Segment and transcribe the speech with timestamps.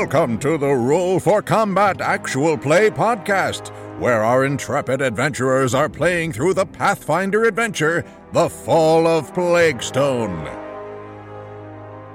[0.00, 6.32] Welcome to the Roll for Combat Actual Play podcast, where our intrepid adventurers are playing
[6.32, 10.46] through the Pathfinder adventure, The Fall of Plaguestone.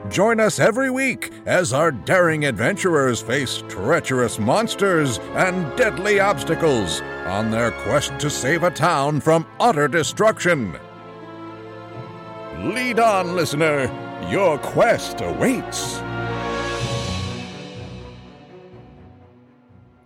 [0.09, 7.51] Join us every week as our daring adventurers face treacherous monsters and deadly obstacles on
[7.51, 10.73] their quest to save a town from utter destruction.
[12.59, 13.91] Lead on, listener.
[14.31, 16.01] Your quest awaits.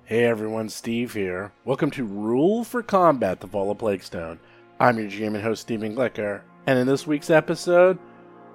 [0.07, 1.51] Hey everyone, Steve here.
[1.65, 4.39] Welcome to Roll for Combat, The Fall of Plaguestone.
[4.79, 6.43] I'm your GM and host, Stephen Glicker.
[6.65, 7.99] And in this week's episode,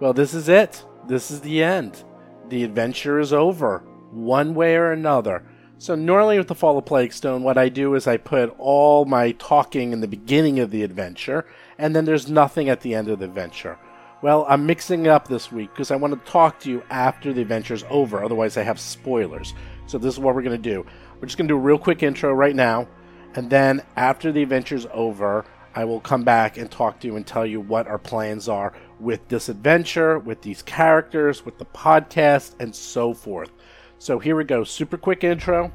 [0.00, 0.82] well, this is it.
[1.06, 2.04] This is the end.
[2.48, 3.80] The adventure is over,
[4.12, 5.44] one way or another.
[5.76, 9.32] So normally with The Fall of Plaguestone, what I do is I put all my
[9.32, 11.44] talking in the beginning of the adventure,
[11.76, 13.78] and then there's nothing at the end of the adventure.
[14.22, 17.32] Well, I'm mixing it up this week because I want to talk to you after
[17.32, 19.52] the adventure's over, otherwise I have spoilers.
[19.86, 20.86] So this is what we're going to do.
[21.22, 22.88] We're just going to do a real quick intro right now,
[23.36, 27.24] and then after the adventure's over, I will come back and talk to you and
[27.24, 32.56] tell you what our plans are with this adventure, with these characters, with the podcast,
[32.58, 33.52] and so forth.
[34.00, 34.64] So here we go.
[34.64, 35.72] Super quick intro.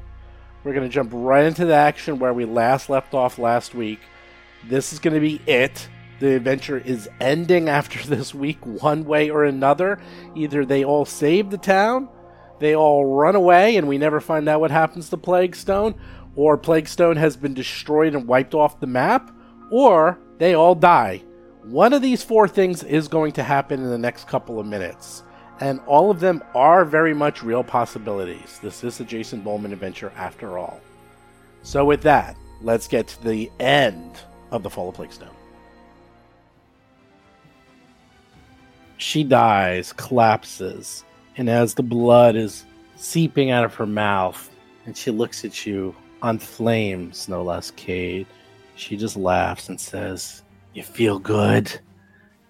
[0.64, 4.00] We're going to jump right into the action where we last left off last week.
[4.68, 5.88] This is going to be it.
[6.20, 9.98] The adventure is ending after this week, one way or another.
[10.36, 12.10] Either they all save the town,
[12.58, 15.94] they all run away, and we never find out what happens to Plaguestone,
[16.36, 19.30] or Plaguestone has been destroyed and wiped off the map,
[19.70, 21.22] or they all die.
[21.64, 25.22] One of these four things is going to happen in the next couple of minutes,
[25.60, 28.58] and all of them are very much real possibilities.
[28.62, 30.80] This is a Jason Bulmahn adventure after all.
[31.62, 34.18] So, with that, let's get to the end
[34.50, 35.34] of the Fall of Plaguestone.
[38.96, 41.04] She dies, collapses,
[41.38, 42.66] and as the blood is
[42.96, 44.50] seeping out of her mouth,
[44.84, 48.26] and she looks at you on flames, no less, Cade,
[48.74, 50.42] she just laughs and says,
[50.74, 51.80] You feel good?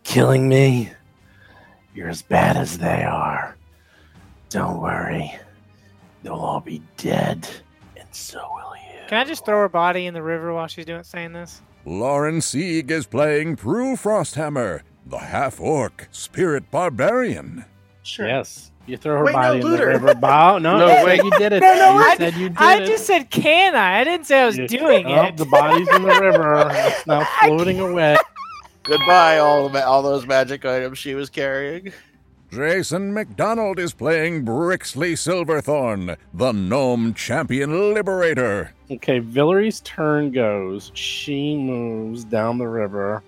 [0.04, 0.90] Killing me?
[1.94, 3.56] You're as bad as they are.
[4.48, 5.38] Don't worry.
[6.22, 7.46] They'll all be dead,
[7.96, 9.06] and so will you.
[9.08, 11.60] Can I just throw her body in the river while she's doing saying this?
[11.84, 17.66] Lauren Sieg is playing Prue Frosthammer, the half orc spirit barbarian.
[18.02, 18.26] Sure.
[18.26, 18.70] Yes.
[18.88, 20.14] You throw her Wait, no, body in the river.
[20.14, 20.58] Bow.
[20.58, 21.22] No, No, no, wait.
[21.22, 21.60] you did it.
[21.60, 22.82] No, no, you I- said you did I it.
[22.82, 24.00] I just said, can I?
[24.00, 25.36] I didn't say I was You- doing Oh, it.
[25.36, 26.68] The body's in the river.
[26.72, 28.16] It's now floating away.
[28.84, 31.92] Goodbye, all the ma- all those magic items she was carrying.
[32.50, 38.72] Jason McDonald is playing Brixley Silverthorn, the gnome champion liberator.
[38.90, 40.90] Okay, Vilree's turn goes.
[40.94, 43.22] She moves down the river.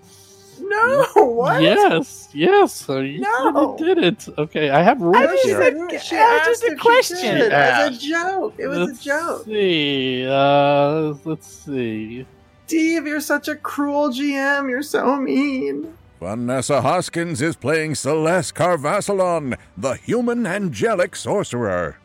[1.17, 1.63] No, what?
[1.63, 2.73] Yes, yes.
[2.73, 3.77] So you No.
[3.79, 4.29] did it.
[4.39, 5.61] Okay, I have rules I just here.
[5.63, 7.35] said- She that was asked just a if she question.
[7.37, 7.53] did.
[7.53, 8.55] It was a joke.
[8.59, 9.45] It was let's a joke.
[9.45, 10.27] see.
[10.29, 12.27] Uh, let's see.
[12.67, 14.69] Steve, you're such a cruel GM.
[14.71, 15.97] You're so mean.
[16.21, 21.97] Vanessa Hoskins is playing Celeste Carvassalon, the human angelic sorcerer.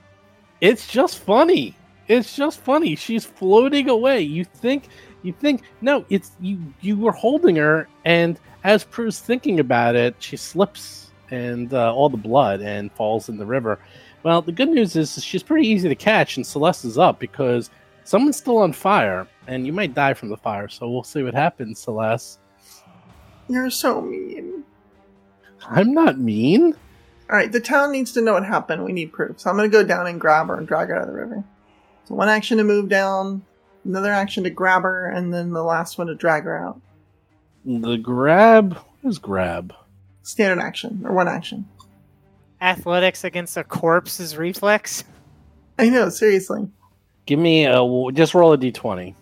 [0.62, 1.76] It's just funny.
[2.08, 2.96] It's just funny.
[2.96, 4.22] She's floating away.
[4.22, 4.88] You think
[5.22, 10.16] you think no, it's you you were holding her and as Prue's thinking about it,
[10.18, 13.78] she slips and uh, all the blood and falls in the river.
[14.24, 17.70] Well, the good news is she's pretty easy to catch and Celeste is up because
[18.06, 20.68] someone's still on fire and you might die from the fire.
[20.68, 22.40] So we'll see what happens, Celeste.
[23.48, 24.64] You're so mean.
[25.68, 26.74] I'm not mean.
[27.30, 28.84] All right, the town needs to know what happened.
[28.84, 29.40] We need proof.
[29.40, 31.14] So I'm going to go down and grab her and drag her out of the
[31.14, 31.44] river.
[32.06, 33.44] So one action to move down,
[33.84, 36.82] another action to grab her, and then the last one to drag her out.
[37.66, 39.74] The grab what is grab?
[40.24, 41.68] Standard action or one action.
[42.60, 45.04] Athletics against a corpse's reflex.
[45.78, 46.68] I know, seriously.
[47.26, 47.78] Give me a
[48.14, 49.14] just roll a d20.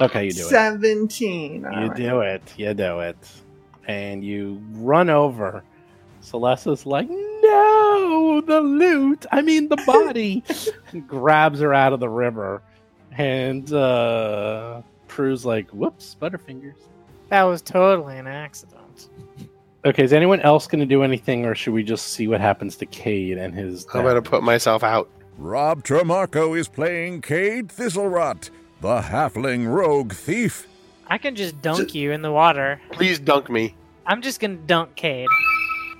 [0.00, 0.48] Okay, you do it.
[0.48, 1.60] 17.
[1.60, 1.96] You All right.
[1.96, 2.54] do it.
[2.56, 3.16] You do it.
[3.86, 5.62] And you run over.
[6.20, 9.24] Celeste's like, no, the loot.
[9.30, 10.42] I mean, the body.
[11.06, 12.60] Grabs her out of the river.
[13.12, 16.74] And uh, Prue's like, whoops, Butterfingers.
[17.28, 19.08] That was totally an accident.
[19.84, 22.76] Okay, is anyone else going to do anything, or should we just see what happens
[22.76, 23.86] to Cade and his.
[23.94, 25.08] I'm gonna put myself out.
[25.38, 28.50] Rob Tremarco is playing Cade Thistlerot,
[28.80, 30.66] the halfling rogue thief.
[31.08, 32.80] I can just dunk you in the water.
[32.90, 33.74] Please dunk me.
[34.06, 35.28] I'm just gonna dunk Cade.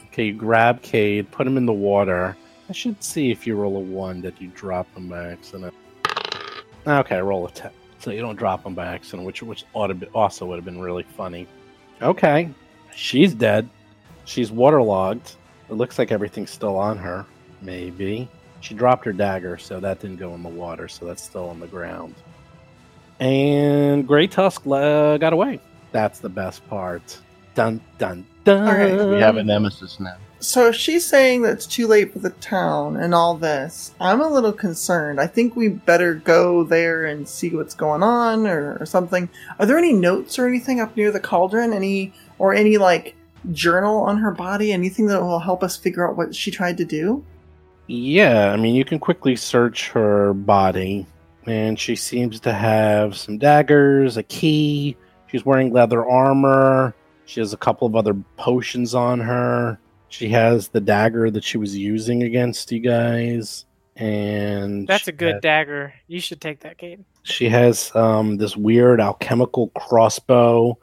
[0.06, 2.37] Okay, you grab Cade, put him in the water.
[2.69, 5.75] I should see if you roll a 1 that you drop him by accident.
[6.87, 7.70] Okay, roll a 10.
[8.06, 10.64] So you don't drop them by accident, which which ought to be, also would have
[10.64, 11.49] been really funny.
[12.00, 12.49] Okay,
[12.94, 13.69] she's dead.
[14.25, 15.35] She's waterlogged.
[15.69, 17.26] It looks like everything's still on her.
[17.62, 18.29] Maybe.
[18.61, 21.58] She dropped her dagger, so that didn't go in the water, so that's still on
[21.58, 22.14] the ground.
[23.19, 25.58] And Grey Tusk uh, got away.
[25.91, 27.19] That's the best part.
[27.56, 28.69] Dun dun dun.
[28.69, 29.08] All right.
[29.08, 30.17] We have a nemesis now.
[30.38, 34.20] So if she's saying that it's too late for the town and all this, I'm
[34.20, 35.19] a little concerned.
[35.20, 39.31] I think we better go there and see what's going on or, or something.
[39.58, 41.73] Are there any notes or anything up near the cauldron?
[41.73, 43.17] Any or any like
[43.53, 44.73] journal on her body?
[44.73, 47.25] Anything that will help us figure out what she tried to do?
[47.87, 51.06] Yeah, I mean, you can quickly search her body,
[51.47, 54.97] and she seems to have some daggers, a key.
[55.29, 56.94] She's wearing leather armor.
[57.26, 59.78] She has a couple of other potions on her.
[60.08, 63.64] She has the dagger that she was using against you guys,
[63.96, 65.93] and That's a good has- dagger.
[66.06, 67.00] You should take that, Kate.
[67.25, 70.78] She has um, this weird alchemical crossbow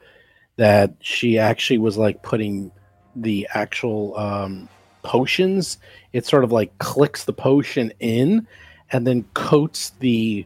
[0.57, 2.71] that she actually was like putting
[3.15, 4.67] the actual um,
[5.03, 5.77] potions.
[6.11, 8.45] It sort of like clicks the potion in
[8.91, 10.45] and then coats the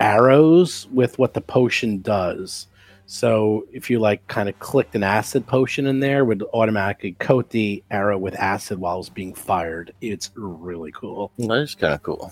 [0.00, 2.66] arrows with what the potion does.
[3.12, 7.16] So if you like kind of clicked an acid potion in there, it would automatically
[7.18, 9.92] coat the arrow with acid while it was being fired.
[10.00, 12.30] It's really cool That is kind of cool.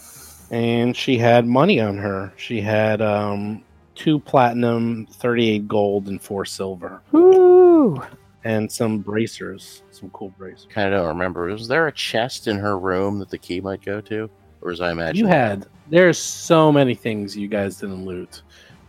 [0.53, 2.33] and she had money on her.
[2.37, 3.65] She had um,
[3.97, 8.01] two platinum, 38 gold, and four silver, Woo!
[8.45, 10.69] and some bracers, some cool bracers.
[10.71, 11.47] Kind of don't remember.
[11.47, 14.31] Was there a chest in her room that the key might go to,
[14.61, 15.25] or was I imagining?
[15.25, 18.43] You had there's so many things you guys didn't loot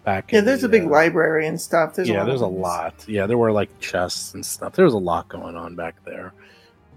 [0.09, 0.31] back.
[0.31, 1.95] Yeah, in there's the, a big uh, library and stuff.
[1.95, 3.06] There's yeah, a there's a lot.
[3.07, 4.73] Yeah, there were like chests and stuff.
[4.73, 6.33] There was a lot going on back there.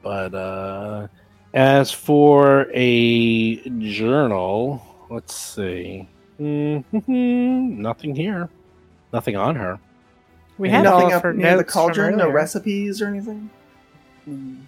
[0.02, 1.08] But uh
[1.54, 6.08] as for a journal, let's see.
[6.40, 8.48] Mhm, Nothing here.
[9.12, 9.78] Nothing on her.
[10.56, 12.16] We had nothing of up her near the cauldron.
[12.16, 13.50] No recipes or anything.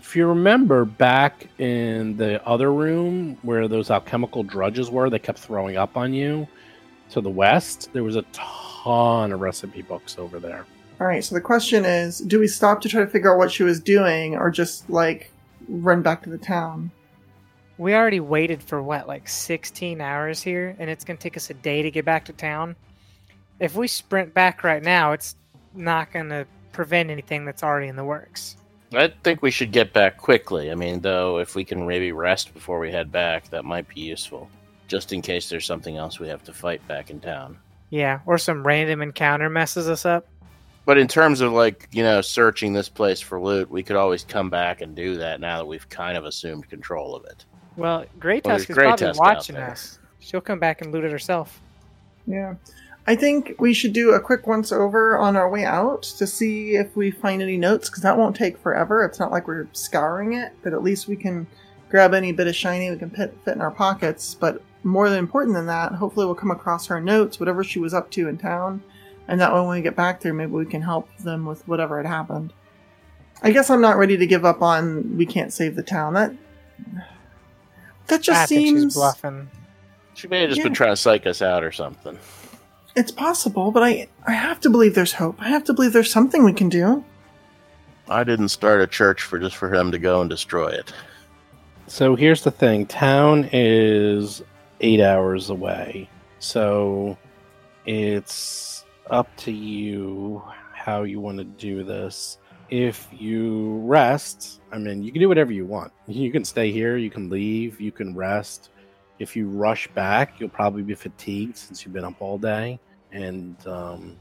[0.01, 5.39] If you remember back in the other room where those alchemical drudges were, they kept
[5.39, 6.49] throwing up on you
[7.11, 7.91] to the west.
[7.93, 10.67] There was a ton of recipe books over there.
[11.01, 11.25] All right.
[11.25, 13.81] So the question is: Do we stop to try to figure out what she was
[13.81, 15.31] doing, or just like
[15.69, 16.91] run back to the town?
[17.77, 21.51] We already waited for what, like 16 hours here, and it's going to take us
[21.51, 22.77] a day to get back to town.
[23.59, 25.35] If we sprint back right now, it's
[25.75, 28.57] not going to prevent anything that's already in the works.
[28.93, 30.71] I think we should get back quickly.
[30.71, 34.03] I mean, though, if we can maybe rest before we head back, that might be
[34.03, 34.49] useful,
[34.89, 37.59] just in case there's something else we have to fight back in town.
[37.91, 40.27] Yeah, or some random encounter messes us up.
[40.87, 44.25] But in terms of like you know searching this place for loot, we could always
[44.25, 47.45] come back and do that now that we've kind of assumed control of it.
[47.77, 49.99] Well, Grey Well, Tusk there's is Grey probably Tusk watching us.
[50.21, 51.61] She'll come back and loot it herself.
[52.27, 52.55] Yeah.
[53.07, 56.77] I think we should do a quick once over on our way out to see
[56.77, 59.05] if we find any notes, because that won't take forever.
[59.05, 61.47] It's not like we're scouring it, but at least we can
[61.91, 64.35] grab any bit of shiny we can fit, fit in our pockets.
[64.35, 67.95] But more than important than that, hopefully we'll come across her notes, whatever she was
[67.95, 68.83] up to in town,
[69.27, 71.97] and that way when we get back there, maybe we can help them with whatever
[71.97, 72.53] had happened.
[73.43, 76.15] I guess I'm not ready to give up on we can't save the town.
[76.15, 76.33] That
[78.07, 79.49] that just I think she's seems bluffing.
[80.15, 80.65] She may have just Yeah.
[80.65, 82.19] been trying to psych us out or something.
[82.95, 85.37] It's possible, but I I have to believe there's hope.
[85.41, 87.05] I have to believe there's something we can do.
[88.09, 90.93] I didn't start a church for just for them to go and destroy it.
[91.87, 94.43] So here's the thing town is
[94.85, 96.11] eight hours away.
[96.41, 97.17] So
[97.87, 100.43] it's up to you
[100.75, 102.37] how you want to do this.
[102.69, 105.91] If you rest, I mean, you can do whatever you want.
[106.07, 108.69] You can stay here, you can leave, you can rest.
[109.19, 112.79] If you rush back, you'll probably be fatigued since you've been up all day.
[113.11, 114.19] And, um,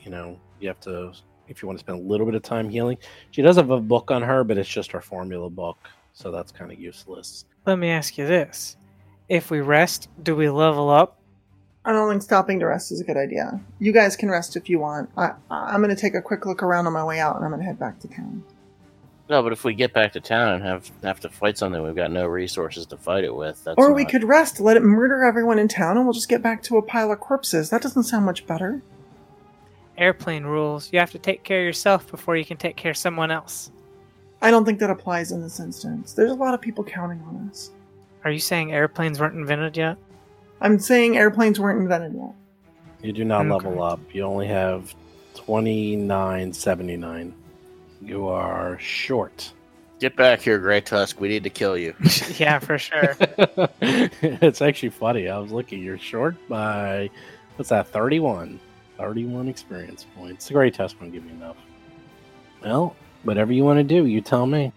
[0.00, 1.12] you know, you have to,
[1.48, 2.98] if you want to spend a little bit of time healing.
[3.32, 5.78] She does have a book on her, but it's just her formula book.
[6.12, 7.46] So that's kind of useless.
[7.66, 8.77] Let me ask you this.
[9.28, 11.18] If we rest, do we level up?
[11.84, 13.60] I don't think stopping to rest is a good idea.
[13.78, 15.10] You guys can rest if you want.
[15.16, 17.64] I I'm gonna take a quick look around on my way out, and I'm gonna
[17.64, 18.44] head back to town.
[19.30, 21.94] No, but if we get back to town and have have to fight something we've
[21.94, 24.82] got no resources to fight it with, that's or we not- could rest, let it
[24.82, 27.70] murder everyone in town, and we'll just get back to a pile of corpses.
[27.70, 28.82] That doesn't sound much better.
[29.96, 30.90] Airplane rules.
[30.92, 33.70] You have to take care of yourself before you can take care of someone else.
[34.40, 36.12] I don't think that applies in this instance.
[36.12, 37.70] There's a lot of people counting on us.
[38.28, 39.96] Are you saying airplanes weren't invented yet?
[40.60, 42.34] I'm saying airplanes weren't invented yet.
[43.00, 43.66] You do not Okay.
[43.68, 44.00] level up.
[44.12, 44.94] You only have
[45.34, 47.32] twenty nine seventy nine.
[48.02, 49.50] You are short.
[49.98, 51.18] get back here, Grey Tusk.
[51.22, 51.94] We need to kill you.
[52.36, 53.16] yeah, for sure.
[53.80, 55.30] it's actually funny.
[55.30, 55.82] I was looking.
[55.82, 57.08] You're short by
[57.56, 57.88] what's that?
[57.88, 58.60] 31.
[58.98, 60.48] 31 experience points.
[60.48, 61.56] The great test won't give me enough.
[62.62, 64.70] Well, whatever you want to do, you tell me.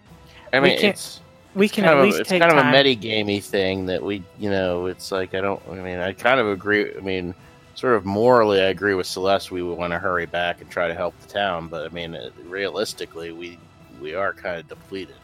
[0.53, 1.19] I We mean, can't- it's
[1.55, 2.71] we can kind at of, least it's take kind of a time.
[2.71, 5.61] meta-gamey thing that we, you know, it's like I don't.
[5.69, 6.95] I mean, I kind of agree.
[6.95, 7.33] I mean,
[7.75, 9.51] sort of morally, I agree with Celeste.
[9.51, 12.15] We would want to hurry back and try to help the town, but I mean,
[12.15, 13.57] uh, realistically, we
[14.01, 15.15] we are kind of depleted.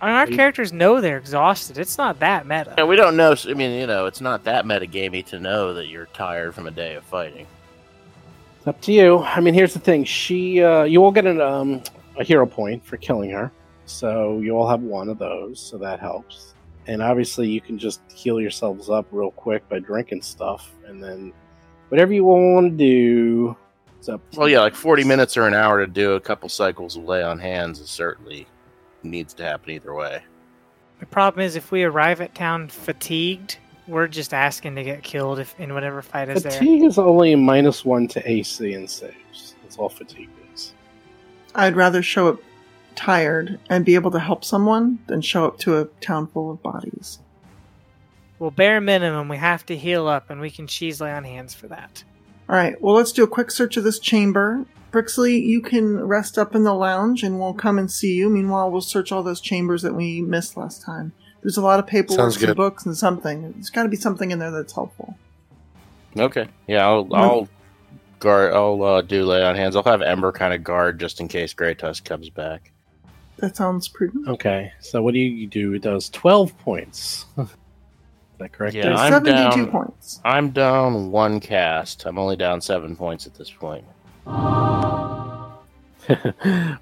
[0.00, 1.78] And our we- characters know they're exhausted.
[1.78, 2.74] It's not that meta.
[2.76, 3.36] And we don't know.
[3.46, 6.72] I mean, you know, it's not that meta-gamey to know that you're tired from a
[6.72, 7.46] day of fighting.
[8.58, 9.18] It's up to you.
[9.18, 10.02] I mean, here's the thing.
[10.02, 11.82] She, uh, you will get an, um,
[12.18, 13.52] a hero point for killing her,
[13.92, 16.54] so you all have one of those, so that helps.
[16.86, 21.32] And obviously, you can just heal yourselves up real quick by drinking stuff, and then
[21.88, 23.56] whatever you want to do.
[23.98, 24.28] It's up.
[24.32, 27.04] to Well, yeah, like 40 minutes or an hour to do a couple cycles of
[27.04, 28.46] lay on hands is certainly
[29.02, 30.22] needs to happen either way.
[31.00, 35.38] The problem is if we arrive at town fatigued, we're just asking to get killed
[35.38, 36.52] if in whatever fight is there.
[36.52, 39.54] Fatigue is only minus one to AC and saves.
[39.62, 40.72] That's all fatigue is.
[41.54, 42.40] I'd rather show up
[42.94, 46.62] tired and be able to help someone than show up to a town full of
[46.62, 47.18] bodies.
[48.38, 51.54] Well, bare minimum, we have to heal up, and we can cheese lay on hands
[51.54, 52.02] for that.
[52.48, 54.66] All right, well, let's do a quick search of this chamber.
[54.90, 58.28] Brixley, you can rest up in the lounge and we'll come and see you.
[58.28, 61.12] Meanwhile, we'll search all those chambers that we missed last time.
[61.40, 63.52] There's a lot of paperwork and books and something.
[63.52, 65.16] There's got to be something in there that's helpful.
[66.16, 66.46] Okay.
[66.66, 67.48] Yeah, I'll I'll
[68.18, 68.52] guard.
[68.52, 69.76] I'll uh, do lay on hands.
[69.76, 72.70] I'll have Ember kind of guard just in case Grey Tusk comes back.
[73.42, 74.28] That sounds prudent.
[74.28, 75.74] Okay, so what do you do?
[75.74, 77.26] It does 12 points.
[77.38, 77.48] is
[78.38, 78.76] that correct?
[78.76, 79.70] Yeah, There's I'm 72 down.
[79.72, 80.20] points.
[80.24, 82.06] I'm down one cast.
[82.06, 83.84] I'm only down seven points at this point.
[84.26, 85.58] well,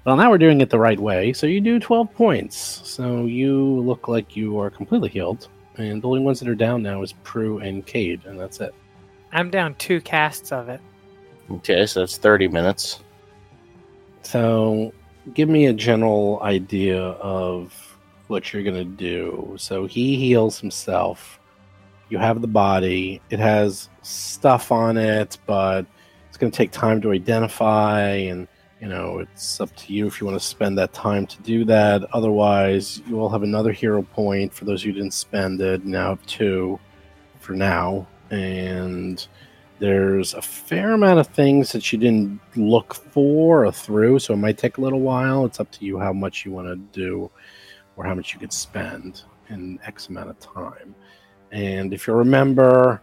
[0.05, 1.33] now we're doing it the right way.
[1.33, 2.55] So you do 12 points.
[2.87, 5.47] So you look like you are completely healed.
[5.77, 8.75] And the only ones that are down now is Prue and Cade, and that's it.
[9.31, 10.79] I'm down two casts of it.
[11.49, 12.99] Okay, so that's 30 minutes.
[14.21, 14.93] So
[15.33, 17.73] give me a general idea of
[18.27, 19.55] what you're to do.
[19.57, 21.39] So he heals himself.
[22.09, 23.21] You have the body.
[23.29, 25.85] It has stuff on it, but
[26.27, 28.47] it's to take time to identify and
[28.81, 31.63] you know, it's up to you if you want to spend that time to do
[31.65, 32.03] that.
[32.13, 35.85] Otherwise, you will have another hero point for those who didn't spend it.
[35.85, 36.79] Now two
[37.39, 38.07] for now.
[38.31, 39.25] And
[39.81, 44.37] there's a fair amount of things that you didn't look for or through, so it
[44.37, 45.43] might take a little while.
[45.43, 47.31] It's up to you how much you want to do
[47.95, 50.93] or how much you could spend in X amount of time.
[51.51, 53.01] And if you remember,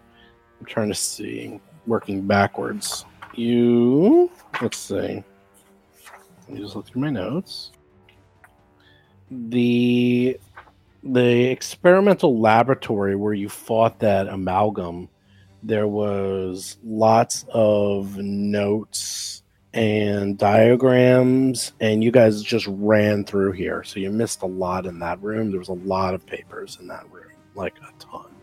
[0.60, 3.04] I'm trying to see, working backwards.
[3.34, 4.30] You,
[4.62, 5.24] let's see.
[6.46, 7.72] Let me just look through my notes.
[9.30, 10.38] The
[11.02, 15.08] the experimental laboratory where you fought that amalgam,
[15.68, 19.42] there was lots of notes
[19.74, 23.84] and diagrams, and you guys just ran through here.
[23.84, 25.50] So you missed a lot in that room.
[25.50, 28.34] There was a lot of papers in that room, like a ton.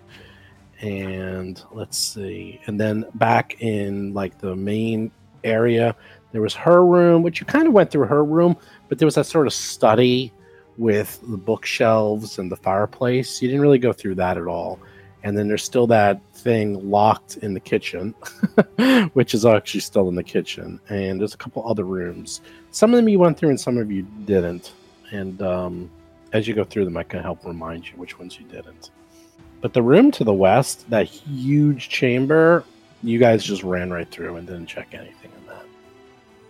[0.82, 2.62] And let's see.
[2.67, 5.12] And then back in like the main
[5.44, 5.96] area,
[6.32, 8.55] there was her room, which you kind of went through her room,
[8.88, 10.32] but there was that sort of study
[10.77, 13.41] with the bookshelves and the fireplace.
[13.41, 14.79] You didn't really go through that at all.
[15.25, 18.13] And then there's still that thing locked in the kitchen,
[19.13, 20.79] which is actually still in the kitchen.
[20.88, 22.41] And there's a couple other rooms.
[22.70, 24.74] Some of them you went through and some of you didn't.
[25.10, 25.89] And um,
[26.32, 28.91] as you go through them, I can help remind you which ones you didn't.
[29.62, 32.63] But the room to the west, that huge chamber,
[33.01, 35.65] you guys just ran right through and didn't check anything in that.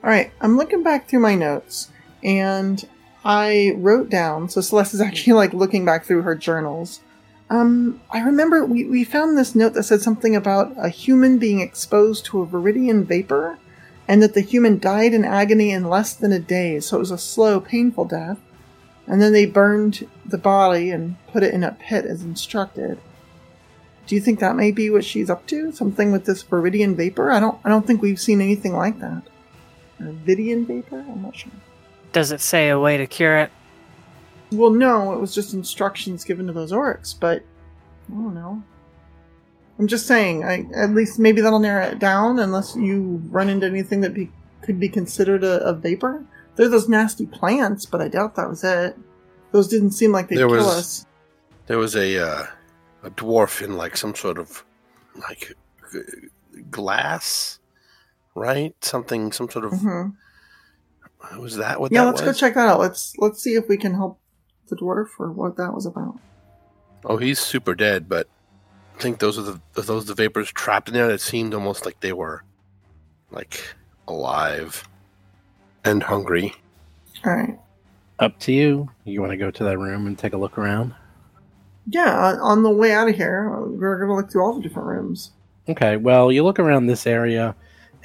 [0.03, 1.91] All right, I'm looking back through my notes,
[2.25, 2.85] and
[3.23, 4.49] I wrote down.
[4.49, 6.99] So Celeste is actually like looking back through her journals.
[7.49, 11.59] Um, I remember we, we found this note that said something about a human being
[11.59, 13.59] exposed to a viridian vapor,
[14.07, 16.79] and that the human died in agony in less than a day.
[16.79, 18.39] So it was a slow, painful death.
[19.07, 22.99] And then they burned the body and put it in a pit as instructed.
[24.07, 25.71] Do you think that may be what she's up to?
[25.71, 27.31] Something with this viridian vapor?
[27.31, 27.59] I don't.
[27.63, 29.23] I don't think we've seen anything like that.
[29.99, 30.99] Viridian vapor?
[30.99, 31.51] I'm not sure.
[32.11, 33.51] Does it say a way to cure it?
[34.55, 37.43] Well, no, it was just instructions given to those orcs, but
[38.09, 38.63] I don't know.
[39.77, 43.65] I'm just saying, I at least maybe that'll narrow it down unless you run into
[43.65, 44.31] anything that be,
[44.61, 46.23] could be considered a, a vapor.
[46.55, 48.97] There are those nasty plants, but I doubt that was it.
[49.51, 51.05] Those didn't seem like they'd There kill was- us.
[51.67, 52.45] There was a uh,
[53.03, 54.63] a dwarf in like some sort of
[55.27, 55.55] like
[55.91, 55.99] g-
[56.69, 57.59] glass,
[58.35, 58.75] right?
[58.81, 59.71] Something, some sort of.
[59.73, 60.09] hmm
[61.39, 62.35] Was that what Yeah, that let's was?
[62.35, 62.79] go check that out.
[62.79, 64.19] Let's let's see if we can help
[64.67, 66.19] the dwarf or what that was about.
[67.03, 68.27] Oh, he's super dead, but
[68.97, 71.99] I think those are the those the vapors trapped in there that seemed almost like
[71.99, 72.43] they were
[73.31, 73.75] like
[74.07, 74.87] alive
[75.83, 76.53] and hungry.
[77.25, 77.59] All right.
[78.19, 78.89] Up to you.
[79.03, 80.93] You want to go to that room and take a look around?
[81.87, 84.53] Yeah, on, on the way out of here, uh, we're going to look through all
[84.53, 85.31] the different rooms.
[85.67, 87.55] Okay, well, you look around this area,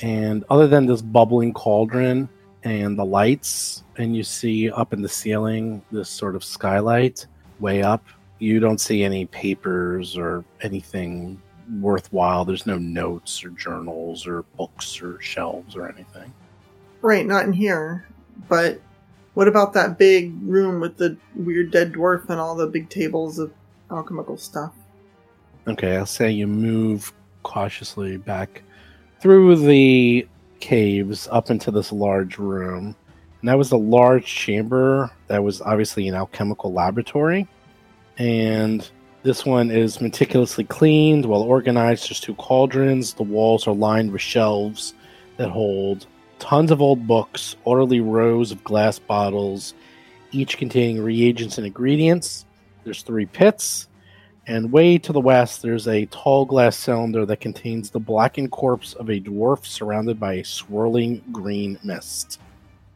[0.01, 2.29] and other than this bubbling cauldron
[2.65, 7.27] and the lights, and you see up in the ceiling this sort of skylight
[7.59, 8.05] way up,
[8.39, 11.41] you don't see any papers or anything
[11.81, 12.45] worthwhile.
[12.45, 16.33] There's no notes or journals or books or shelves or anything.
[17.03, 18.07] Right, not in here.
[18.49, 18.81] But
[19.35, 23.39] what about that big room with the weird dead dwarf and all the big tables
[23.39, 23.53] of
[23.91, 24.73] alchemical stuff?
[25.69, 28.63] Okay, I'll say you move cautiously back
[29.21, 30.27] through the
[30.61, 32.97] caves up into this large room.
[33.41, 37.49] And that was a large chamber that was obviously an alchemical laboratory.
[38.19, 38.89] And
[39.23, 42.09] this one is meticulously cleaned, well organized.
[42.09, 43.15] There's two cauldrons.
[43.15, 44.95] The walls are lined with shelves
[45.37, 46.07] that hold
[46.39, 49.75] tons of old books, orderly rows of glass bottles,
[50.33, 52.45] each containing reagents and ingredients.
[52.85, 53.89] There's three pits.
[54.47, 58.95] And way to the west, there's a tall glass cylinder that contains the blackened corpse
[58.95, 62.41] of a dwarf surrounded by a swirling green mist.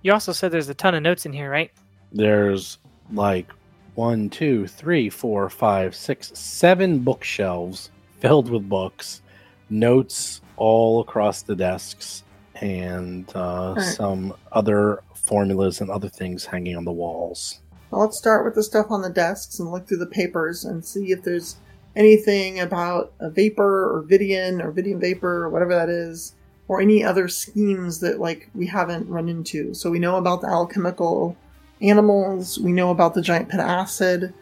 [0.04, 1.72] You also said there's a ton of notes in here, right?
[2.12, 2.76] There's
[3.10, 3.50] like
[3.94, 9.22] one, two, three, four, five, six, seven bookshelves filled with books,
[9.70, 12.22] notes all across the desks,
[12.56, 13.82] and uh, right.
[13.82, 17.60] some other formulas and other things hanging on the walls.
[17.90, 20.84] Well, let's start with the stuff on the desks and look through the papers and
[20.84, 21.56] see if there's
[21.96, 26.34] anything about a vapor or Vidian or Vidian vapor or whatever that is,
[26.68, 29.74] or any other schemes that like we haven't run into.
[29.74, 31.36] So we know about the alchemical
[31.80, 32.58] animals.
[32.58, 34.32] We know about the giant pit acid.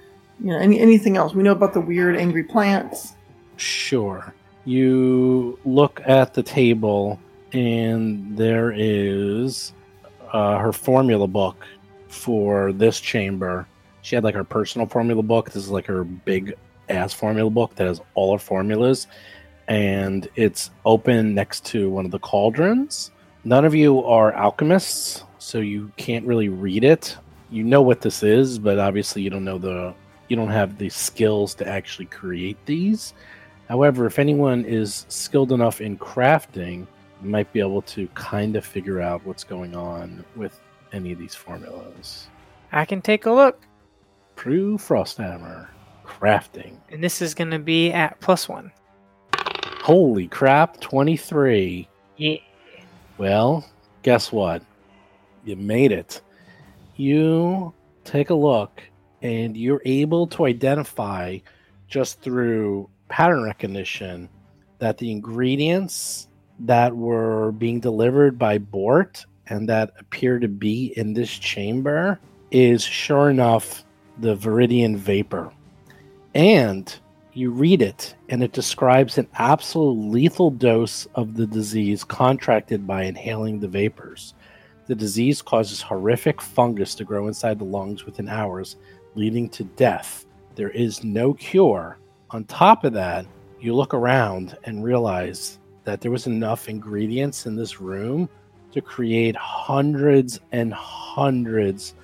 [0.41, 1.35] You know, any anything else?
[1.35, 3.15] We know about the weird angry plants.
[3.57, 4.33] Sure.
[4.65, 7.19] You look at the table,
[7.53, 9.73] and there is
[10.33, 11.67] uh, her formula book
[12.09, 13.67] for this chamber.
[14.03, 15.47] She had like her personal formula book.
[15.47, 16.55] This is like her big
[16.89, 19.07] ass formula book that has all her formulas,
[19.73, 23.11] and it's open next to one of the cauldrons.
[23.45, 27.17] None of you are alchemists, so you can't really read it.
[27.51, 29.95] You know what this is, but obviously you don't know the
[30.29, 33.15] you don't have the skills to actually create these.
[33.67, 36.87] However, if anyone is skilled enough in crafting,
[37.23, 40.61] you might be able to kind of figure out what's going on with
[40.93, 42.29] any of these formulas.
[42.73, 43.63] I can take a look.
[44.37, 45.69] Prue Frosthammer,
[46.05, 46.77] crafting.
[46.91, 48.71] And this is going to be at plus one.
[49.83, 51.89] Holy crap, 23.
[52.17, 52.37] Yeah.
[53.19, 53.69] Well,
[54.05, 54.63] guess what?
[55.45, 56.21] You made it.
[56.95, 58.81] You take a look
[59.23, 61.39] and you're able to identify
[61.89, 64.29] just through pattern recognition
[64.79, 66.29] that the ingredients
[66.61, 72.21] that were being delivered by Bort and that appear to be in this chamber
[72.53, 73.85] is sure enough
[74.21, 75.53] the Viridian vapor.
[76.37, 76.97] And
[77.35, 83.05] you read it, and it describes an absolute lethal dose of the disease contracted by
[83.05, 84.35] inhaling the vapors.
[84.87, 88.77] The disease causes horrific fungus to grow inside the lungs within hours,
[89.15, 90.27] leading to death.
[90.55, 91.99] There is no cure.
[92.31, 93.25] On top of that,
[93.61, 98.29] you look around and realize that there was enough ingredients in this room
[98.73, 101.95] to create hundreds and hundreds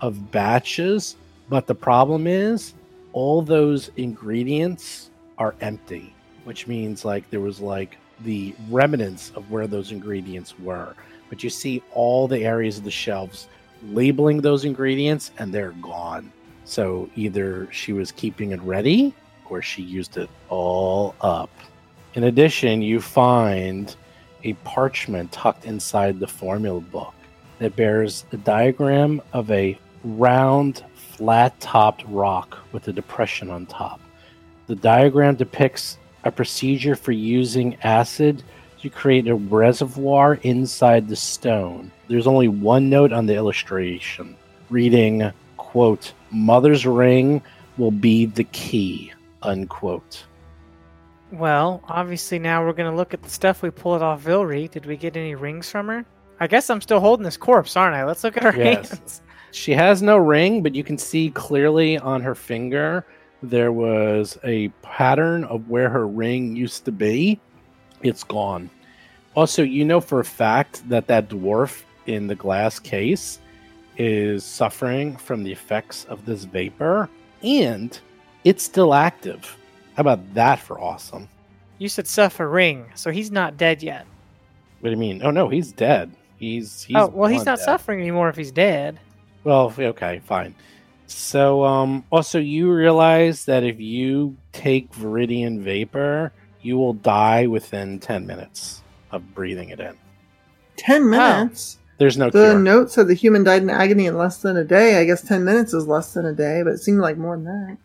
[0.00, 1.16] of batches.
[1.48, 2.74] But the problem is,
[3.16, 9.66] all those ingredients are empty, which means like there was like the remnants of where
[9.66, 10.94] those ingredients were.
[11.30, 13.48] But you see all the areas of the shelves
[13.88, 16.30] labeling those ingredients and they're gone.
[16.66, 19.14] So either she was keeping it ready
[19.48, 21.48] or she used it all up.
[22.16, 23.96] In addition, you find
[24.44, 27.14] a parchment tucked inside the formula book
[27.60, 30.84] that bears a diagram of a round,
[31.16, 34.00] flat topped rock with a depression on top.
[34.66, 38.42] The diagram depicts a procedure for using acid
[38.82, 41.90] to create a reservoir inside the stone.
[42.08, 44.36] There's only one note on the illustration
[44.68, 47.40] reading, quote, Mother's ring
[47.78, 50.24] will be the key, unquote.
[51.32, 54.70] Well, obviously now we're going to look at the stuff we pulled off Vilree.
[54.70, 56.04] Did we get any rings from her?
[56.38, 58.04] I guess I'm still holding this corpse, aren't I?
[58.04, 58.90] Let's look at her Yes.
[58.90, 59.22] hands.
[59.56, 63.06] She has no ring, but you can see clearly on her finger
[63.42, 67.40] there was a pattern of where her ring used to be.
[68.02, 68.68] It's gone.
[69.34, 73.40] Also, you know for a fact that that dwarf in the glass case
[73.96, 77.08] is suffering from the effects of this vapor,
[77.42, 77.98] and
[78.44, 79.56] it's still active.
[79.94, 81.30] How about that for awesome?
[81.78, 84.06] You said suffering, so he's not dead yet.
[84.80, 85.22] What do you mean?
[85.24, 86.14] Oh no, he's dead.
[86.36, 87.64] He's, he's oh, well, he's not dead.
[87.64, 89.00] suffering anymore if he's dead.
[89.46, 90.56] Well, okay, fine.
[91.06, 96.32] So, um, also, you realize that if you take Viridian Vapor,
[96.62, 98.82] you will die within 10 minutes
[99.12, 99.96] of breathing it in.
[100.76, 101.78] Ten minutes.
[101.98, 102.58] There's no The cure.
[102.58, 105.00] note said the human died in agony in less than a day.
[105.00, 107.44] I guess ten minutes is less than a day, but it seemed like more than
[107.44, 107.76] that.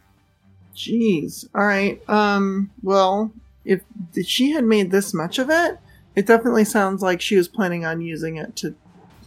[0.75, 1.45] Jeez.
[1.55, 2.01] All right.
[2.09, 2.71] Um.
[2.83, 3.31] Well,
[3.63, 3.81] if
[4.15, 5.77] if she had made this much of it,
[6.15, 8.75] it definitely sounds like she was planning on using it to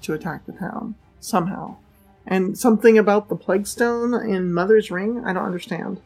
[0.03, 1.77] to attack the town somehow.
[2.27, 6.01] And something about the plague stone in Mother's Ring, I don't understand.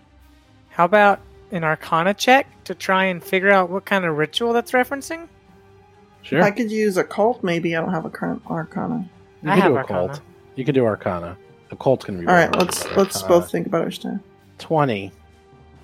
[0.70, 1.20] How about
[1.52, 5.28] an Arcana check to try and figure out what kind of ritual that's referencing?
[6.22, 6.42] Sure.
[6.42, 9.08] I could use Occult, maybe I don't have a current Arcana.
[9.42, 10.06] you I could have do a Arcana.
[10.08, 10.20] cult.
[10.56, 11.36] You could do Arcana.
[11.70, 13.40] Occult's going to be All right, let's let's Arcana.
[13.40, 14.18] both think about our stuff.
[14.58, 15.12] 20.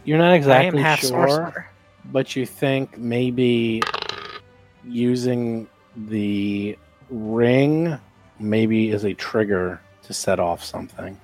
[0.05, 1.70] You're not exactly half sure, sorcerer.
[2.07, 3.83] but you think maybe
[4.85, 5.66] using
[5.97, 6.77] the
[7.11, 7.97] ring
[8.38, 11.18] maybe is a trigger to set off something.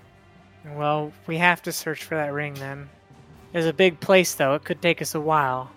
[0.74, 2.88] Well, we have to search for that ring then.
[3.52, 4.54] It's a big place, though.
[4.54, 5.70] It could take us a while.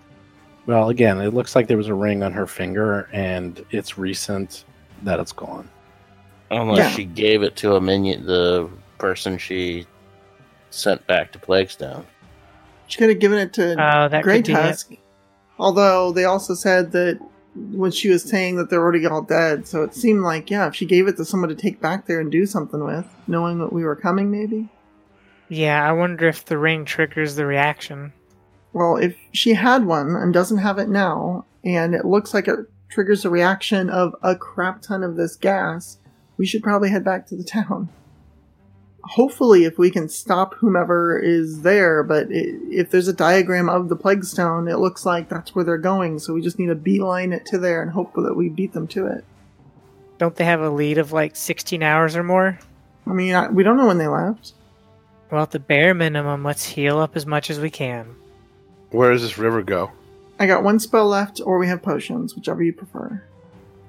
[0.66, 4.64] Well, again, it looks like there was a ring on her finger, and it's recent
[5.02, 5.68] that it's gone.
[6.50, 6.90] Unless Yeah.
[6.90, 9.86] she gave it to a minion, the person she
[10.70, 12.04] sent back to Plaguestone.
[12.86, 14.56] She could have given it to oh, that Grey could be it.
[14.56, 14.92] Tusk.
[15.58, 17.18] Although they also said that
[17.54, 20.74] when she was saying that they're already all dead, so it seemed like yeah, if
[20.74, 23.72] she gave it to someone to take back there and do something with, knowing that
[23.72, 24.68] we were coming, maybe.
[25.48, 28.12] Yeah, I wonder if the ring triggers the reaction.
[28.72, 32.58] Well, if she had one and doesn't have it now, and it looks like it
[32.88, 35.98] triggers a reaction of a crap ton of this gas,
[36.36, 37.88] we should probably head back to the town.
[39.06, 43.88] Hopefully, if we can stop whomever is there, but i if there's a diagram of
[43.88, 46.18] the plague stone, it looks like that's where they're going.
[46.18, 48.86] So we just need to beeline it to there and hope that we beat them
[48.88, 49.24] to it.
[50.18, 52.58] Don't they have a lead of like 16 hours or more?
[53.06, 54.54] I mean, I, we don't know when they left.
[55.30, 58.14] Well, at the bare minimum, let's heal up as much as we can.
[58.90, 59.90] Where does this river go?
[60.38, 63.22] I got one spell left, or we have potions, whichever you prefer.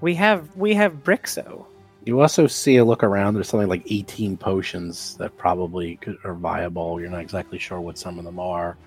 [0.01, 1.65] We have we have Brixo.
[2.05, 3.33] You also see a look around.
[3.33, 7.01] There's something like 18 potions that probably could, are viable.
[7.01, 8.77] You're not exactly sure what some of them are.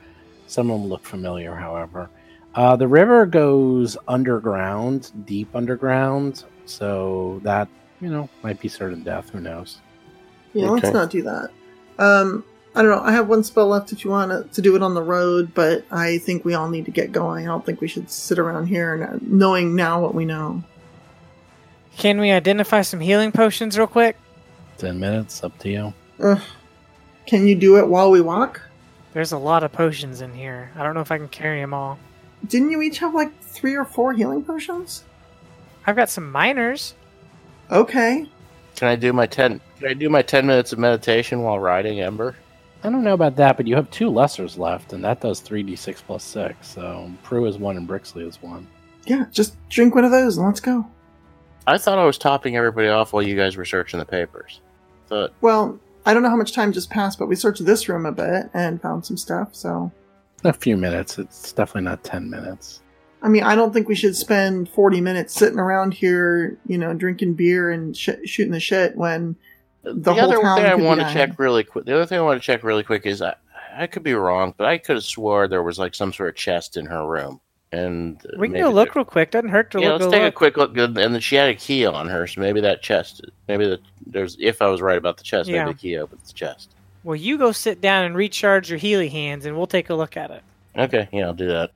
[0.46, 2.08] Some of them look familiar, however.
[2.54, 7.68] Uh, the river goes underground, deep underground, so that
[8.00, 9.30] you know might be certain death.
[9.30, 9.80] Who knows?
[10.54, 10.86] Yeah, Okay.
[10.86, 11.50] let's not do that.
[11.98, 13.02] Um, I don't know.
[13.02, 15.52] I have one spell left if you want to, to do it on the road,
[15.54, 17.44] but I think we all need to get going.
[17.46, 20.62] I don't think we should sit around here and knowing now what we know.
[21.98, 24.16] Can we identify some healing potions real quick?
[24.78, 25.92] Ten minutes, up to you.
[26.22, 26.40] Ugh.
[27.26, 28.62] Can you do it while we walk?
[29.12, 30.70] There's a lot of potions in here.
[30.76, 31.98] I don't know if I can carry them all.
[32.46, 35.02] Didn't you each have like three or four healing potions?
[35.88, 36.94] I've got some miners.
[37.68, 38.26] Okay.
[38.76, 39.60] Can I do my ten?
[39.80, 42.36] Can I do my ten minutes of meditation while riding Ember?
[42.84, 45.96] I don't know about that, but you have two lessers left, and that does 3d6
[46.06, 46.64] plus 6.
[46.64, 48.64] So Prue is 1 and Brixley is 1.
[49.04, 50.86] Yeah, just drink one of those and let's go.
[51.68, 54.60] I thought I was topping everybody off while you guys were searching the papers.
[55.08, 58.06] Thought Well, I don't know how much time just passed, but we searched this room
[58.06, 59.92] a bit and found some stuff, so.
[60.44, 61.18] A few minutes.
[61.18, 62.80] It's definitely not 10 minutes.
[63.20, 66.94] I mean, I don't think we should spend 40 minutes sitting around here, you know,
[66.94, 69.34] drinking beer and sh- shooting the shit when
[69.82, 71.14] the, The whole other town thing I could be want to dying.
[71.16, 71.84] check really quick.
[71.84, 73.34] The other thing I want to check really quick is I,
[73.76, 76.36] I could be wrong, but I could have swore there was like some sort of
[76.36, 77.40] chest in her room,
[77.72, 79.30] and uh, We can go look real quick.
[79.30, 80.00] Doesn't hurt to Yeah, look.
[80.00, 80.76] let's go take a quick look.
[80.76, 84.36] And then she had a key on her, so maybe that chest, maybe the there's.
[84.40, 85.64] If I was right about the chest, Yeah.
[85.64, 86.70] maybe the key opens the chest.
[87.04, 90.16] Well, you go sit down and recharge your Healy hands, and we'll take a look
[90.16, 90.42] at it.
[90.76, 91.70] Okay, yeah, I'll do that.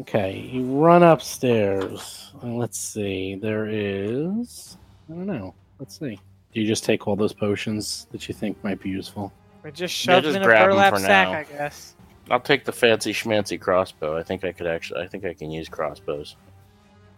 [0.00, 2.32] Okay, you run upstairs.
[2.42, 3.34] and Let's see.
[3.34, 4.76] There is.
[5.10, 5.54] I don't know.
[5.78, 6.18] Let's see.
[6.54, 9.32] Do you just take all those potions that you think might be useful?
[9.62, 11.38] We just Yeah, shove just them in a grab 'em burlap for sack, now.
[11.38, 11.94] I guess.
[12.30, 14.16] I'll take the fancy schmancy crossbow.
[14.16, 15.02] I think I could actually.
[15.02, 16.36] I think I can use crossbows.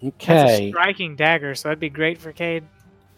[0.03, 0.71] That's a Okay.
[0.71, 2.65] striking dagger, so that'd be great for Cade.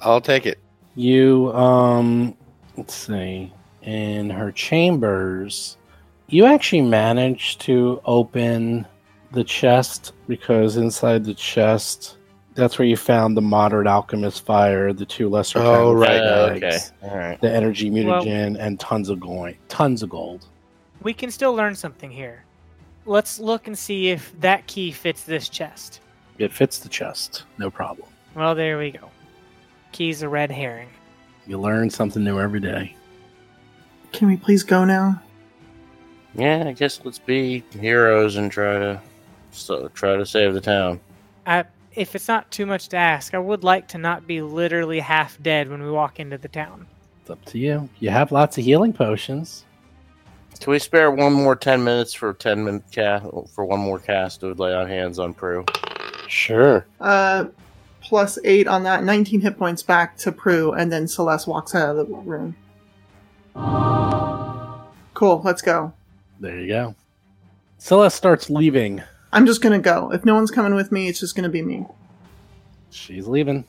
[0.00, 0.58] I'll take it.
[0.94, 2.34] You um
[2.76, 3.52] let's see.
[3.82, 5.76] In her chambers,
[6.28, 8.86] you actually managed to open
[9.32, 12.16] the chest because inside the chest
[12.54, 16.16] that's where you found the moderate alchemist fire, the two lesser Oh, right.
[16.20, 16.64] Uh, bags,
[17.02, 17.40] okay, all right.
[17.42, 19.52] the energy Well- mutagen, and tons of gold.
[19.68, 20.46] Tons of gold.
[21.06, 22.42] We can still learn something here.
[23.04, 26.00] Let's look and see if that key fits this chest.
[26.38, 28.08] It fits the chest, no problem.
[28.34, 29.08] Well, there we go.
[29.92, 30.88] Key's a red herring.
[31.46, 32.96] You learn something new every day.
[34.10, 35.22] Can we please go now?
[36.34, 39.00] Yeah, I guess let's be heroes and try to
[39.52, 40.98] so try to save the town.
[41.46, 44.98] I, if it's not too much to ask, I would like to not be literally
[44.98, 46.88] half dead when we walk into the town.
[47.20, 47.88] It's up to you.
[48.00, 49.65] You have lots of healing potions.
[50.60, 54.40] Can we spare one more ten minutes for ten minute cast for one more cast
[54.40, 55.64] to lay on hands on Prue?
[56.28, 56.86] Sure.
[57.00, 57.46] Uh,
[58.00, 61.96] plus eight on that, 19 hit points back to Prue, and then Celeste walks out
[61.96, 62.56] of the room.
[65.14, 65.92] Cool, let's go.
[66.40, 66.94] There you go.
[67.78, 69.02] Celeste starts leaving.
[69.32, 70.12] I'm just gonna go.
[70.12, 71.86] If no one's coming with me, it's just gonna be me.
[72.90, 73.64] She's leaving.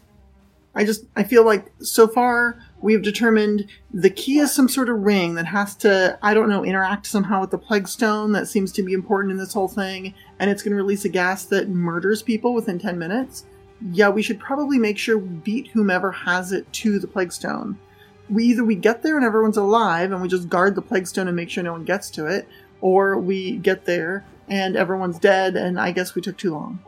[0.76, 5.00] I just I feel like so far we've determined the key is some sort of
[5.00, 8.72] ring that has to I don't know interact somehow with the plague stone that seems
[8.74, 11.70] to be important in this whole thing, and it's going to release a gas that
[11.70, 13.46] murders people within ten minutes.
[13.92, 17.78] Yeah, we should probably make sure we beat whomever has it to the plague stone.
[18.30, 21.28] We either we get there and everyone's alive and we just guard the plague stone
[21.28, 22.48] and make sure no one gets to it,
[22.82, 26.80] or we get there and everyone's dead and I guess we took too long.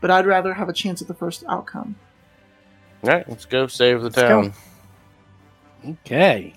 [0.00, 1.96] But I'd rather have a chance at the first outcome.
[3.02, 4.28] All right, let's go save the go.
[4.28, 4.52] town.
[5.86, 6.54] Okay.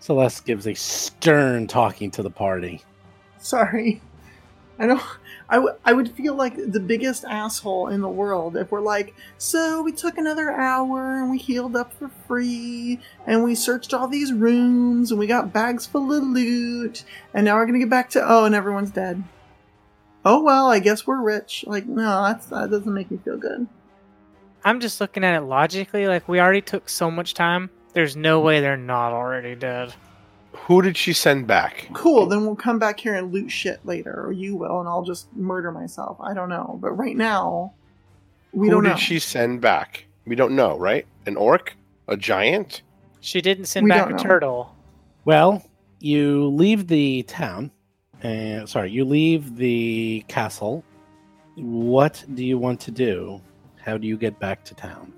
[0.00, 2.82] Celeste gives a stern talking to the party.
[3.38, 4.00] Sorry.
[4.78, 5.00] I know.
[5.50, 9.14] I, w- I would feel like the biggest asshole in the world if we're like,
[9.38, 14.06] so we took another hour and we healed up for free and we searched all
[14.06, 17.02] these rooms and we got bags full of loot
[17.32, 19.24] and now we're gonna get back to oh and everyone's dead.
[20.24, 21.64] Oh well, I guess we're rich.
[21.66, 23.66] Like no, that's that doesn't make me feel good.
[24.64, 26.06] I'm just looking at it logically.
[26.06, 27.70] Like we already took so much time.
[27.98, 29.92] There's no way they're not already dead.
[30.52, 31.88] Who did she send back?
[31.94, 35.02] Cool, then we'll come back here and loot shit later, or you will, and I'll
[35.02, 36.16] just murder myself.
[36.20, 37.74] I don't know, but right now,
[38.52, 38.90] we Who don't know.
[38.90, 40.06] Who did she send back?
[40.26, 41.08] We don't know, right?
[41.26, 41.74] An orc?
[42.06, 42.82] A giant?
[43.18, 44.18] She didn't send We back a know.
[44.18, 44.76] turtle.
[45.24, 45.64] Well,
[45.98, 47.72] you leave the town.
[48.22, 50.84] And sorry, you leave the castle.
[51.56, 53.40] What do you want to do?
[53.84, 55.12] How do you get back to town?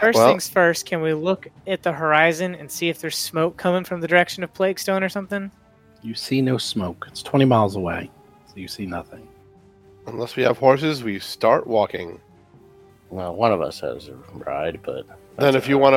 [0.00, 3.56] First Well- things first, can we look at the horizon and see if there's smoke
[3.56, 5.50] coming from the direction of Plaguestone or something?
[6.02, 7.06] You see no smoke.
[7.08, 8.10] It's 20 miles away,
[8.46, 9.26] so you see nothing.
[10.06, 12.20] Unless we have horses, we start walking.
[13.10, 15.06] Well, one of us has a ride, but
[15.38, 15.94] Then if you want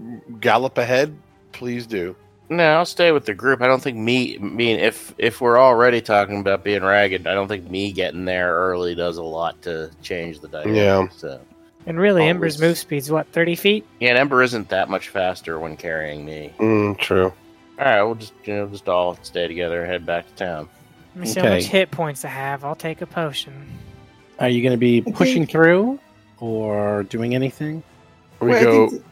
[0.00, 1.16] to gallop ahead,
[1.52, 2.16] please do.
[2.48, 3.60] no, I'll stay with the group.
[3.60, 7.48] I don't think me, me, if if we're already talking about being ragged, I don't
[7.48, 10.76] think me getting there early does a lot to change the dynamic.
[10.76, 11.06] Yeah.
[11.16, 11.40] So
[11.86, 12.68] And really, Ember's Always.
[12.70, 13.86] move speed's what, 30 feet?
[14.00, 16.52] yeah, and Ember isn't that much faster when carrying me.
[16.58, 17.32] Mm, true.
[17.78, 20.68] All right, we'll just you know just all stay together and head back to town.
[21.14, 21.54] Let me see how Okay.
[21.56, 22.64] much hit points I have.
[22.64, 23.54] I'll take a potion.
[24.38, 25.98] Are you going to be think- pushing through
[26.38, 27.82] or doing anything?
[28.40, 28.88] We Wait, I go.
[28.90, 29.02] think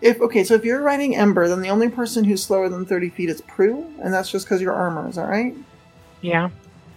[0.00, 3.10] if okay, so if you're riding Ember, then the only person who's slower than thirty
[3.10, 5.06] feet is Prue, and that's just because your armor.
[5.08, 5.54] Is all right.
[6.22, 6.48] Yeah.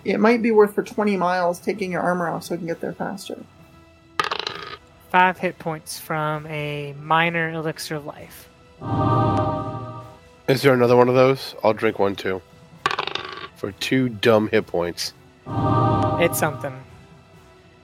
[0.06, 2.80] It might be worth for twenty miles taking your armor off so we can get
[2.80, 3.38] there faster.
[5.10, 8.48] Five hit points from a minor elixir of life.
[10.48, 11.56] Is there another one of those?
[11.64, 12.42] I'll drink one too.
[13.56, 15.14] For two dumb hit points.
[15.48, 16.74] It's something.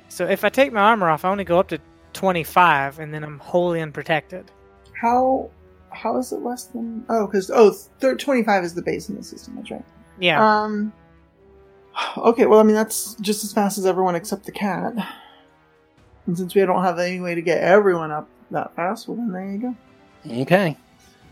[0.10, 1.80] So if I take my armor off, I only go up to
[2.14, 4.52] 25, and then I'm wholly unprotected.
[5.00, 5.50] How
[5.92, 7.06] how is it less than?
[7.10, 9.56] Oh, because oh, thir- twenty five is the base in the system.
[9.56, 9.86] That's right.
[10.20, 10.64] Yeah.
[10.64, 10.94] Um.
[12.18, 14.94] Okay, well, I mean that's just as fast as everyone except the cat.
[16.28, 19.32] And since we don't have any way to get everyone up that fast, well then
[19.32, 20.42] there you go.
[20.42, 20.76] Okay.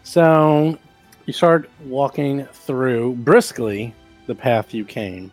[0.04, 0.78] So
[1.26, 3.94] you start walking through briskly
[4.28, 5.32] the path you came,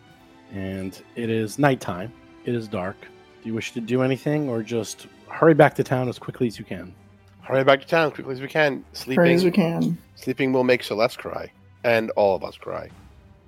[0.53, 2.11] and it is nighttime.
[2.45, 2.97] It is dark.
[3.01, 6.57] Do you wish to do anything or just hurry back to town as quickly as
[6.57, 6.93] you can?
[7.41, 8.83] Hurry back to town as quickly as we can.
[9.05, 9.97] Hurry as we Sleeping, can.
[10.15, 11.51] sleeping will make Celeste cry,
[11.83, 12.89] and all of us cry,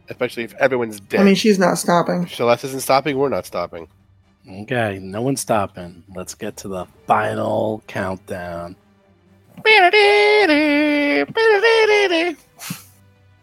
[0.09, 1.21] especially if everyone's dead.
[1.21, 2.23] I mean, she's not stopping.
[2.23, 3.17] if Celeste isn't stopping.
[3.17, 3.87] We're not stopping.
[4.49, 6.03] Okay, no one's stopping.
[6.13, 8.75] Let's get to the final countdown.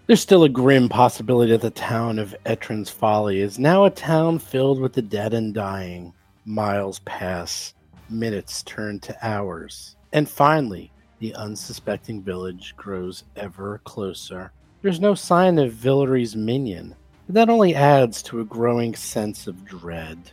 [0.06, 4.38] There's still a grim possibility that the town of Etran's Folly is now a town
[4.38, 6.12] filled with the dead and dying.
[6.44, 7.74] Miles pass,
[8.10, 14.52] minutes turn to hours, and finally, the unsuspecting village grows ever closer.
[14.82, 19.64] There's no sign of Vilree's minion, but that only adds to a growing sense of
[19.64, 20.32] dread.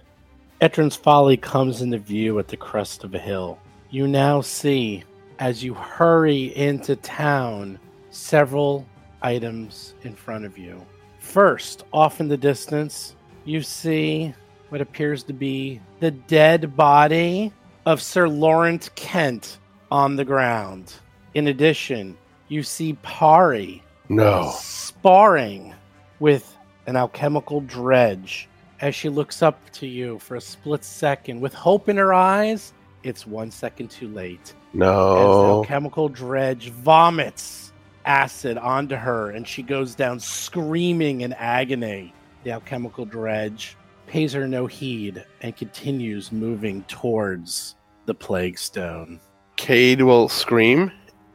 [0.60, 3.60] Etran's Folly comes into view at the crest of a hill.
[3.92, 5.04] You now see,
[5.38, 7.78] as you hurry into town,
[8.10, 8.86] several
[9.22, 10.84] items in front of you.
[11.20, 13.16] First, off in the distance,
[13.46, 14.34] you see
[14.70, 17.54] what appears to be the dead body
[17.86, 19.60] of Sir Laurent Kent
[19.92, 20.92] on the ground.
[21.36, 22.18] In addition,
[22.48, 24.52] you see Pari No.
[24.58, 25.76] sparring
[26.20, 28.50] with an alchemical drudge
[28.82, 32.74] as she looks up to you for a split second with hope in her eyes.
[33.04, 34.54] It's one second too late.
[34.74, 35.62] No.
[35.62, 37.72] the chemical drudge vomits
[38.06, 42.14] acid onto her and she goes down screaming in agony.
[42.44, 43.76] The alchemical drudge
[44.08, 49.20] pays her no heed and continues moving towards the plague stone.
[49.58, 50.92] Cade will scream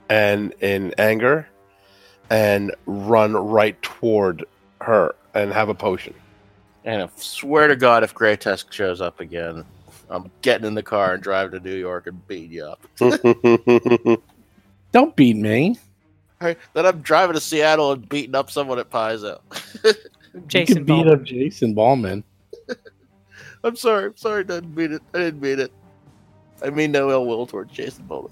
[0.09, 1.47] and in anger
[2.31, 4.45] and run right toward
[4.81, 6.15] her and have a potion.
[6.85, 9.65] And if, swear to God, if Grey Tusk shows up again,
[10.11, 12.81] I'm getting in the car and driving to New York and beating you up.
[14.93, 15.79] Don't beat me.
[16.41, 19.39] Right, Then I'm driving to Seattle and beating up someone at Paizo.
[20.49, 21.13] Jason you can beat Bulmahn.
[21.13, 22.25] up Jason Bulmahn.
[23.65, 24.07] I'm sorry.
[24.07, 24.41] I'm sorry.
[24.41, 25.03] I didn't mean it.
[25.15, 25.73] I didn't mean it.
[26.65, 28.31] I mean no ill will towards Jason Bulmahn.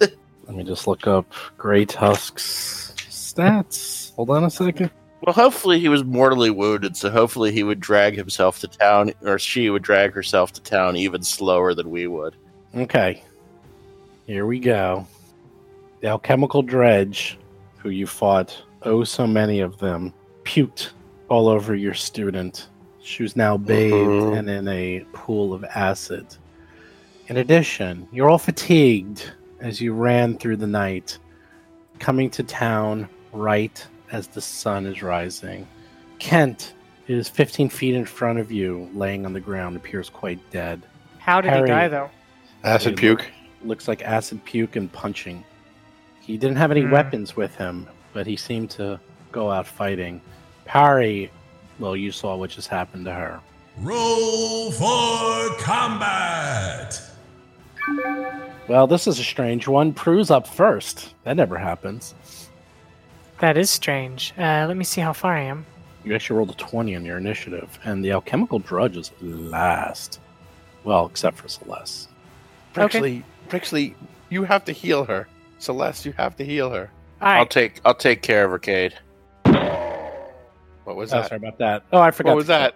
[0.00, 1.26] Let me just look up
[1.58, 4.14] Grey Tusk's stats.
[4.14, 4.90] Hold on a second.
[5.22, 9.38] Well, hopefully he was mortally wounded, so hopefully he would drag himself to town, or
[9.38, 12.36] she would drag herself to town even slower than we would.
[12.74, 13.22] Okay.
[14.26, 15.06] Here we go.
[16.00, 17.38] The alchemical drudge,
[17.78, 20.90] who you fought, oh so many of them, puked
[21.28, 22.68] all over your student.
[23.02, 24.38] She was now bathed Mhm.
[24.38, 26.26] and in a pool of acid.
[27.28, 29.30] In addition, you're all fatigued
[29.60, 31.18] as you ran through the night,
[31.98, 35.66] coming to town right as the sun is rising.
[36.18, 36.74] Kent
[37.06, 40.82] is 15 feet in front of you, laying on the ground, appears quite dead.
[41.18, 41.62] How did Harry.
[41.68, 42.10] he die, though?
[42.64, 43.30] Acid puke.
[43.64, 45.44] looks like acid puke and punching.
[46.20, 46.90] He didn't have any Hmm.
[46.92, 48.98] weapons with him, but he seemed to
[49.32, 50.20] go out fighting.
[50.64, 51.30] Pari,
[51.78, 53.40] well, you saw what just happened to her.
[53.78, 57.00] Roll for combat!
[58.68, 59.92] Well, this is a strange one.
[59.92, 61.14] Prue's up first.
[61.24, 62.14] That never happens.
[63.40, 64.32] That is strange.
[64.38, 65.64] Uh, let me see how far I am.
[66.04, 70.20] You actually rolled a 20 on your initiative, and the alchemical drudge is last.
[70.84, 72.08] Well, except for Celeste.
[72.76, 72.98] Okay.
[73.00, 73.94] Brixley, Brixley,
[74.30, 75.28] you have to heal her.
[75.58, 76.90] Celeste, you have to heal her.
[77.20, 78.94] All I'll take I'll take care of her, Cade.
[79.44, 81.28] What was Oh, that?
[81.28, 81.82] sorry about that.
[81.92, 82.30] Oh, I forgot.
[82.30, 82.74] What was to- that?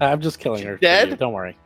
[0.00, 0.76] I'm just killing She her.
[0.76, 1.18] dead?
[1.18, 1.56] Don't worry.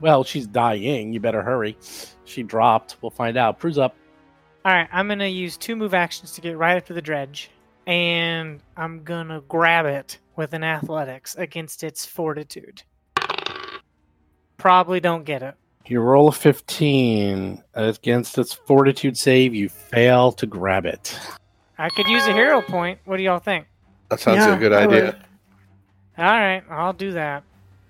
[0.00, 1.12] Well, she's dying.
[1.12, 1.76] You better hurry.
[2.24, 2.96] She dropped.
[3.02, 3.58] We'll find out.
[3.58, 3.94] Prue's up.
[4.64, 4.88] All right.
[4.92, 7.50] I'm gonna use two move actions to get right up to the drudge,
[7.86, 12.82] and I'm gonna grab it with an athletics against its fortitude.
[14.56, 15.54] Probably don't get it.
[15.86, 19.54] You roll a 15 against its fortitude save.
[19.54, 21.18] You fail to grab it.
[21.76, 23.00] I could use a hero point.
[23.04, 23.66] What do y'all think?
[24.08, 25.04] That sounds Yeah, a good I idea.
[25.04, 25.16] would.
[26.16, 27.42] All right, I'll do that.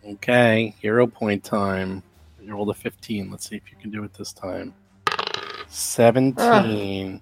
[0.05, 2.03] Okay, hero point time.
[2.43, 3.31] You rolled a 15.
[3.31, 4.75] Let's see if you can do it this time.
[5.75, 7.21] 17.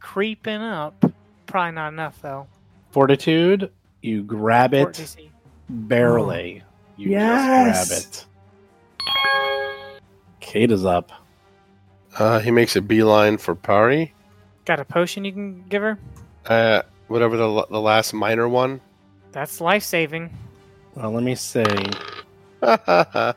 [0.00, 1.04] Creeping up.
[1.46, 2.46] Probably not enough though.
[2.90, 3.70] Fortitude,
[4.02, 5.30] you grab it DC.
[5.68, 6.62] barely.
[6.96, 7.88] You Yes.
[7.88, 8.26] just
[8.98, 10.00] grab it.
[10.40, 11.12] Cade is up.
[12.18, 14.12] Uh, he makes a beeline for Pari.
[14.64, 15.98] Got a potion you can give her?
[16.46, 18.80] Uh, whatever the, the last minor one.
[19.32, 20.30] That's life saving.
[20.94, 21.64] Well, let me see.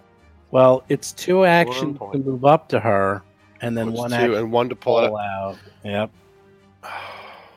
[0.51, 3.21] Well, it's two actions to move up to her,
[3.61, 5.11] and then one two action and one to to pull it.
[5.11, 5.57] out.
[5.83, 6.11] Yep.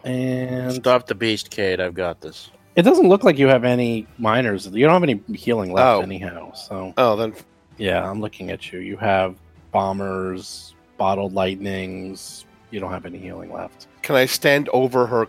[0.04, 1.80] And Stop the beast, Cade.
[1.80, 2.50] I've got this.
[2.74, 4.66] it doesn't look like you have any minors.
[4.66, 6.00] You don't have any healing left, Oh.
[6.00, 6.52] anyhow.
[6.54, 7.34] So Oh, then
[7.78, 8.80] yeah, I'm looking at you.
[8.80, 9.36] You have
[9.70, 12.44] bombers, bottled lightnings.
[12.72, 13.86] You don't have any healing left.
[14.02, 15.28] can I stand over her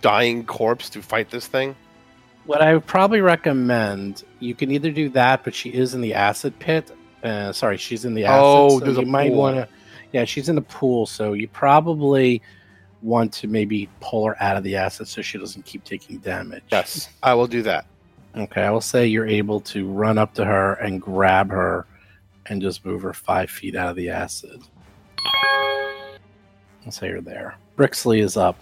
[0.00, 1.74] dying corpse to fight this thing?
[2.46, 6.14] What I would probably recommend, you can either do that, but she is in the
[6.14, 6.92] acid pit.
[7.24, 8.40] Uh, sorry, she's in the acid.
[8.44, 9.68] Oh, so there's you a might want to.
[10.14, 12.40] Yeah, she's in the pool, so you probably
[13.02, 16.62] want to maybe pull her out of the acid so she doesn't keep taking damage.
[16.70, 17.84] Yes, I will do that.
[18.36, 21.84] Okay, I will say you're able to run up to her and grab her
[22.46, 24.62] and just move her five feet out of the acid.
[26.86, 27.56] I'll say you're there.
[27.76, 28.56] Brixley is up.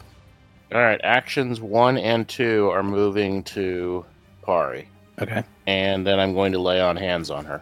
[0.73, 4.07] All right, actions one and two are moving to
[4.41, 4.89] Pari,
[5.21, 5.45] Okay.
[5.67, 7.61] and then I'm going to lay on hands on her.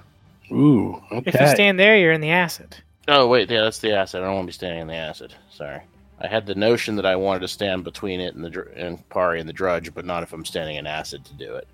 [0.52, 1.32] Ooh, okay.
[1.34, 2.76] If you stand there, you're in the acid.
[3.08, 4.22] Oh wait, yeah, that's the acid.
[4.22, 5.34] I don't want to be standing in the acid.
[5.50, 5.80] Sorry,
[6.20, 9.06] I had the notion that I wanted to stand between it and the dr- and
[9.08, 11.66] Pari and the Drudge, but not if I'm standing in acid to do it.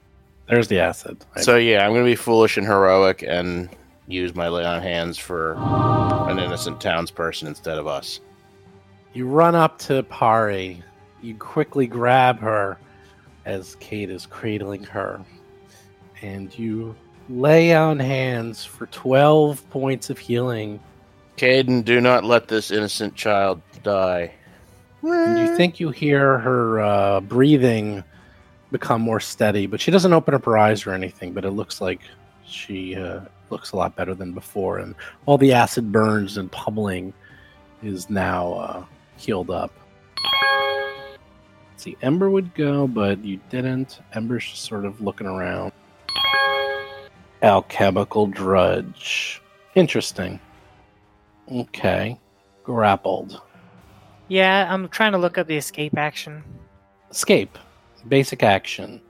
[0.48, 1.24] There's the acid.
[1.38, 3.68] So yeah, I'm going to be foolish and heroic and
[4.06, 8.20] use my lay on hands for an innocent townsperson instead of us.
[9.12, 10.82] You run up to Pari.
[11.22, 12.78] You quickly grab her
[13.44, 15.20] as Cade is cradling her.
[16.22, 16.94] And you
[17.28, 20.78] lay on hands for 12 points of healing.
[21.36, 24.32] Cayden, do not let this innocent child die.
[25.02, 28.02] And you think you hear her uh, breathing
[28.72, 31.80] become more steady, but she doesn't open up her eyes or anything, but it looks
[31.80, 32.00] like
[32.44, 33.20] she uh,
[33.50, 34.78] looks a lot better than before.
[34.78, 34.94] And
[35.26, 37.12] all the acid burns and pummeling
[37.82, 38.84] is now uh,
[39.16, 39.72] healed up.
[41.76, 44.00] See, Ember would go, but you didn't.
[44.14, 45.72] Ember's just sort of looking around.
[47.42, 49.42] Alchemical Drudge.
[49.74, 50.40] Interesting.
[51.50, 52.18] Okay.
[52.62, 53.40] Grappled.
[54.28, 56.42] Yeah, I'm trying to look up the escape action.
[57.10, 57.58] Escape.
[58.08, 59.00] Basic action.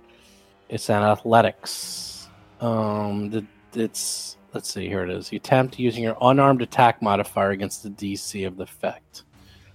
[0.69, 2.29] It's an athletics.
[2.61, 4.89] Um, the, it's let's see.
[4.89, 5.33] Here it is.
[5.33, 9.25] You attempt using your unarmed attack modifier against the DC of the effect.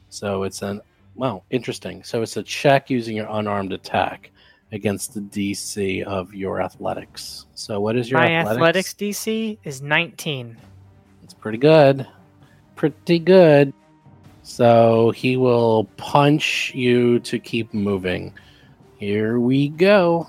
[0.10, 0.82] So it's an
[1.16, 2.04] well, interesting.
[2.04, 4.32] So it's a check using your unarmed attack
[4.72, 7.46] against the DC of your athletics.
[7.54, 8.58] So what is your My athletics?
[8.58, 10.58] athletics DC is 19.
[11.24, 12.08] It's pretty good.
[12.76, 13.74] Pretty good.
[14.44, 18.34] So he will punch you to keep moving.
[18.98, 20.28] Here we go.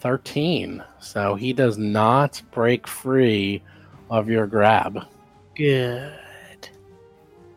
[0.00, 0.82] 13.
[1.00, 3.62] So he does not break free
[4.10, 5.06] of your grab.
[5.54, 6.12] Good.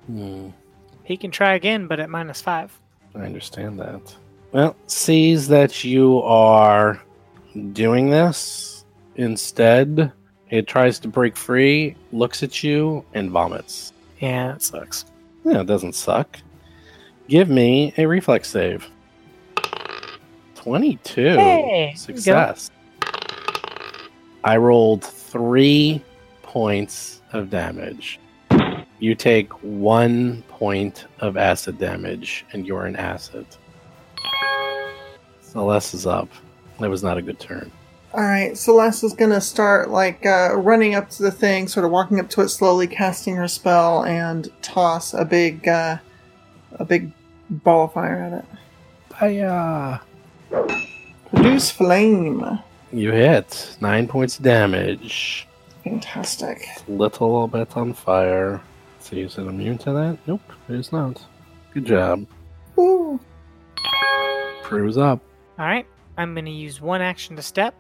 [0.08, 0.50] Hmm,
[1.04, 2.78] He can try again, but at minus five.
[3.16, 4.16] I understand that.
[4.52, 7.02] Well, sees that you are
[7.72, 8.86] doing this.
[9.16, 10.12] Instead,
[10.54, 13.92] it tries to break free, looks at you, and vomits.
[14.20, 15.04] Yeah, it sucks.
[15.44, 16.38] Yeah, it doesn't suck.
[17.28, 18.88] Give me a reflex save.
[20.54, 21.22] 22.
[21.22, 21.98] Hey, there you go.
[21.98, 22.70] Success.
[24.44, 26.04] I rolled three
[26.44, 28.20] points of damage.
[29.00, 33.48] You take one point of acid damage, and you're an acid.
[35.42, 36.30] Celeste is up.
[36.80, 37.72] That was not a good turn.
[38.14, 41.92] All right, Celeste is gonna start like uh, running up to the thing, sort of
[41.92, 45.98] walking up to it slowly, casting her spell, and toss a big, uh,
[46.74, 47.12] a big
[47.50, 48.46] ball of fire at it.
[49.20, 50.02] Hiya!
[51.30, 52.60] Produce flame.
[52.92, 53.78] You hit.
[53.82, 55.48] Nine points of damage.
[55.84, 56.68] Fantastic.
[56.88, 58.62] Little bit on fire.
[59.00, 60.18] So is it immune to that?
[60.28, 61.24] Nope, it is not.
[61.74, 62.26] Good job.
[62.78, 63.20] Ooh.
[64.62, 65.20] Prue's up.
[65.60, 65.86] All right,
[66.18, 67.76] I'm going to use one action to step,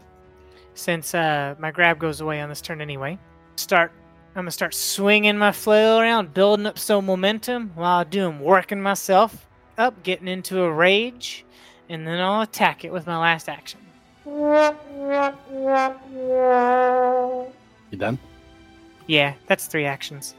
[0.75, 3.17] since uh, my grab goes away on this turn anyway.
[3.55, 3.91] Start.
[4.35, 8.39] I'm gonna start swinging my flail around, building up some momentum while I do 'em,
[8.39, 9.47] working myself
[9.77, 11.45] up, getting into a rage,
[11.89, 13.79] and then I'll attack it with my last action.
[17.91, 18.17] You done?
[19.05, 20.33] Yeah, that's three actions.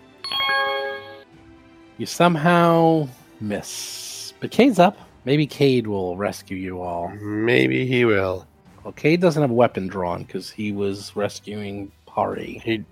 [1.99, 3.09] You somehow
[3.41, 4.33] miss.
[4.41, 4.99] But Cade's up.
[5.25, 7.09] Maybe Cade will rescue you all.
[7.21, 8.47] Maybe he will.
[8.85, 12.61] Well, Cade doesn't have a weapon drawn because he was rescuing Pari.
[12.63, 12.85] He,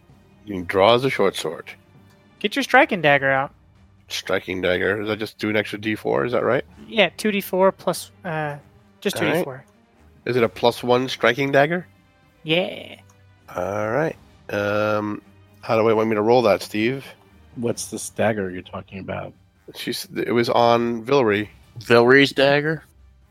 [0.47, 1.71] he draws a short sword.
[2.41, 3.53] Get your striking dagger out.
[4.09, 4.99] Striking dagger.
[4.99, 6.27] Does that just do an extra d4?
[6.27, 6.65] Is that right?
[6.89, 8.57] Yeah, two d four plus uh,
[9.01, 9.45] just two d Alright.
[9.45, 9.65] four.
[10.25, 11.87] Is it a plus one striking dagger?
[12.43, 12.97] Yeah.
[13.55, 14.17] All right.
[14.51, 15.23] Um,
[15.61, 17.07] how do I want me to roll that, Steve?
[17.57, 19.33] What's this dagger you're talking about?
[19.77, 20.07] She's.
[20.17, 21.49] It was on Vilree.
[21.79, 22.83] Vilree's dagger.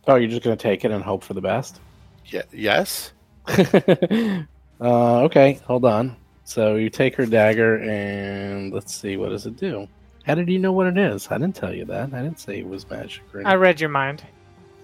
[0.07, 1.79] Oh, you're just going to take it and hope for the best?
[2.25, 2.43] Yeah.
[2.51, 3.11] Yes.
[3.47, 4.43] uh,
[4.81, 6.15] okay, hold on.
[6.43, 9.87] So you take her dagger and let's see, what does it do?
[10.25, 11.27] How did you know what it is?
[11.31, 12.13] I didn't tell you that.
[12.13, 14.23] I didn't say it was magic or I read your mind.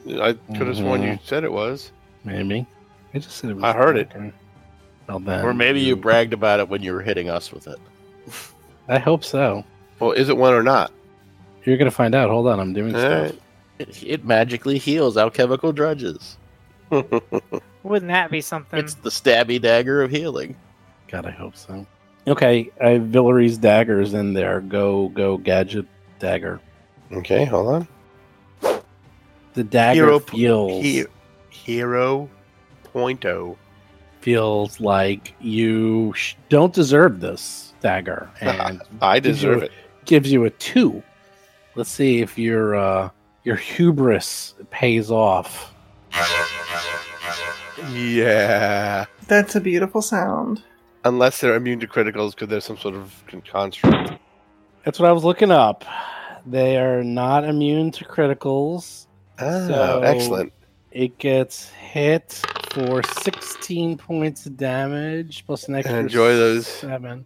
[0.07, 1.25] I could have sworn you Mhm.
[1.25, 1.91] said it was.
[2.23, 2.65] Maybe.
[3.13, 3.63] I just said it was.
[3.63, 4.11] I heard it.
[4.15, 4.33] it.
[5.07, 7.79] Well, then, or maybe you bragged about it when you were hitting us with it.
[8.88, 9.63] I hope so.
[9.99, 10.91] Well, is it one or not?
[11.63, 12.29] You're gonna find out.
[12.29, 13.21] Hold on, I'm doing All stuff.
[13.31, 13.41] right.
[13.79, 16.38] It, it magically heals alchemical drudges.
[17.83, 18.79] Wouldn't that be something?
[18.79, 20.55] It's the stabby dagger of healing.
[21.07, 21.85] God, I hope so.
[22.27, 24.59] Okay, I have Vilree's daggers in there.
[24.61, 25.85] Go, go, gadget
[26.19, 26.59] dagger.
[27.13, 27.45] okay.
[27.45, 27.88] Hold
[28.61, 28.81] on.
[29.53, 31.05] The dagger Hero- feels He-
[31.49, 32.29] hero
[32.93, 33.55] pointo.
[34.21, 39.71] feels like you sh- don't deserve this dagger, and I gives you deserve a- it.
[40.05, 41.01] gives you a two.
[41.75, 43.09] Let's see if your uh,
[43.45, 45.73] your hubris pays off.
[47.91, 49.05] Yeah.
[49.28, 50.64] That's a beautiful sound.
[51.03, 54.14] Unless they're immune to criticals because there's some sort of construct.
[54.84, 55.86] That's what I was looking up.
[56.45, 59.08] They are not immune to criticals.
[59.39, 60.53] Oh, So- excellent.
[60.91, 62.41] It gets hit
[62.72, 66.66] for 16 points of damage plus an extra enjoy those.
[66.66, 67.26] seven.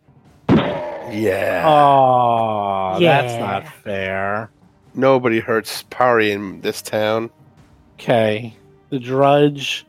[0.50, 1.64] Yeah.
[1.66, 4.50] Oh, that's not fair.
[4.94, 7.30] Nobody hurts Pari in this town.
[8.00, 8.56] Okay.
[8.92, 9.88] The drudge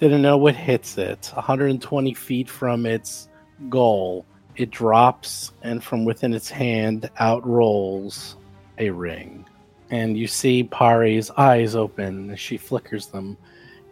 [0.00, 1.30] didn't know what hits it.
[1.34, 3.28] 120 feet from its
[3.68, 4.26] goal,
[4.56, 8.36] it drops, and from within its hand out rolls
[8.78, 9.46] a ring.
[9.90, 13.36] And you see Pari's eyes open she flickers them,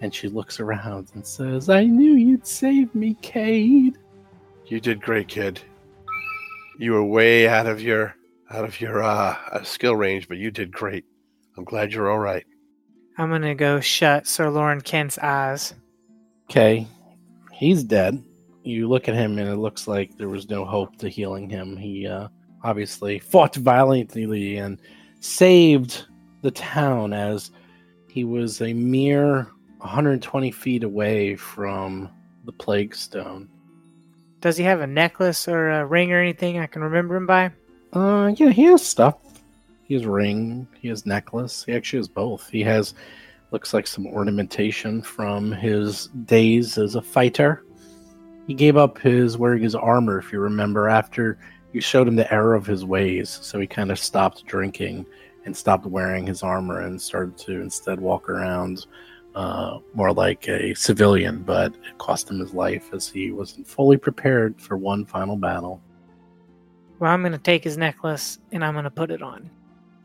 [0.00, 3.96] and she looks around and says, I knew you'd save me, Cade.
[4.66, 5.60] You did great, kid.
[6.78, 8.16] You were way out of your
[8.50, 11.04] out of your uh, skill range, but you did great.
[11.56, 12.46] I'm glad you're all right.
[13.18, 15.74] I'm gonna go shut Sir Lawrence Kent's eyes.
[16.48, 16.86] Okay,
[17.52, 18.22] he's dead.
[18.62, 21.76] You look at him, and it looks like there was no hope to healing him.
[21.76, 22.28] He uh,
[22.62, 24.78] obviously fought violently and
[25.20, 26.06] saved
[26.42, 27.50] the town as
[28.08, 32.08] he was a mere 120 feet away from
[32.44, 33.48] the plague stone.
[34.40, 37.50] Does he have a necklace or a ring or anything I can remember him by?
[37.92, 39.16] Uh, yeah, he has stuff.
[39.88, 40.68] He has ring.
[40.78, 41.64] He has necklace.
[41.64, 42.48] He actually has both.
[42.50, 42.94] He has
[43.50, 47.64] looks like some ornamentation from his days as a fighter.
[48.46, 51.38] He gave up his wearing his armor, if you remember, after
[51.72, 53.30] you showed him the error of his ways.
[53.30, 55.06] So he kind of stopped drinking
[55.46, 58.86] and stopped wearing his armor and started to instead walk around
[59.34, 61.42] uh, more like a civilian.
[61.42, 65.82] But it cost him his life as he wasn't fully prepared for one final battle.
[66.98, 69.50] Well, I'm gonna take his necklace and I'm gonna put it on.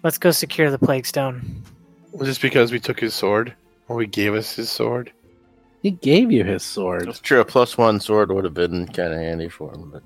[0.04, 1.64] Let's go secure the plague stone.
[2.12, 3.54] Was this because we took his sword?
[3.88, 5.12] Or he gave us his sword?
[5.82, 7.10] He gave you his sword.
[7.10, 7.42] It's true.
[7.42, 10.04] A plus one sword would have been kind of handy for him, but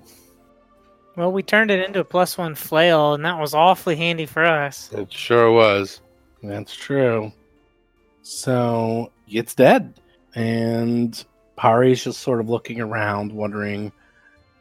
[1.16, 4.45] Well, we turned it into a plus one flail, and that was awfully handy for
[4.45, 4.91] us.
[4.93, 6.02] It sure was.
[6.41, 7.32] That's true.
[8.24, 9.93] So it's dead.
[10.36, 11.24] And
[11.56, 13.91] Pari's just sort of looking around, wondering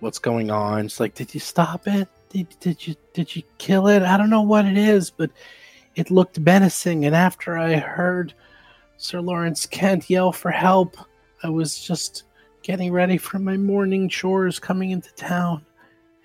[0.01, 0.87] what's going on.
[0.87, 2.09] It's like, did you stop it?
[2.31, 4.03] Did, did you did you kill it?
[4.03, 5.31] I don't know what it is, but
[5.95, 7.05] it looked menacing.
[7.05, 8.35] And after I heard
[8.97, 10.97] Sir Lawrence Kent yell for help,
[11.43, 12.25] I was just
[12.63, 15.65] getting ready for my morning chores coming into town.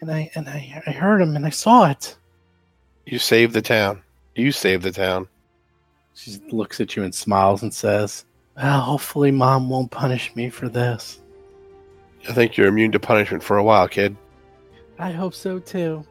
[0.01, 2.17] And I and I, I heard him and I saw it.
[3.05, 4.01] You saved the town.
[4.35, 5.27] You saved the town.
[6.13, 8.25] She looks at you and smiles and says,
[8.57, 11.19] Well, hopefully mom won't punish me for this.
[12.27, 14.15] I think you're immune to punishment for a while, kid.
[15.01, 16.05] I hope so too.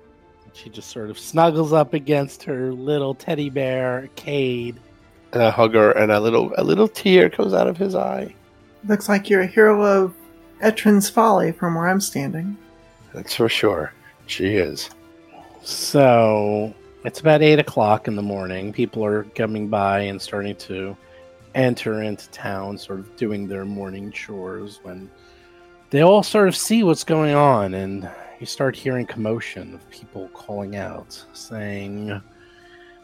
[0.52, 4.80] She just sort of snuggles up against her little teddy bear, Cade.
[5.32, 8.34] And I hug her, and a little a little tear comes out of his eye.
[8.88, 10.12] Looks like you're a hero of
[10.60, 12.56] Etran's Folly from where I'm standing.
[13.14, 13.92] That's for sure.
[14.26, 14.90] She is.
[15.62, 16.74] So
[17.04, 18.72] it's about eight o'clock in the morning.
[18.72, 20.96] People are coming by and starting to
[21.54, 25.08] enter into town, sort of doing their morning chores when
[25.90, 28.08] they all sort of see what's going on and
[28.40, 32.20] you start hearing commotion of people calling out saying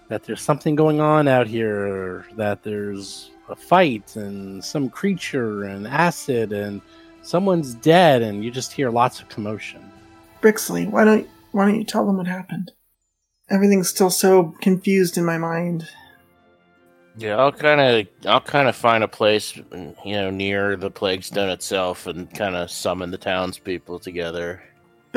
[0.09, 5.87] that there's something going on out here that there's a fight and some creature and
[5.87, 6.81] acid and
[7.23, 9.93] someone's dead and you just hear lots of commotion
[10.41, 12.73] Brixley, why don't why don't you tell them what happened?
[13.51, 15.89] Everything's still so confused in my mind.
[17.17, 21.25] yeah, I'll kind of I'll kind of find a place, you know, near the plague
[21.25, 24.63] stone itself, and kind of summon the townspeople together.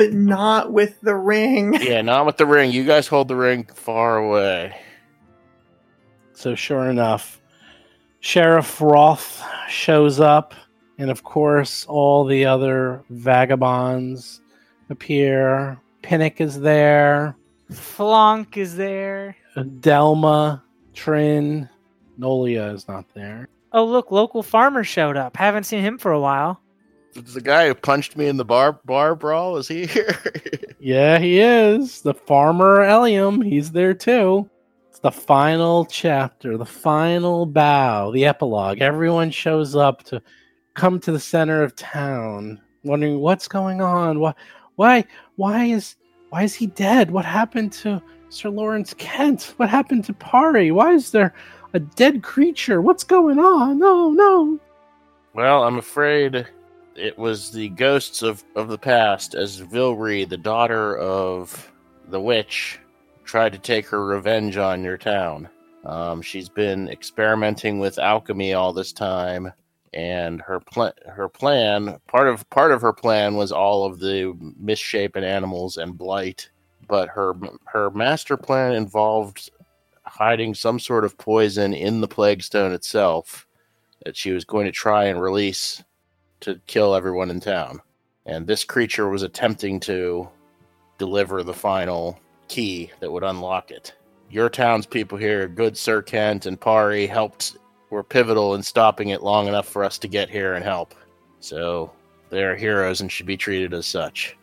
[0.00, 1.74] But not with the ring.
[1.82, 2.70] Yeah, not with the ring.
[2.70, 4.74] You guys hold the ring far away.
[6.32, 7.38] So sure enough,
[8.20, 10.54] Sheriff Roth shows up,
[10.96, 14.40] and of course, all the other vagabonds
[14.88, 15.78] appear.
[16.00, 17.36] Pinnock is there,
[17.70, 19.36] Flonk is there.
[19.54, 20.62] Delma,
[20.94, 21.68] Trin,
[22.18, 23.50] Nolia is not there.
[23.72, 25.36] Oh, look, local farmer showed up.
[25.36, 26.58] Haven't seen him for a while.
[27.14, 30.16] The guy who punched me in the bar bar brawl is he here?
[30.82, 32.00] Yeah, he is.
[32.00, 34.48] The farmer Eliam, he's there too.
[34.88, 38.80] It's the final chapter, the final bow, the epilogue.
[38.80, 40.22] Everyone shows up to
[40.72, 44.20] come to the center of town, wondering what's going on.
[44.20, 44.32] Why
[44.76, 45.04] why
[45.36, 45.96] why is
[46.30, 47.10] why is he dead?
[47.10, 49.52] What happened to Sir Lawrence Kent?
[49.58, 50.70] What happened to Pari?
[50.70, 51.34] Why is there
[51.74, 52.80] a dead creature?
[52.80, 53.78] What's going on?
[53.78, 54.58] No, no.
[55.34, 56.46] well, I'm afraid
[57.00, 61.72] it was the ghosts of, of the past as Vilree, the daughter of
[62.08, 62.78] the witch,
[63.24, 65.48] tried to take her revenge on your town.
[65.84, 69.52] Um, she's been experimenting with alchemy all this time,
[69.94, 74.36] and her plan her plan part of part of her plan was all of the
[74.58, 76.50] misshapen animals and blight,
[76.86, 77.34] but her
[77.64, 79.50] her master plan involved
[80.04, 83.46] hiding some sort of poison in the plague stone itself
[84.04, 85.82] that she was going to try and release
[86.40, 87.80] to kill everyone in town.
[88.26, 90.28] And this creature was attempting to
[90.98, 92.18] deliver the final
[92.48, 93.94] key that would unlock it.
[94.30, 97.56] Your townspeople here, good Sir Kent and Pari, helped
[97.90, 100.94] were pivotal in stopping it long enough for us to get here and help.
[101.40, 101.90] So
[102.28, 104.36] they're heroes and should be treated as such.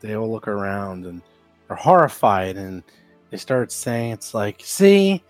[0.00, 1.22] they all look around and
[1.68, 2.82] are horrified and
[3.30, 5.24] they start saying it's like see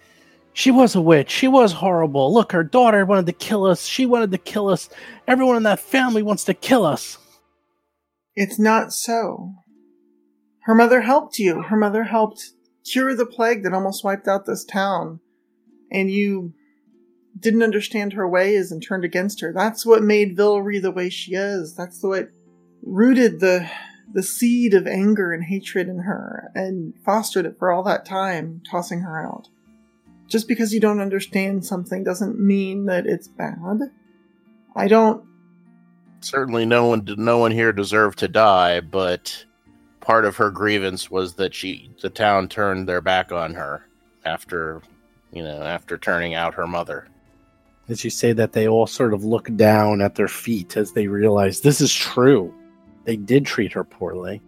[0.57, 4.07] she was a witch she was horrible look her daughter wanted to kill us she
[4.07, 4.89] wanted to kill us
[5.29, 7.19] everyone in that family wants to kill us
[8.37, 9.55] It's not so.
[10.65, 11.63] Her mother helped you.
[11.63, 12.51] Her mother helped
[12.85, 15.21] cure the plague that almost wiped out this town.
[15.91, 16.53] And you
[17.39, 19.53] didn't understand her ways and turned against her.
[19.55, 21.75] That's what made Vilree the way she is.
[21.75, 22.29] That's what
[22.83, 23.71] rooted the
[24.13, 28.63] the seed of anger and hatred in her and fostered it for all that time,
[28.71, 29.49] tossing her out.
[30.29, 33.81] Just because you don't understand something doesn't mean that it's bad.
[34.75, 35.25] I don't
[36.21, 39.45] Certainly, no one, no one here deserved to die, but
[40.01, 43.87] part of her grievance was that she, the town, turned their back on her
[44.25, 44.83] after,
[45.31, 47.07] you know, after turning out her mother.
[47.89, 51.07] As you say that, they all sort of look down at their feet as they
[51.07, 52.53] realize this is true.
[53.05, 54.43] They did treat her poorly.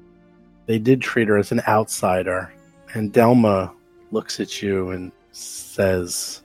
[0.66, 2.52] They did treat her as an outsider.
[2.94, 3.72] And Delma
[4.10, 6.43] looks at you and says,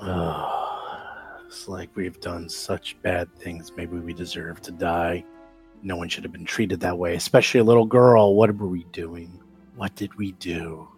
[0.00, 3.72] Oh, it's like we've done such bad things.
[3.76, 5.24] Maybe we deserve to die.
[5.82, 8.34] No one should have been treated that way, especially a little girl.
[8.34, 9.40] What were we doing?
[9.76, 10.88] What did we do?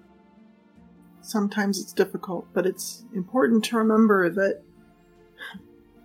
[1.26, 4.62] sometimes it's difficult, but it's important to remember that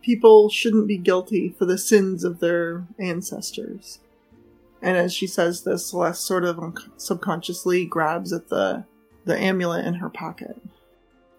[0.02, 4.00] people shouldn't be guilty for the sins of their ancestors.
[4.82, 8.86] And as she says this, Celeste sort of subconsciously grabs at the
[9.24, 10.60] the amulet in her pocket.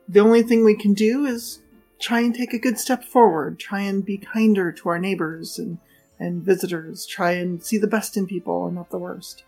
[0.09, 1.61] The only thing we can do is
[1.98, 5.78] try and take a good step forward, try and be kinder to our neighbors and,
[6.18, 9.44] and visitors, try and see the best in people and not the worst.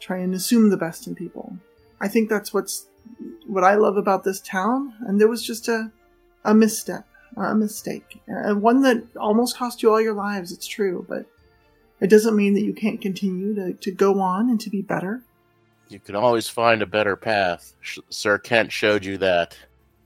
[0.00, 1.58] Try and assume the best in people.
[2.00, 2.86] I think that's what's
[3.46, 5.90] what I love about this town, and there was just a
[6.44, 7.06] a misstep,
[7.36, 10.52] a mistake, uh, one that almost cost you all your lives.
[10.52, 11.26] It's true, but
[12.00, 15.22] it doesn't mean that you can't continue to, to go on and to be better.
[15.88, 17.74] You can always find a better path.
[17.80, 19.56] Sh- Sir Kent showed you that,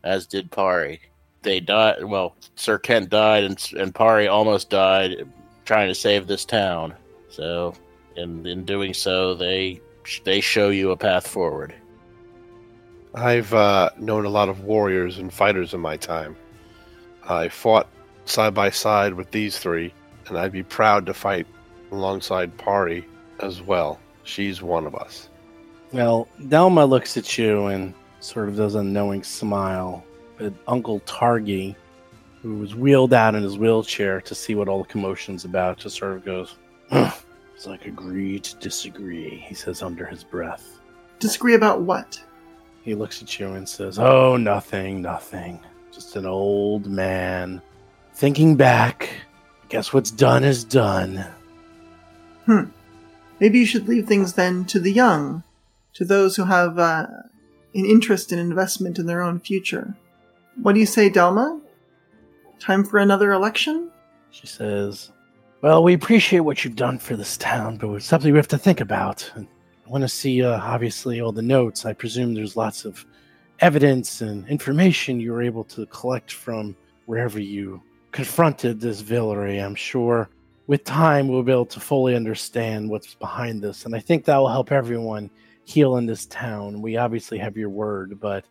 [0.04, 1.00] as did Pari.
[1.42, 2.04] They died.
[2.04, 5.26] Well, Sir Kent died, and and Pari almost died
[5.64, 6.94] trying to save this town.
[7.28, 7.74] So,
[8.16, 9.80] in in doing so, they
[10.24, 11.74] they show you a path forward.
[13.14, 16.36] I've uh, known a lot of warriors and fighters in my time.
[17.28, 17.88] I fought
[18.24, 19.92] side by side with these three,
[20.28, 21.46] and I'd be proud to fight
[21.90, 23.04] alongside Pari
[23.40, 24.00] as well.
[24.24, 25.28] She's one of us.
[25.92, 30.04] Well, Delma looks at you and sort of does a knowing smile.
[30.38, 31.76] But Uncle Targi,
[32.40, 35.98] who was wheeled out in his wheelchair to see what all the commotion's about, just
[35.98, 36.56] sort of goes,
[36.90, 37.10] "Huh,
[37.54, 40.80] It's like agree to disagree, he says under his breath.
[41.20, 42.20] Disagree about what?
[42.82, 45.60] He looks at you and says, Oh, nothing, nothing.
[45.92, 47.62] Just an old man
[48.14, 49.08] thinking back.
[49.62, 51.24] I Guess what's done is done.
[52.46, 52.64] Hmm.
[53.38, 55.44] Maybe you should leave things then to the young,
[55.94, 57.06] to those who have uh,
[57.74, 59.94] an interest in investment in their own future.
[60.60, 61.60] What do you say, Delma?
[62.60, 63.90] Time for another election?
[64.30, 65.12] She says,
[65.62, 68.58] Well, we appreciate what you've done for this town, but it's something we have to
[68.58, 69.30] think about.
[69.34, 69.46] And
[69.86, 71.84] I want to see, uh, obviously, all the notes.
[71.84, 73.04] I presume there's lots of
[73.60, 76.76] evidence and information you were able to collect from
[77.06, 79.64] wherever you confronted this Vilree.
[79.64, 80.28] I'm sure
[80.66, 83.84] with time we'll be able to fully understand what's behind this.
[83.84, 85.30] And I think that will help everyone
[85.64, 86.82] heal in this town.
[86.82, 88.44] We obviously have your word, but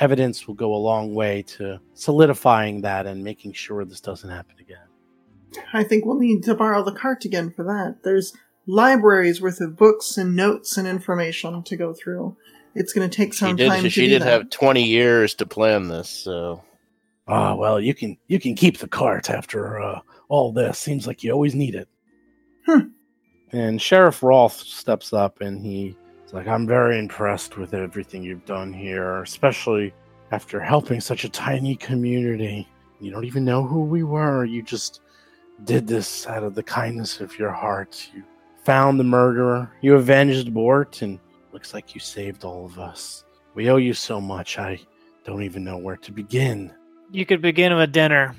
[0.00, 4.56] evidence will go a long way to solidifying that and making sure this doesn't happen
[4.60, 4.78] again.
[5.72, 7.98] I think we'll need to borrow the cart again for that.
[8.04, 8.34] There's
[8.66, 12.36] libraries worth of books and notes and information to go through.
[12.74, 13.68] It's going to take She some did.
[13.70, 14.28] time to She do did that.
[14.28, 16.10] have twenty years to plan this.
[16.10, 16.62] So
[17.28, 20.78] Ah, well, you can you can keep the cart after uh, all this.
[20.78, 21.88] Seems like you always need it.
[22.66, 22.88] Hmm.
[23.50, 25.64] And Sheriff Rolfe steps up and
[26.26, 29.94] he's like, "I'm very impressed with everything you've done here, especially
[30.32, 32.66] after helping such a tiny community.
[33.00, 34.44] You don't even know who we were.
[34.44, 35.02] You just
[35.62, 38.10] did this out of the kindness of your heart.
[38.12, 38.24] You
[38.64, 39.70] found the murderer.
[39.82, 41.20] You avenged Bort, and
[41.52, 43.24] looks like you saved all of us.
[43.54, 44.58] We owe you so much.
[44.58, 44.80] I
[45.24, 46.72] don't even know where to begin."
[47.12, 48.34] You could begin with a dinner.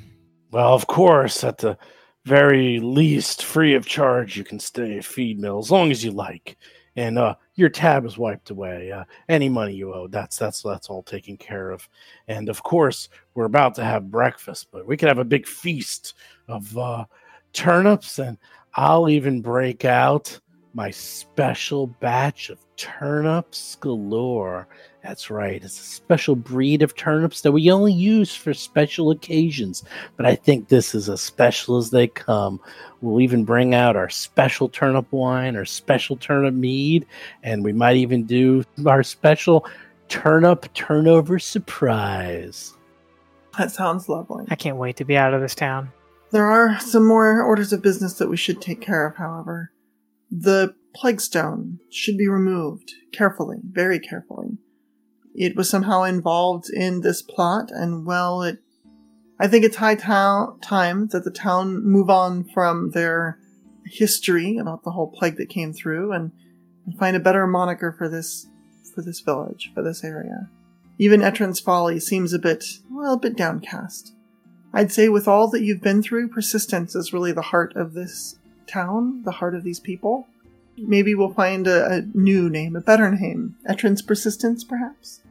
[0.51, 1.77] Well, of course, at the
[2.25, 6.11] very least, free of charge, you can stay at Feed Mill as long as you
[6.11, 6.57] like.
[6.97, 8.91] And uh, your tab is wiped away.
[8.91, 11.87] Uh, any money you owe, that's that's that's all taken care of.
[12.27, 16.15] And of course, we're about to have breakfast, but we could have a big feast
[16.47, 17.05] of uh,
[17.53, 18.37] turnips, and
[18.73, 20.39] I'll even break out
[20.73, 24.67] my special batch of turnips galore.
[25.07, 25.63] That's right.
[25.63, 29.85] It's a special breed of turnips that we only use for special occasions.
[30.17, 32.59] But I think this is as special as they come.
[32.99, 37.05] We'll even bring out our special turnip wine, our special turnip mead,
[37.41, 39.65] and we might even do our special
[40.09, 42.73] turnip turnover surprise.
[43.57, 44.43] That sounds lovely.
[44.49, 45.89] I can't wait to be out of this town.
[46.31, 49.71] There are some more orders of business that we should take care of, however.
[50.29, 54.57] The plague stone should be removed carefully, very carefully.
[55.37, 58.57] It was somehow involved in this plot, and well, it.
[59.39, 63.37] I think it's high ta- time that the town move on from their
[63.85, 66.31] history about the whole plague that came through and,
[66.87, 68.47] and find a better moniker for this
[68.95, 70.49] for this village, for this area.
[70.97, 74.15] Even Etran's Folly seems a bit, well, a bit downcast.
[74.73, 78.39] I'd say with all that you've been through, persistence is really the heart of this
[78.65, 80.27] town, the heart of these people.
[80.77, 83.55] Maybe we'll find a, a new name, a better name.
[83.69, 85.21] Etran's Persistence, perhaps?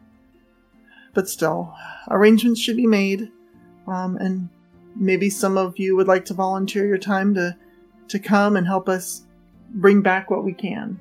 [1.16, 1.74] But still,
[2.10, 3.32] arrangements should be made,
[3.86, 4.50] um, and
[4.94, 7.56] maybe some of you would like to volunteer your time to,
[8.08, 9.22] to come and help us
[9.70, 11.00] bring back what we can.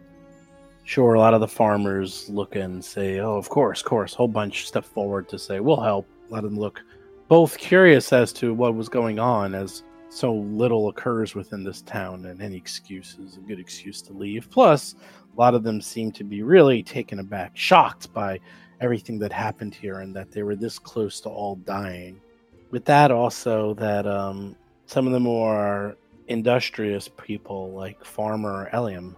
[0.86, 4.30] Sure, a lot of the farmers look and say, "Oh, of course, of course." Whole
[4.30, 6.82] bunch step forward to say, "We'll help." Let them look
[7.28, 12.26] both curious as to what was going on, as so little occurs within this town,
[12.26, 14.49] and any excuse is a good excuse to leave.
[14.49, 14.95] Plus,
[15.36, 18.39] a lot of them seem to be really taken aback, shocked by
[18.82, 22.19] everything that happened here, and that they were this close to all dying.
[22.71, 24.55] With that, also that um,
[24.86, 25.95] some of the more
[26.28, 29.15] industrious people, like Farmer Eliam,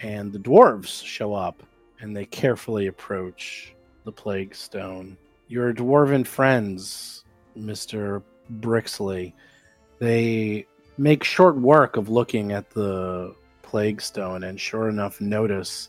[0.00, 1.62] and the dwarves show up
[2.00, 5.16] and they carefully approach the plague stone.
[5.48, 7.24] Your dwarven friends,
[7.56, 8.22] Mr.
[8.60, 9.32] Brixley,
[9.98, 15.88] they make short work of looking at the plague stone and sure enough notice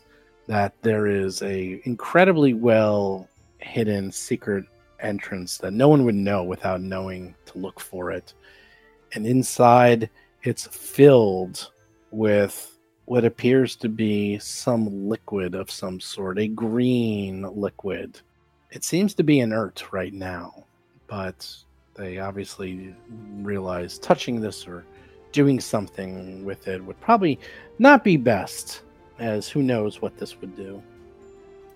[0.50, 3.28] that there is a incredibly well
[3.58, 4.64] hidden secret
[4.98, 8.34] entrance that no one would know without knowing to look for it.
[9.14, 10.10] And inside
[10.42, 11.70] it's filled
[12.10, 18.20] with what appears to be some liquid of some sort, a green liquid.
[18.72, 20.64] It seems to be inert right now,
[21.06, 21.48] but
[21.94, 22.92] they obviously
[23.36, 24.84] realize touching this or
[25.30, 27.38] doing something with it would probably
[27.78, 28.82] not be best,
[29.20, 30.82] as who knows what this would do.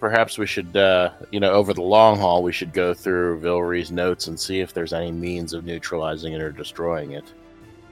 [0.01, 3.90] Perhaps we should, uh, you know, over the long haul, we should go through Vilree's
[3.90, 7.24] notes and see if there's any means of neutralizing it or destroying it.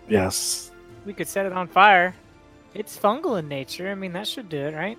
[0.08, 0.72] Yes.
[1.06, 2.14] We could set it on fire.
[2.74, 3.90] It's fungal in nature.
[3.90, 4.98] I mean, that should do it, right?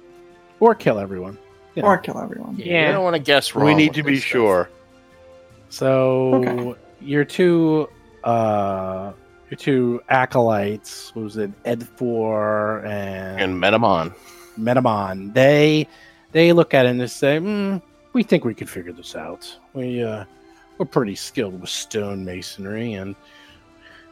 [0.60, 1.38] Or kill everyone.
[1.76, 1.90] You know.
[1.90, 2.56] Or kill everyone.
[2.58, 2.90] Yeah.
[2.90, 3.66] I don't want to guess wrong.
[3.66, 4.32] we need to be this stuff.
[4.32, 4.70] sure.
[5.70, 6.80] So Okay.
[7.02, 7.90] your two
[8.24, 9.12] uh
[9.50, 14.14] your two acolytes, what was it, Edfor and, And Metamon.
[14.58, 15.88] Metamon, they
[16.32, 17.82] they look at it and they say, mm,
[18.14, 19.58] we think we could figure this out.
[19.74, 20.26] We uh
[20.78, 23.16] we're pretty skilled with stonemasonry, and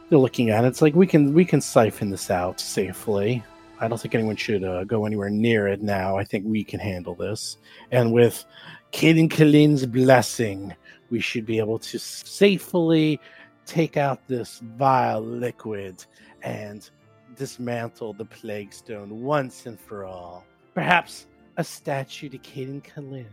[0.08, 3.42] they're looking at it, it's like we can we can siphon this out safely.
[3.80, 6.16] I don't think anyone should uh, go anywhere near it now.
[6.16, 7.56] I think we can handle this.
[7.90, 8.44] And with
[8.92, 10.72] Kaden Kalin's blessing,
[11.10, 13.18] we should be able to safely
[13.66, 16.04] take out this vile liquid
[16.42, 16.88] and
[17.36, 20.44] dismantle the plague stone once and for all.
[20.74, 21.26] Perhaps
[21.56, 23.26] a statue to Cayden Cailean.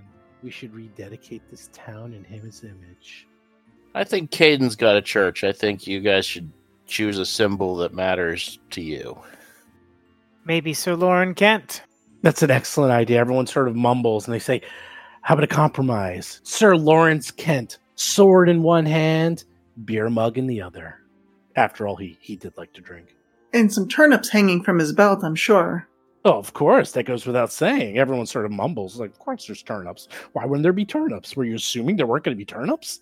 [0.44, 3.28] We should rededicate this town in his image.
[3.94, 5.44] I think Cayden's got a church.
[5.44, 6.52] I think you guys should
[6.86, 9.18] choose a symbol that matters to you.
[10.46, 11.84] Maybe Sir Lawrence Kent.
[12.22, 13.20] That's an excellent idea.
[13.20, 14.62] Everyone sort of mumbles and they say,
[15.22, 16.42] How about a compromise?
[16.44, 19.44] Sir Lawrence Kent, sword in one hand,
[19.86, 21.00] beer mug in the other.
[21.56, 23.16] After all, he, he did like to drink.
[23.54, 25.88] And some turnips hanging from his belt, I'm sure.
[26.26, 27.98] Oh, of course, that goes without saying.
[27.98, 30.08] Everyone sort of mumbles, like, Of course there's turnips.
[30.34, 31.36] Why wouldn't there be turnips?
[31.36, 33.02] Were you assuming there weren't going to be turnips?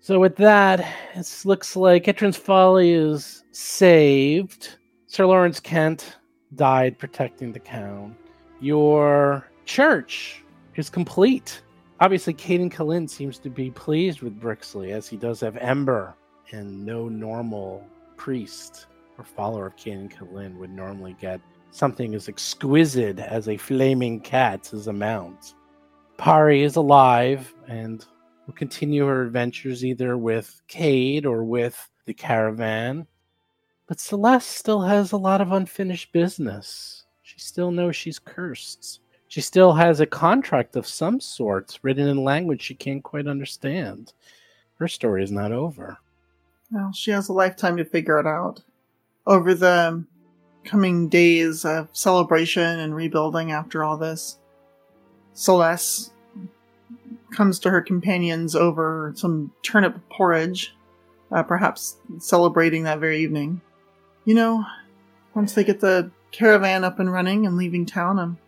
[0.00, 0.80] So, with that,
[1.14, 4.78] it looks like Etran's Folly is saved.
[5.06, 6.16] Sir Lawrence Kent
[6.54, 8.16] died protecting the town.
[8.60, 10.42] Your church
[10.76, 11.62] is complete.
[12.00, 16.14] Obviously, Cayden Cailean seems to be pleased with Brixley, as he does have Ember,
[16.52, 17.86] and no normal
[18.16, 18.86] priest
[19.18, 21.40] or follower of Cayden Cailean would normally get
[21.70, 25.54] something as exquisite as a flaming cat as a mount.
[26.18, 28.04] Pari is alive and
[28.46, 33.06] will continue her adventures either with Cade or with the caravan.
[33.86, 37.04] But Celeste still has a lot of unfinished business.
[37.22, 39.00] She still knows she's cursed.
[39.28, 44.12] She still has a contract of some sort written in language she can't quite understand.
[44.74, 45.96] Her story is not over.
[46.70, 48.62] Well, she has a lifetime to figure it out.
[49.26, 50.04] Over the
[50.64, 54.38] coming days of celebration and rebuilding after all this,
[55.34, 56.12] Celeste
[57.32, 60.74] comes to her companions over some turnip porridge,
[61.30, 63.60] uh, perhaps celebrating that very evening.
[64.24, 64.64] You know,
[65.34, 68.38] once they get the caravan up and running and leaving town, um,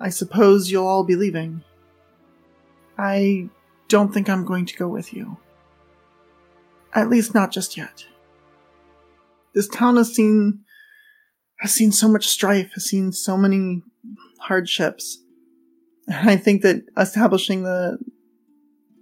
[0.00, 1.62] I suppose you'll all be leaving.
[2.98, 3.48] I
[3.88, 5.38] don't think I'm going to go with you.
[6.94, 8.04] At least not just yet.
[9.54, 10.60] This town has seen
[11.60, 13.82] has seen so much strife, has seen so many
[14.40, 15.18] hardships.
[16.08, 17.98] And I think that establishing the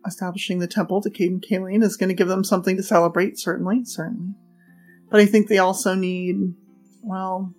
[0.07, 3.85] establishing the temple to Cayden Cailean is going to give them something to celebrate, certainly,
[3.85, 4.35] certainly.
[5.11, 6.55] But I think they also need,
[7.03, 7.55] well,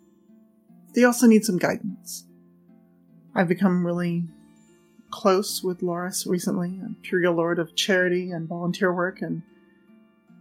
[0.96, 2.26] they also need some guidance.
[3.36, 4.26] I've become really
[5.10, 9.44] close with Loris recently, Imperial Lord of Charity and volunteer work, and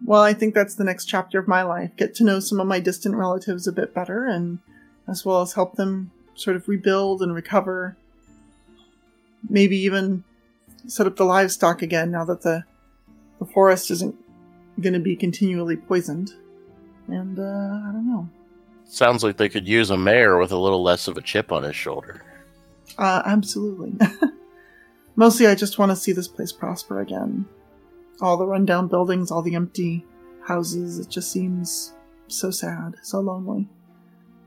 [0.04, 1.90] well, I think that's the next chapter of my life.
[1.96, 4.58] Get to know some of my distant relatives a bit better, and
[5.08, 7.96] as well as help them sort of rebuild and recover.
[9.48, 10.24] Maybe even
[10.86, 12.64] set up the livestock again now that the
[13.38, 14.14] the forest isn't
[14.80, 16.32] going to be continually poisoned.
[17.08, 18.28] And uh, I don't know.
[18.84, 21.62] Sounds like they could use a mayor with a little less of a chip on
[21.62, 22.22] his shoulder.
[22.98, 23.94] Uh, absolutely.
[25.16, 27.46] Mostly, I just want to see this place prosper again.
[28.20, 30.04] All the rundown buildings, all the empty
[30.46, 31.94] houses, it just seems
[32.28, 33.68] so sad, so lonely.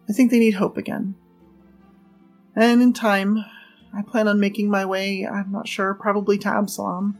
[0.09, 1.15] I think they need hope again.
[2.55, 3.43] And in time,
[3.95, 7.17] I plan on making my way, I'm not sure, probably to Absalom.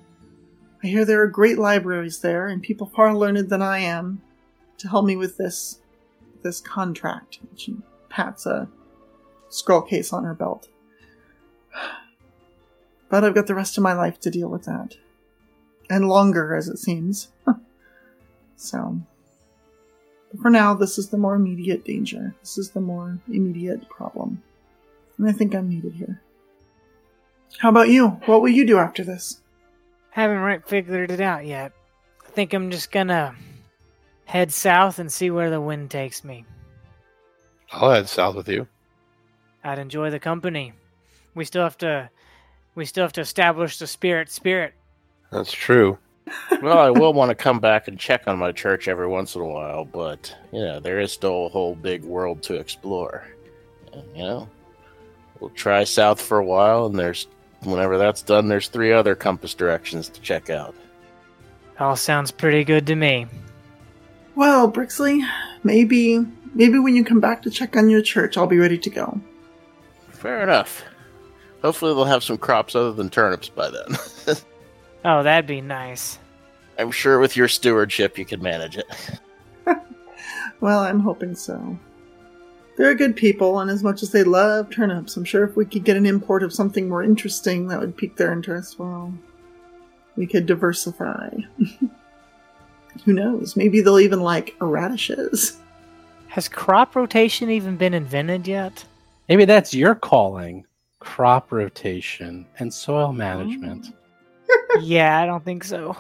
[0.84, 4.22] I hear there are great libraries there and people far learned than I am
[4.80, 5.80] to help me with this
[6.42, 7.40] this contract.
[7.56, 7.78] She
[8.10, 8.68] pats a
[9.48, 10.68] scroll case on her belt.
[13.10, 14.98] But I've got the rest of my life to deal with that.
[15.90, 17.30] And longer, as it seems.
[18.56, 19.02] so.
[20.32, 22.34] But for now, this is the more immediate danger.
[22.42, 24.42] This is the more immediate problem.
[25.18, 26.22] And I think I'm needed here.
[27.58, 28.08] How about you?
[28.26, 29.42] What will you do after this?
[30.10, 31.72] Haven't right figured it out yet.
[32.26, 33.36] I think I'm just gonna
[34.26, 36.46] head south and see where the wind takes me.
[37.72, 38.68] I'll head south with you.
[39.64, 40.74] I'd enjoy the company.
[41.36, 42.10] We still have to
[42.76, 44.74] we still have to establish the spirit spirit.
[45.34, 45.98] That's true.
[46.62, 49.42] well, I will want to come back and check on my church every once in
[49.42, 53.28] a while, but you know, there is still a whole big world to explore.
[53.92, 54.50] And, you know,
[55.40, 57.28] we'll try south for a while, and there's
[57.64, 60.76] whenever that's done, there's three other compass directions to check out.
[61.80, 63.28] All sounds pretty good to me.
[64.36, 65.28] Well, Brixley,
[65.64, 66.20] maybe
[66.54, 69.20] maybe when you come back to check on your church, I'll be ready to go.
[70.12, 70.84] Fair enough.
[71.62, 74.36] Hopefully, they'll have some crops other than turnips by then.
[75.06, 76.20] oh, that'd be nice.
[76.78, 78.88] I'm sure with your stewardship, you could manage it.
[80.60, 81.78] well, I'm hoping so.
[82.78, 85.84] They're good people, and as much as they love turnips, I'm sure if we could
[85.84, 89.14] get an import of something more interesting that would pique their interest, well,
[90.16, 91.30] we could diversify.
[93.06, 93.56] Who knows?
[93.56, 95.58] Maybe they'll even like radishes.
[96.28, 98.86] Has crop rotation even been invented yet?
[99.30, 100.66] Maybe that's your calling
[101.00, 103.88] crop rotation and soil management.
[103.90, 104.03] Oh.
[104.82, 105.96] Yeah, I don't think so.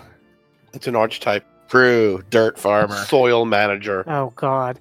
[0.74, 1.46] It's an archetype.
[1.68, 2.96] Prue, dirt farmer.
[3.06, 4.04] Soil manager.
[4.08, 4.80] Oh, God.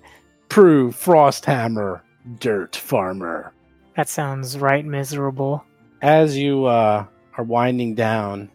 [0.49, 2.03] Prue, frost hammer,
[2.39, 3.53] dirt farmer.
[3.97, 5.65] That sounds right miserable.
[6.03, 7.07] As you uh,
[7.39, 8.51] are winding down,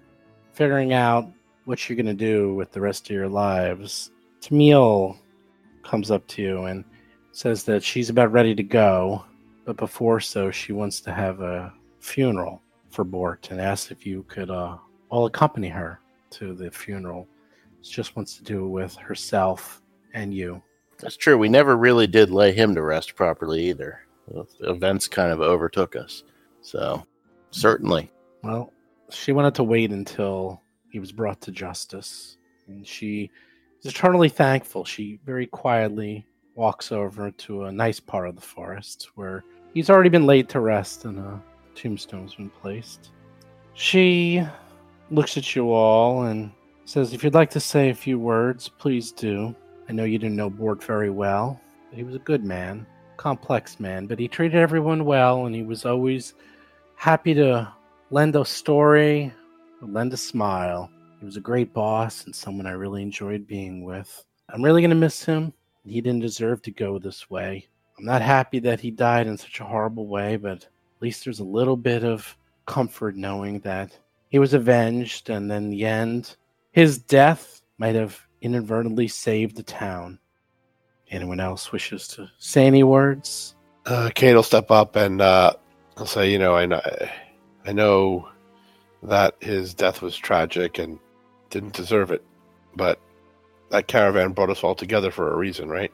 [0.54, 1.28] figuring out
[1.66, 4.12] what you're going to do with the rest of your lives,
[4.42, 5.18] Tamil
[5.84, 6.84] comes up to you and
[7.32, 9.24] says that she's about ready to go,
[9.66, 14.24] but before so, she wants to have a funeral for Bort and asks if you
[14.28, 14.78] could uh,
[15.10, 16.00] all accompany her
[16.32, 17.28] to the funeral.
[17.82, 19.82] She just wants to do it with herself
[20.14, 20.62] and you.
[21.00, 21.38] That's true.
[21.38, 24.02] We never really did lay him to rest properly either.
[24.28, 26.24] The events kind of overtook us.
[26.62, 27.06] So,
[27.52, 28.12] certainly.
[28.44, 28.74] Well,
[29.10, 32.38] she wanted to wait until he was brought to justice.
[32.68, 33.32] And she
[33.82, 34.84] is eternally thankful.
[34.84, 39.44] She very quietly walks over to a nice part of the forest where
[39.74, 41.42] he's already been laid to rest and a
[41.76, 43.12] tombstone's been placed.
[43.74, 44.44] She
[45.10, 46.52] looks at you all and
[46.86, 49.56] says, If you'd like to say a few words, please do.
[49.90, 51.60] I know you didn't know Bort very well.
[51.92, 52.86] He was a good man,
[53.16, 56.34] complex man, but he treated everyone well and he was always
[56.96, 57.72] happy to
[58.12, 59.34] lend a story,
[59.82, 60.90] lend a smile.
[61.20, 64.26] He was a great boss and someone I really enjoyed being with.
[64.50, 65.54] I'm really going to miss him.
[65.86, 67.68] He didn't deserve to go this way.
[67.98, 71.40] I'm not happy that he died in such a horrible way, but at least there's
[71.40, 73.98] a little bit of comfort knowing that
[74.30, 76.36] he was avenged and in the end,
[76.72, 80.20] his death might have inadvertently saved the town.
[81.10, 83.56] Anyone else wishes to say any words?
[83.86, 85.54] Uh, Cade will step up and uh,
[85.96, 86.82] I'll say, you know, I know,
[87.66, 88.30] I know
[89.04, 91.00] that his death was tragic and
[91.50, 92.24] didn't deserve it,
[92.76, 93.00] but
[93.70, 95.92] that caravan brought us all together for a reason, right?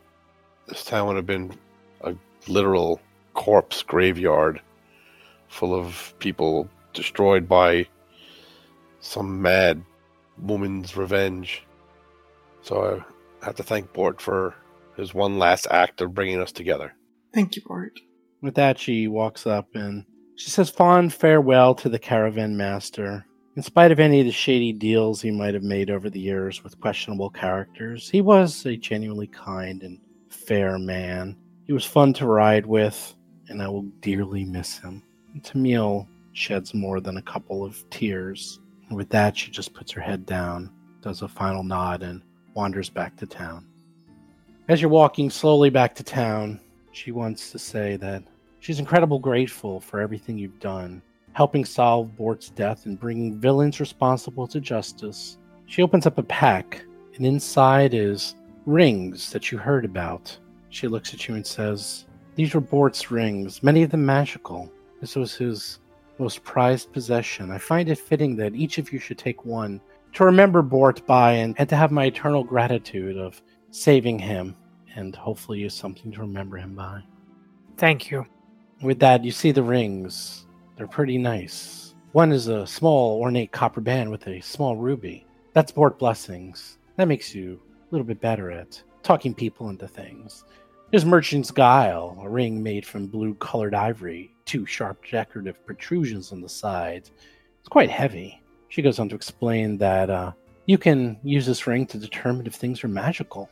[0.67, 1.57] This town would have been
[2.01, 2.15] a
[2.47, 2.99] literal
[3.33, 4.61] corpse graveyard
[5.47, 7.87] full of people destroyed by
[9.03, 9.83] some mad
[10.41, 11.63] woman's revenge.
[12.61, 13.03] So
[13.41, 14.55] I have to thank Bort for
[14.95, 16.93] his one last act of bringing us together.
[17.33, 17.99] Thank you, Bort.
[18.41, 23.25] With that, she walks up and she says fond farewell to the caravan master.
[23.55, 26.63] In spite of any of the shady deals he might have made over the years
[26.63, 29.99] with questionable characters, he was a genuinely kind and
[30.29, 31.35] fair man.
[31.67, 33.13] He was fun to ride with,
[33.49, 35.03] and I will dearly miss him.
[35.33, 38.59] And Tamil sheds more than a couple of tears.
[38.93, 40.69] And with that, she just puts her head down,
[41.01, 42.21] does a final nod, and
[42.53, 43.65] wanders back to town.
[44.67, 46.59] As you're walking slowly back to town,
[46.91, 48.21] she wants to say that
[48.59, 54.45] she's incredibly grateful for everything you've done, helping solve Bort's death and bringing villains responsible
[54.45, 55.39] to justice.
[55.65, 56.85] She opens up a pack,
[57.15, 58.35] and inside is
[58.67, 60.37] rings that you heard about.
[60.69, 64.71] She looks at you and says, These were Bort's rings, many of them magical.
[65.01, 65.79] This was his
[66.19, 67.51] most prized possession.
[67.51, 69.81] I find it fitting that each of you should take one
[70.13, 73.41] to remember Bort by and, and to have my eternal gratitude of
[73.71, 74.55] saving him
[74.95, 77.01] and hopefully use something to remember him by.
[77.77, 78.25] Thank you.
[78.81, 80.45] With that, you see the rings.
[80.75, 81.95] They're pretty nice.
[82.11, 85.25] One is a small, ornate copper band with a small ruby.
[85.53, 86.77] That's Bort Blessings.
[86.97, 90.45] That makes you a little bit better at talking people into things.
[90.93, 96.39] There's Merchant's Guile, a ring made from blue colored ivory, two sharp decorative protrusions on
[96.39, 97.09] the sides.
[97.59, 98.43] It's quite heavy.
[98.69, 100.33] She goes on to explain that uh,
[100.67, 103.49] you can use this ring to determine if things are magical.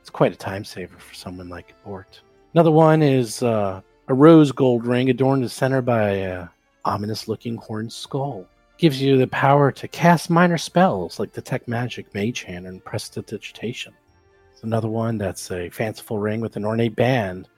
[0.00, 2.20] It's quite a time saver for someone like Bort.
[2.52, 6.46] Another one is uh, a rose gold ring adorned in the center by a
[6.84, 8.46] ominous looking horned skull.
[8.78, 13.92] Gives you the power to cast minor spells like Detect Magic, Mage Hand, and Prestidigitation.
[14.64, 17.50] Another one that's a fanciful ring with an ornate band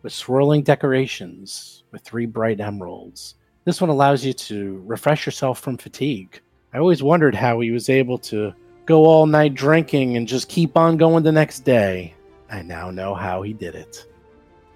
[0.00, 3.34] with swirling decorations with three bright emeralds.
[3.64, 6.40] This one allows you to refresh yourself from fatigue.
[6.72, 8.54] I always wondered how he was able to
[8.86, 12.14] go all night drinking and just keep on going the next day.
[12.50, 14.06] I now know how he did it.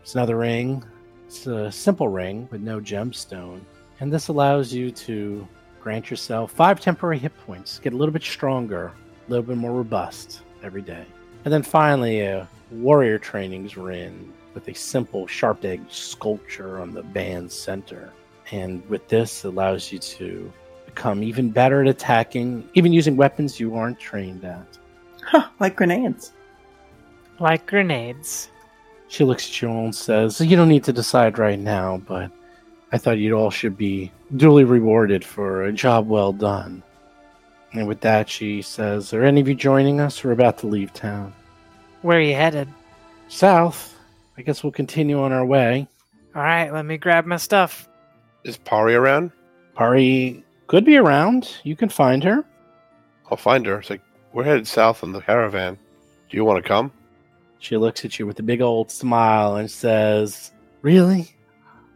[0.03, 0.85] It's another ring.
[1.27, 3.63] It's a simple ring with no gemstone,
[4.01, 5.49] and this allows you to
[5.81, 8.93] grant yourself five temporary hit points, get a little bit stronger,
[9.27, 11.07] a little bit more robust every day.
[11.45, 17.03] And then finally, a warrior trainings ring with a simple sharp edged sculpture on the
[17.03, 18.13] band's center.
[18.51, 20.53] And with this, it allows you to
[20.87, 24.67] become even better at attacking, even using weapons you aren't trained at.
[25.23, 26.33] Huh, like grenades.
[27.39, 28.51] Like grenades.
[29.09, 32.31] She looks at you and says, You don't need to decide right now, but
[32.91, 36.83] I thought you all should be duly rewarded for a job well done.
[37.73, 40.23] And with that, she says, Are any of you joining us?
[40.25, 41.35] We're about to leave town.
[42.03, 42.69] Where are you headed?
[43.29, 43.95] South.
[44.37, 45.89] I guess we'll continue on our way.
[46.35, 47.89] All right, let me grab my stuff.
[48.45, 49.33] Is Pari around?
[49.75, 51.57] Pari could be around.
[51.65, 52.45] You can find her.
[53.31, 53.81] I'll find her.
[53.81, 54.03] It's like,
[54.33, 55.79] we're headed south on the caravan.
[56.31, 56.93] Do you want to come?
[57.59, 60.53] She looks at you with a big old smile and says,
[60.83, 61.35] "Really?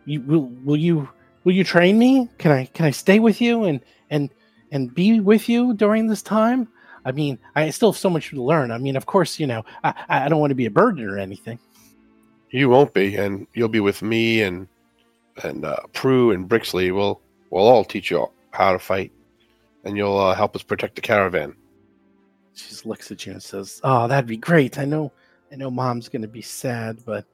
[0.07, 1.09] You will will you
[1.45, 2.29] will you train me?
[2.39, 4.31] Can I can I stay with you and and
[4.73, 6.67] and be with you during this time?
[7.05, 8.73] I mean, I still have so much to learn.
[8.73, 11.19] I mean, of course, you know, I I don't want to be a burden or
[11.19, 11.61] anything.
[12.51, 14.67] You won't be, and you'll be with me and
[15.45, 16.93] and uh, Prue and Brixley.
[16.93, 17.21] We'll
[17.51, 19.13] we'll all teach you how to fight,
[19.85, 21.55] and you'll uh, help us protect the caravan.
[22.55, 24.79] She just looks at you and says, "Oh, that'd be great.
[24.79, 25.13] I know,
[25.53, 27.25] I know, Mom's going to be sad, but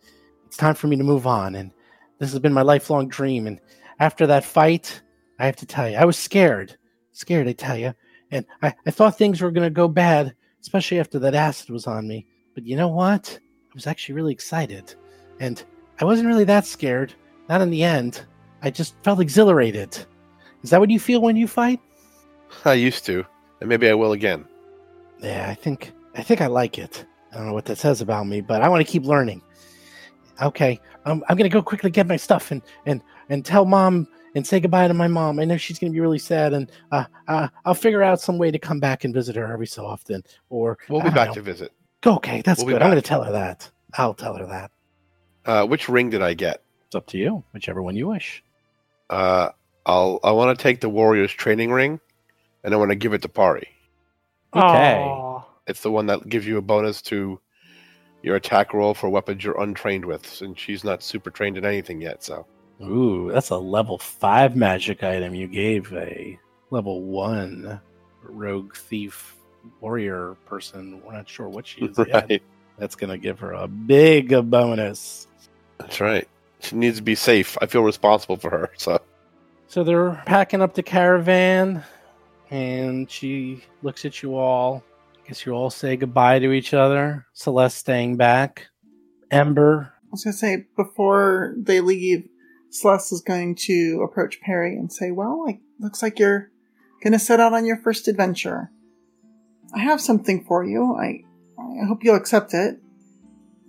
[0.49, 1.55] it's time for me to move on.
[1.55, 1.71] And
[2.19, 3.47] this has been my lifelong dream.
[3.47, 3.61] And
[4.01, 5.03] after that fight,
[5.39, 6.77] I have to tell you, I was scared,
[7.19, 7.49] scared.
[7.49, 7.95] I tell you,
[8.31, 11.87] and I, I thought things were going to go bad, especially after that acid was
[11.87, 12.27] on me.
[12.55, 13.39] But you know what?
[13.43, 14.95] I was actually really excited,
[15.41, 15.63] and
[16.01, 17.15] I wasn't really that scared.
[17.49, 18.23] Not in the end.
[18.63, 19.97] I just felt exhilarated.
[20.63, 21.81] Is that what you feel when you fight?
[22.65, 23.25] I used to,
[23.61, 24.45] and maybe I will again.
[25.21, 27.05] Yeah, I think I think I like it.
[27.33, 29.43] I don't know what that says about me, but I want to keep learning.
[30.43, 34.07] Okay, um, I'm gonna go quickly get my stuff and and and tell mom
[34.39, 35.39] and say goodbye to my mom.
[35.39, 38.51] I know she's gonna be really sad, and uh, uh, I'll figure out some way
[38.51, 40.23] to come back and visit her every so often.
[40.49, 41.35] Or We'll be don't back know.
[41.35, 41.73] to visit.
[42.07, 42.83] Okay, that's We'll good.
[42.83, 43.71] I'm gonna tell her that.
[43.95, 44.71] I'll tell her that.
[45.45, 46.63] Uh, which ring did I get?
[46.87, 48.43] It's up to you, whichever one you wish.
[49.11, 49.51] Uh,
[49.85, 52.01] I'll I want to take the warrior's training ring,
[52.65, 53.69] and I want to give it to Pari.
[54.55, 54.95] Okay.
[54.97, 55.45] Aw.
[55.67, 57.39] It's the one that gives you a bonus to
[58.23, 62.01] your attack roll for weapons you're untrained with, since she's not super trained in anything
[62.01, 62.23] yet.
[62.25, 62.47] So
[62.83, 65.35] Ooh, that's a level five magic item.
[65.35, 66.39] You gave a
[66.71, 67.81] level one
[68.23, 69.37] rogue thief
[69.81, 71.03] warrior person.
[71.05, 72.09] We're not sure what she is yet.
[72.31, 72.43] right,
[72.79, 75.27] That's gonna give her a big bonus.
[75.79, 76.29] that's right.
[76.61, 77.57] She needs to be safe.
[77.61, 78.71] I feel responsible for her.
[78.77, 79.01] So
[79.67, 81.83] So they're packing up the caravan,
[82.51, 84.83] and she looks at you all.
[85.17, 87.27] I guess you all say goodbye to each other.
[87.33, 88.69] Celeste staying back.
[89.31, 92.29] Ember I was gonna say before they leave,
[92.71, 96.51] Celeste is going to approach Pari and say, "Well, like looks like you're
[97.03, 98.71] gonna set out on your first adventure.
[99.75, 100.95] I have something for you.
[100.95, 101.25] I
[101.59, 102.81] I hope you'll accept it."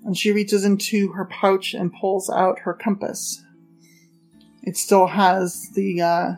[0.06, 3.43] And she reaches into her pouch and pulls out her compass.
[4.64, 6.32] It still has the uh,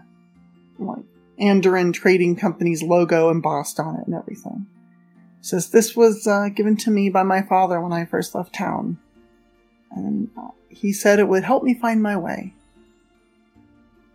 [0.80, 1.06] like
[1.40, 4.68] Andoran Trading Company's logo embossed on it and everything.
[5.42, 9.00] Says this was uh, given to me by my father when I first left town,
[9.96, 10.30] and
[10.70, 12.54] he said it would help me find my way.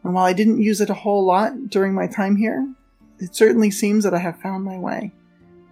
[0.03, 2.69] And while I didn't use it a whole lot during my time here,
[3.19, 5.13] it certainly seems that I have found my way.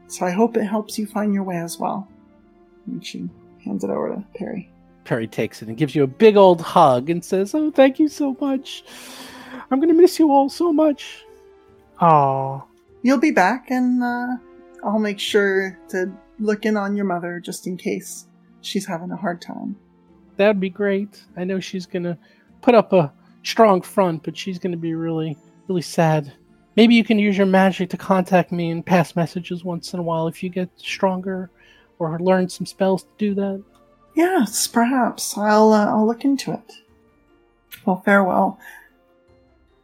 [0.08, 2.08] So I hope it helps you find your way as well.
[2.86, 3.28] And she
[3.64, 4.70] hands it over to Pari.
[5.04, 8.08] Pari takes it and gives you a big old hug and says, "Oh, thank you
[8.08, 8.84] so much.
[9.70, 11.24] I'm gonna miss you all so much."
[12.00, 12.64] Oh,
[13.04, 14.28] You'll be back, and uh,
[14.82, 18.26] I'll make sure to look in on your mother just in case
[18.62, 19.76] she's having a hard time.
[20.36, 21.22] That'd be great.
[21.36, 22.18] I know she's gonna
[22.62, 23.12] put up a
[23.42, 25.36] strong front, but she's gonna be really,
[25.68, 26.32] really sad.
[26.76, 30.02] Maybe you can use your magic to contact me and pass messages once in a
[30.02, 31.50] while if you get stronger,
[31.98, 33.62] or learn some spells to do that.
[34.16, 35.36] Yes, perhaps.
[35.36, 36.72] I'll uh, I'll look into it.
[37.84, 38.58] Well, farewell.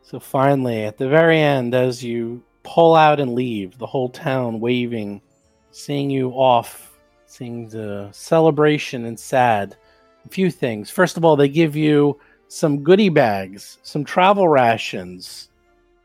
[0.02, 4.58] So finally, at the very end, as you pull out and leave, the whole town
[4.58, 5.20] waving,
[5.70, 9.76] seeing you off, seeing the celebration and sad.
[10.30, 10.90] Few things.
[10.90, 12.18] First of all, they give you
[12.48, 15.50] some goodie bags, some travel rations,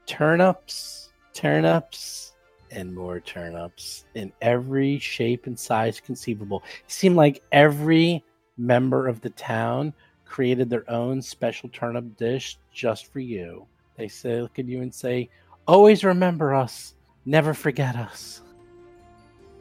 [0.06, 2.34] turnips, turnips,
[2.72, 6.64] and more turnips in every shape and size conceivable.
[6.84, 8.24] It seemed like every
[8.58, 9.94] member of the town
[10.26, 13.66] created their own special turnip dish just for you.
[13.96, 15.30] They say, look at you and say,
[15.68, 16.96] always remember us,
[17.26, 18.42] never forget us.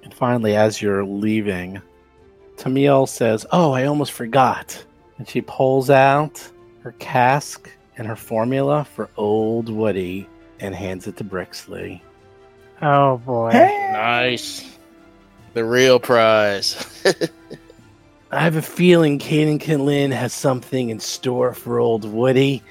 [0.03, 1.81] And finally, as you're leaving,
[2.57, 4.85] Tamil says, Oh, I almost forgot.
[5.19, 6.47] And she pulls out
[6.81, 10.29] her cask and her formula for Old Woody
[10.61, 12.01] and hands it to Brixley.
[12.83, 13.51] oh boy.
[13.53, 13.91] Hey!
[13.93, 14.69] Nice.
[15.55, 17.03] The real prize.
[18.33, 22.63] I have a feeling Cayden Cailean has something in store for Old Woody.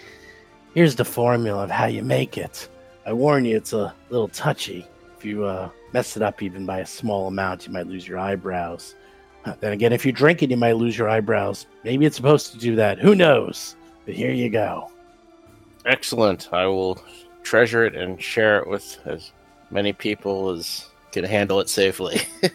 [0.73, 2.67] Here's the formula of how you make it.
[3.05, 4.85] I warn you, it's a little touchy.
[5.17, 8.17] If you uh, mess it up even by a small amount, you might lose your
[8.19, 8.95] eyebrows.
[9.59, 11.67] Then again, if you drink it, you might lose your eyebrows.
[11.83, 12.99] Maybe it's supposed to do that.
[12.99, 13.75] Who knows?
[14.05, 14.89] But here you go.
[15.85, 16.49] Excellent.
[16.53, 17.01] I will
[17.43, 19.31] treasure it and share it with as
[19.69, 22.21] many people as can handle it safely.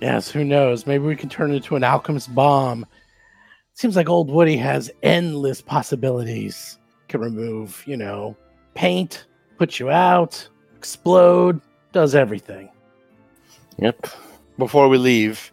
[0.00, 0.86] Yes, who knows?
[0.86, 2.84] Maybe we can turn it into an alchemist bomb.
[3.74, 6.78] Seems like old Woody has endless possibilities.
[7.08, 8.36] Can remove, you know,
[8.74, 9.26] paint,
[9.58, 11.60] put you out, explode,
[11.92, 12.68] does everything.
[13.78, 14.06] yep.
[14.58, 15.52] Before we leave,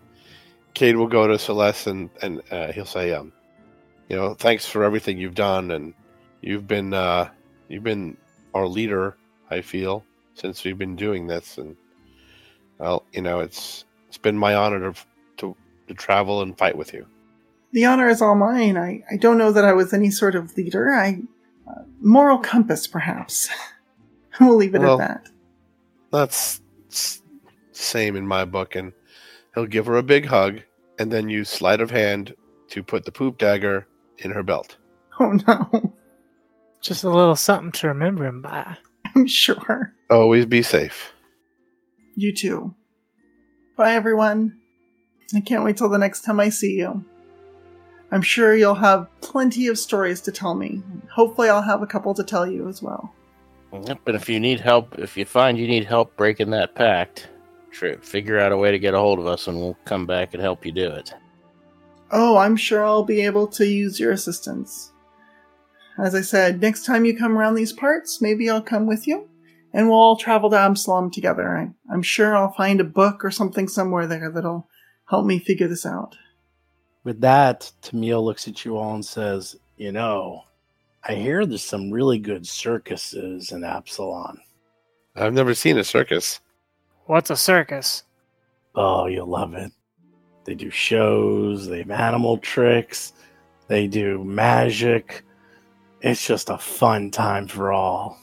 [0.74, 3.32] Cade will go to Celeste and, and uh, he'll say, um,
[4.10, 5.94] you know, thanks for everything you've done, and
[6.42, 7.30] you've been uh,
[7.68, 8.18] you've been
[8.54, 9.18] our leader.
[9.50, 10.04] I feel
[10.36, 11.76] since we've been doing this, and
[12.80, 15.00] well, you know, it's it's been my honor to
[15.38, 15.56] to,
[15.88, 17.06] to travel and fight with you.
[17.72, 18.78] The honor is all mine.
[18.78, 20.92] I, I don't know that I was any sort of leader.
[20.94, 21.22] I
[21.68, 23.50] uh, moral compass, perhaps.
[24.40, 25.30] we'll leave it Well- at that.
[26.12, 26.62] That's
[27.76, 28.94] same in my book, and
[29.54, 30.62] he'll give her a big hug,
[31.00, 32.36] and then use sleight of hand
[32.70, 33.88] to put the poop dagger
[34.20, 34.78] in her belt.
[35.20, 35.94] Oh no,
[36.82, 38.78] Just a little something to remember him by.
[39.16, 39.94] I'm sure.
[40.10, 41.14] Always be safe.
[42.16, 42.74] You too.
[43.78, 44.58] Bye, everyone.
[45.36, 47.06] I can't wait till the next time I see you.
[48.12, 50.82] I'm sure you'll have plenty of stories to tell me.
[51.12, 53.14] Hopefully, I'll have a couple to tell you as well.
[53.72, 54.00] Yep.
[54.06, 57.30] But if you need help, if you find you need help breaking that pact,
[57.74, 60.34] tr- figure out a way to get a hold of us, and we'll come back
[60.34, 61.14] and help you do it.
[62.12, 64.92] Oh, I'm sure I'll be able to use your assistance.
[65.98, 69.30] As I said, next time you come around these parts, maybe I'll come with you,
[69.74, 71.58] and we'll all travel to Absalom together.
[71.58, 74.68] I, I'm sure I'll find a book or something somewhere there that'll
[75.10, 76.16] help me figure this out.
[77.04, 80.44] With that, Tamil looks at you all and says, You know,
[81.04, 84.40] I hear there's some really good circuses in Absalom.
[85.16, 86.40] I've never seen a circus.
[87.06, 88.04] What's a circus?
[88.76, 89.72] Oh, you'll love it.
[90.46, 93.14] They do shows, they have animal tricks,
[93.68, 95.24] they do magic.
[96.02, 98.18] It's just a fun time for all.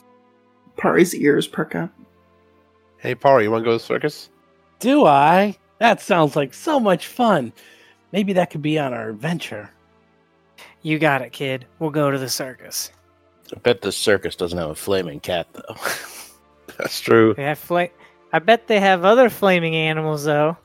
[0.77, 1.91] Pari's ears perk up.
[2.97, 4.29] Hey, Pari, you want to go to the circus?
[4.79, 5.57] Do I?
[5.79, 7.53] That sounds like so much fun.
[8.11, 9.71] Maybe that could be on our adventure.
[10.83, 11.65] You got it, kid.
[11.79, 12.91] We'll go to the circus.
[13.55, 15.75] I bet the circus doesn't have a flaming cat, though.
[16.77, 17.33] That's true.
[17.33, 17.89] They have fla-
[18.33, 20.57] I bet they have other flaming animals though.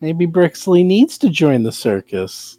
[0.00, 2.58] Maybe Brixley needs to join the circus.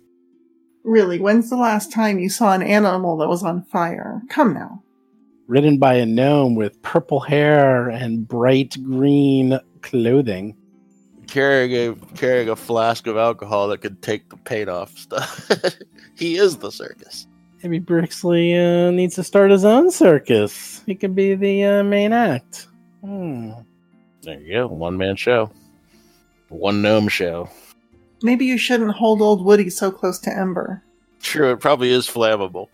[0.84, 4.22] Really, when's the last time you saw an animal that was on fire?
[4.30, 4.84] Come now.
[5.48, 10.56] Ridden by a gnome with purple hair and bright green clothing.
[11.28, 15.50] Carrying a carrying a flask of alcohol that could take the paint off stuff.
[16.16, 17.28] he is the circus.
[17.64, 20.82] Maybe Brixley uh, needs to start his own circus.
[20.86, 22.68] He could be the uh, main act.
[23.04, 23.52] Hmm.
[24.24, 25.52] There you go, one man show,
[26.50, 27.50] one gnome show.
[28.24, 30.84] Maybe you shouldn't hold old Woody so close to Ember.
[31.22, 32.68] True, it probably is flammable.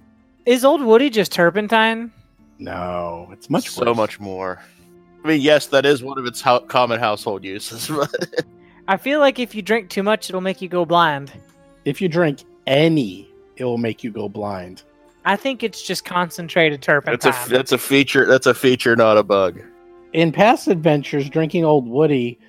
[0.46, 2.12] Is old Woody just turpentine?
[2.60, 3.98] No, it's much so worse.
[3.98, 4.62] much more.
[5.24, 8.46] I mean, yes, that is one of its ho- common household uses, but
[8.88, 11.32] I feel like if you drink too much, it'll make you go blind.
[11.86, 14.84] If you drink any, it will make you go blind.
[15.24, 17.32] I think it's just concentrated turpentine.
[17.32, 18.26] that's a that's a feature.
[18.26, 19.62] That's a feature, not a bug.
[20.14, 22.40] In past adventures, drinking Old Woody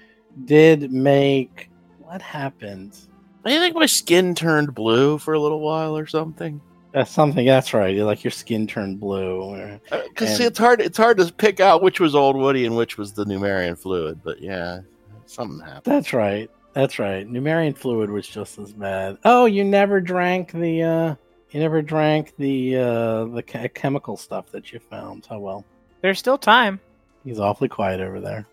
[0.45, 1.71] did make
[2.01, 2.97] what happened.
[3.45, 6.61] I think my skin turned blue for a little while or something.
[6.93, 7.45] That's something.
[7.47, 7.97] That's right.
[7.97, 9.41] Like your skin turned blue.
[9.43, 10.81] Or, Because And- it's hard.
[10.81, 14.21] It's hard to pick out which was old Woody and which was the Numerian fluid.
[14.23, 14.81] But yeah,
[15.27, 15.83] something happened.
[15.85, 16.51] that's right.
[16.75, 17.27] That's right.
[17.29, 19.19] Numerian fluid was just as bad.
[19.25, 20.83] Oh, you never drank the.
[20.83, 21.15] uh
[21.51, 25.27] You never drank the uh the che- chemical stuff that you found.
[25.31, 25.65] Oh well.
[26.03, 26.81] There's still time.
[27.29, 28.47] He's awfully quiet over there.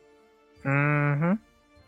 [0.66, 1.34] Mm-hmm.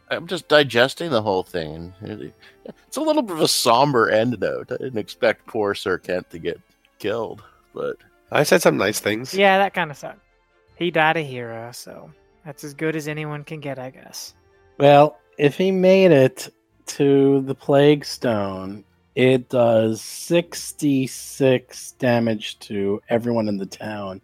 [0.10, 1.94] I'm just digesting the whole thing.
[2.02, 4.72] It's a little bit of a somber end note.
[4.72, 6.62] I didn't expect poor Sir Kent to get
[6.98, 7.44] killed,
[7.74, 7.98] but
[8.32, 9.34] I said some nice things.
[9.34, 10.22] Yeah, that kind of sucked.
[10.78, 12.10] He died a hero, so
[12.46, 14.34] that's as good as anyone can get, I guess.
[14.78, 16.54] Well, if he made it
[16.86, 18.86] to the Plaguestone,
[19.16, 24.22] it does 66 damage to everyone in the town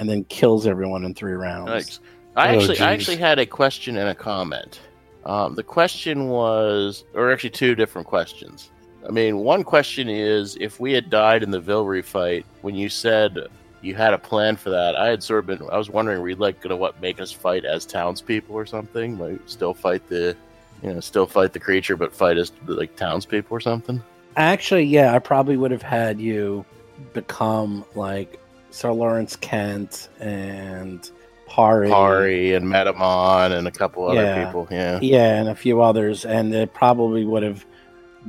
[0.00, 1.68] and then kills everyone in three rounds.
[1.68, 2.00] Nice.
[2.34, 4.80] I Oh, actually, I actually had a question and a comment.
[5.26, 8.70] Um, the question was, or actually two different questions.
[9.06, 12.88] I mean, one question is, if we had died in the Vilree fight, when you
[12.88, 13.36] said
[13.82, 16.30] you had a plan for that, I had sort of been, I was wondering, were
[16.30, 19.18] you like gonna what make us fight as townspeople or something?
[19.18, 20.34] Like still fight the,
[20.82, 24.02] you know, still fight the creature, but fight as like townspeople or something?
[24.36, 26.64] Actually, yeah, I probably would have had you
[27.12, 28.39] become like
[28.70, 31.10] Sir Lawrence Kent and
[31.46, 31.88] Pari.
[31.90, 34.44] Pari and Metamon and a couple other Yeah.
[34.44, 34.68] people.
[34.70, 34.98] Yeah.
[35.02, 37.64] Yeah, and a few others, and it probably would have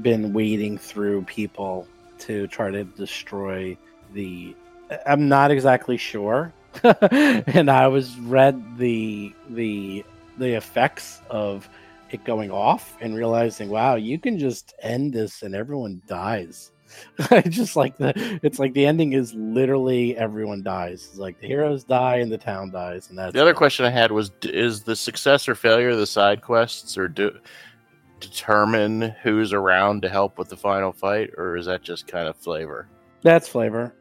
[0.02, 1.88] been wading through people
[2.20, 3.78] to try to destroy
[4.14, 4.56] the.
[5.06, 6.52] I'm not exactly sure,
[6.84, 10.04] and I was read the the
[10.38, 11.70] the effects of
[12.10, 16.72] it going off and realizing, wow, you can just end this and everyone dies.
[17.32, 21.08] I just like the it's like the ending is literally everyone dies.
[21.10, 23.58] It's like the heroes die and the town dies, and that's The other it.
[23.58, 27.32] question I had was: Is the success or failure of the side quests, or do
[28.20, 32.36] determine who's around to help with the final fight, or is that just kind of
[32.36, 32.88] flavor?
[33.24, 33.94] That's flavor,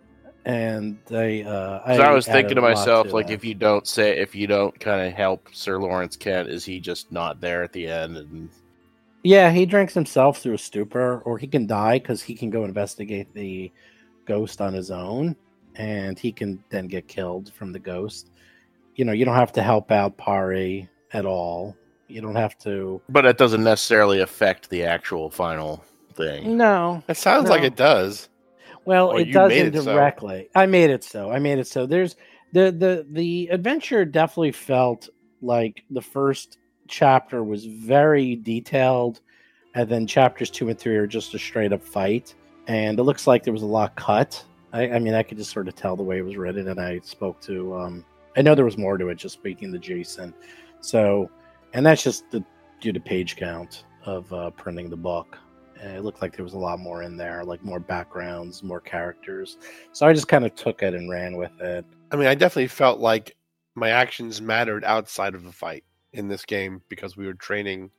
[0.44, 1.42] and they.
[1.44, 3.32] Uh, 'Cause I, was thinking to myself, like, that.
[3.34, 6.80] if you don't say, if you don't kind of help Sir Lawrence Kent, is he
[6.80, 8.16] just not there at the end?
[8.16, 8.48] And
[9.22, 12.64] yeah, he drinks himself through a stupor, or he can die because he can go
[12.64, 13.70] investigate the
[14.26, 15.36] ghost on his own,
[15.76, 18.30] and he can then get killed from the ghost.
[18.96, 21.76] You know, you don't have to help out Pari at all.
[22.08, 23.00] You don't have to.
[23.08, 25.84] but it doesn't necessarily affect the actual final
[26.14, 26.56] thing.
[26.56, 28.28] No, It sounds like it does.
[28.84, 29.92] Well, Well, it doesn't made it so.
[29.94, 30.48] directly.
[30.54, 31.30] I made it so.
[31.30, 31.86] I made it so.
[31.86, 32.16] There's
[32.52, 35.08] the the the adventure definitely felt
[35.40, 36.58] like the first
[36.90, 39.20] chapter was very detailed,
[39.74, 42.34] and then chapters two and three are just a straight up fight.
[42.66, 44.44] And it looks like there was a lot cut.
[44.72, 46.80] I, I mean, I could just sort of tell the way it was written, and
[46.80, 47.74] I spoke to.
[47.74, 48.04] Um,
[48.36, 50.34] I know there was more to it, just speaking to Jason.
[50.80, 51.30] So,
[51.72, 52.44] and that's just the
[52.80, 55.38] due to page count of uh, printing the book.
[55.80, 58.80] And it looked like there was a lot more in there, like more backgrounds, more
[58.80, 59.56] characters.
[59.92, 61.84] So I just kind of took it and ran with it.
[62.12, 63.34] I mean, I definitely felt like
[63.74, 67.90] my actions mattered outside of the fight in this game because we were training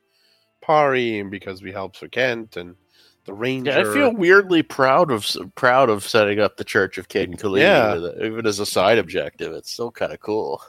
[0.60, 2.76] Pari and because we helped Sir Kent and
[3.24, 3.70] the Ranger.
[3.70, 7.60] Yeah, I feel weirdly proud of proud of setting up the Church of Cayden Cailean,
[7.60, 8.26] Yeah.
[8.26, 9.52] even as a side objective.
[9.52, 10.62] It's still kind of cool.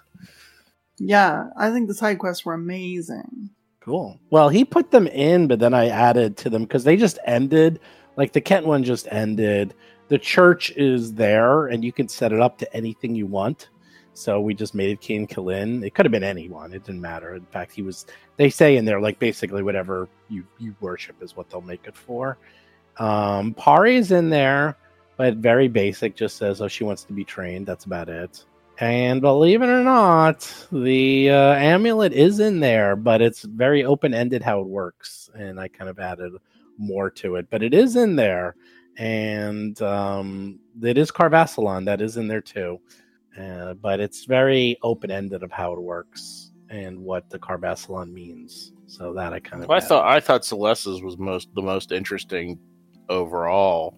[0.97, 3.49] Yeah, I think the side quests were amazing.
[3.79, 4.19] Cool.
[4.29, 7.79] Well, he put them in, but then I added to them because they just ended.
[8.15, 9.73] Like the Kent one just ended.
[10.09, 13.69] The church is there, and you can set it up to anything you want.
[14.13, 15.83] So we just made it Cayden Cailean.
[15.85, 16.73] It could have been anyone.
[16.73, 17.35] It didn't matter.
[17.35, 18.05] In fact, he was.
[18.37, 21.95] They say in there like basically whatever you you worship is what they'll make it
[21.95, 22.37] for.
[22.97, 24.77] Um, Pari is in there,
[25.17, 26.15] but very basic.
[26.15, 27.65] Just says oh she wants to be trained.
[27.67, 28.45] That's about it.
[28.79, 34.13] And believe it or not, the uh, amulet is in there, but it's very open
[34.13, 35.29] ended how it works.
[35.35, 36.33] And I kind of added
[36.77, 38.55] more to it, but it is in there.
[38.97, 42.79] and um, it is Carvassalon that is in there too.
[43.39, 48.73] Uh, but it's very open ended of how it works and what the Carvassalon means.
[48.87, 51.91] So that I kind of Well, I thought I thought Celeste's was most the most
[51.91, 52.59] interesting
[53.09, 53.97] overall.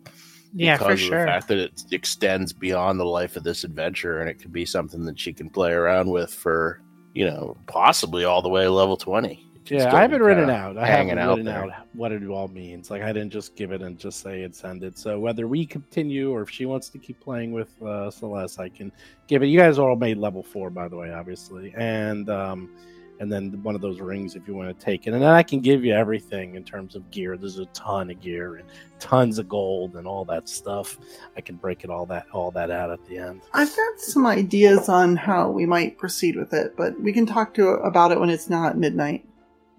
[0.54, 1.20] Yeah, because for of sure.
[1.20, 4.66] The fact that it extends beyond the life of this adventure, and it could be
[4.66, 6.82] something that she can play around with for
[7.14, 9.45] you know possibly all the way to level twenty.
[9.66, 10.78] It can Yeah, I haven't written out.
[10.78, 11.66] I haven't out written there.
[11.66, 12.92] out what it all means.
[12.92, 14.98] Like I didn't just give it and just say it's ended.
[14.98, 18.70] So whether we continue or if she wants to keep playing with uh, Celeste, I
[18.70, 18.92] can
[19.28, 19.48] give it.
[19.48, 22.70] You guys all made level four, by the way, obviously, and um,
[23.20, 25.42] and then one of those rings if you want to take it, and then I
[25.42, 27.38] can give you everything in terms of gear.
[27.38, 28.68] There's a ton of gear and
[29.00, 30.98] tons of gold and all that stuff.
[31.36, 33.42] I can break it all that all that out at the end.
[33.54, 37.54] I've got some ideas on how we might proceed with it, but we can talk
[37.56, 39.26] to about it when it's not midnight.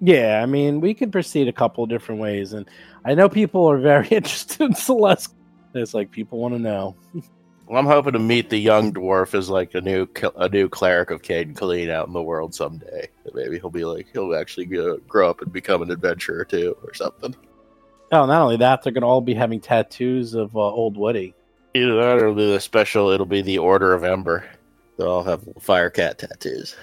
[0.00, 2.68] Yeah, I mean, we could proceed a couple of different ways, and
[3.04, 5.34] I know people are very interested in Celeste.
[5.74, 6.96] It's like people want to know.
[7.66, 10.06] Well, I'm hoping to meet the young dwarf as like a new
[10.36, 13.08] a new cleric of Cayden Cailean out in the world someday.
[13.34, 17.34] Maybe he'll be like he'll actually grow up and become an adventurer too, or something.
[18.12, 21.34] Oh, not only that, they're gonna all be having tattoos of uh, Old Woody.
[21.74, 23.10] Either that, or it'll be the special.
[23.10, 24.48] It'll be the Order of Ember.
[24.96, 26.76] They'll all have fire cat tattoos.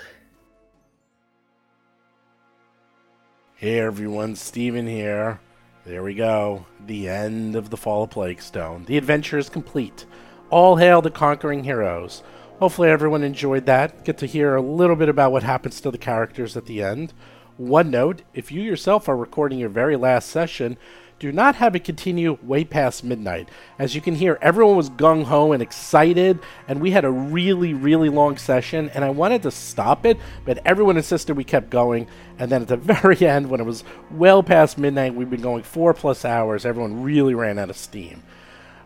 [3.63, 5.39] Hey everyone, Stephen here.
[5.85, 6.65] There we go.
[6.85, 8.85] The end of the Fall of Plaguestone.
[8.85, 10.05] The adventure is complete.
[10.49, 12.23] All hail the conquering heroes.
[12.59, 14.03] Hopefully everyone enjoyed that.
[14.03, 17.13] Get to hear a little bit about what happens to the characters at the end.
[17.55, 20.77] One note, if you yourself are recording your very last session,
[21.23, 23.47] do not have it continue way past midnight.
[23.79, 26.37] As you can hear, everyone was gung ho and excited,
[26.67, 30.59] and we had a really, really long session, and I wanted to stop it, but
[30.65, 32.07] everyone insisted we kept going.
[32.39, 35.63] And then at the very end, when it was well past midnight, we've been going
[35.63, 38.21] four plus hours, everyone really ran out of steam.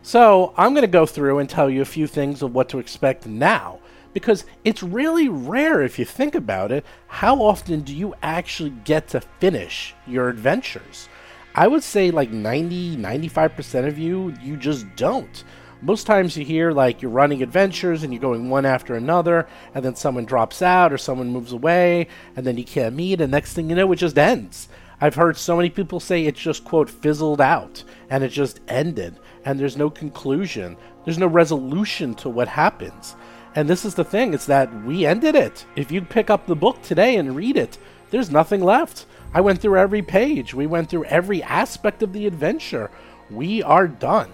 [0.04, 2.78] So I'm going to go through and tell you a few things of what to
[2.78, 3.80] expect now.
[4.14, 9.08] Because it's really rare, if you think about it, how often do you actually get
[9.08, 11.10] to finish your adventures?
[11.58, 15.44] I would say like 90, 95% of you, you just don't.
[15.82, 19.84] Most times you hear like you're running adventures and you're going one after another, and
[19.84, 23.54] then someone drops out or someone moves away, and then you can't meet, and next
[23.54, 24.70] thing you know, it just ends.
[25.02, 29.20] I've heard so many people say it just, quote, fizzled out, and it just ended,
[29.44, 30.78] and there's no conclusion.
[31.06, 33.16] There's no resolution to what happens.
[33.56, 35.66] And this is the thing, it's that we ended it.
[35.76, 37.80] If you pick up the book today and read it,
[38.12, 39.08] there's nothing left.
[39.34, 40.54] I went through every page.
[40.54, 42.90] We went through every aspect of the adventure.
[43.30, 44.32] We are done.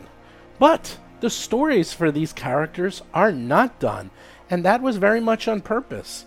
[0.60, 4.12] But the stories for these characters are not done,
[4.50, 6.26] and that was very much on purpose.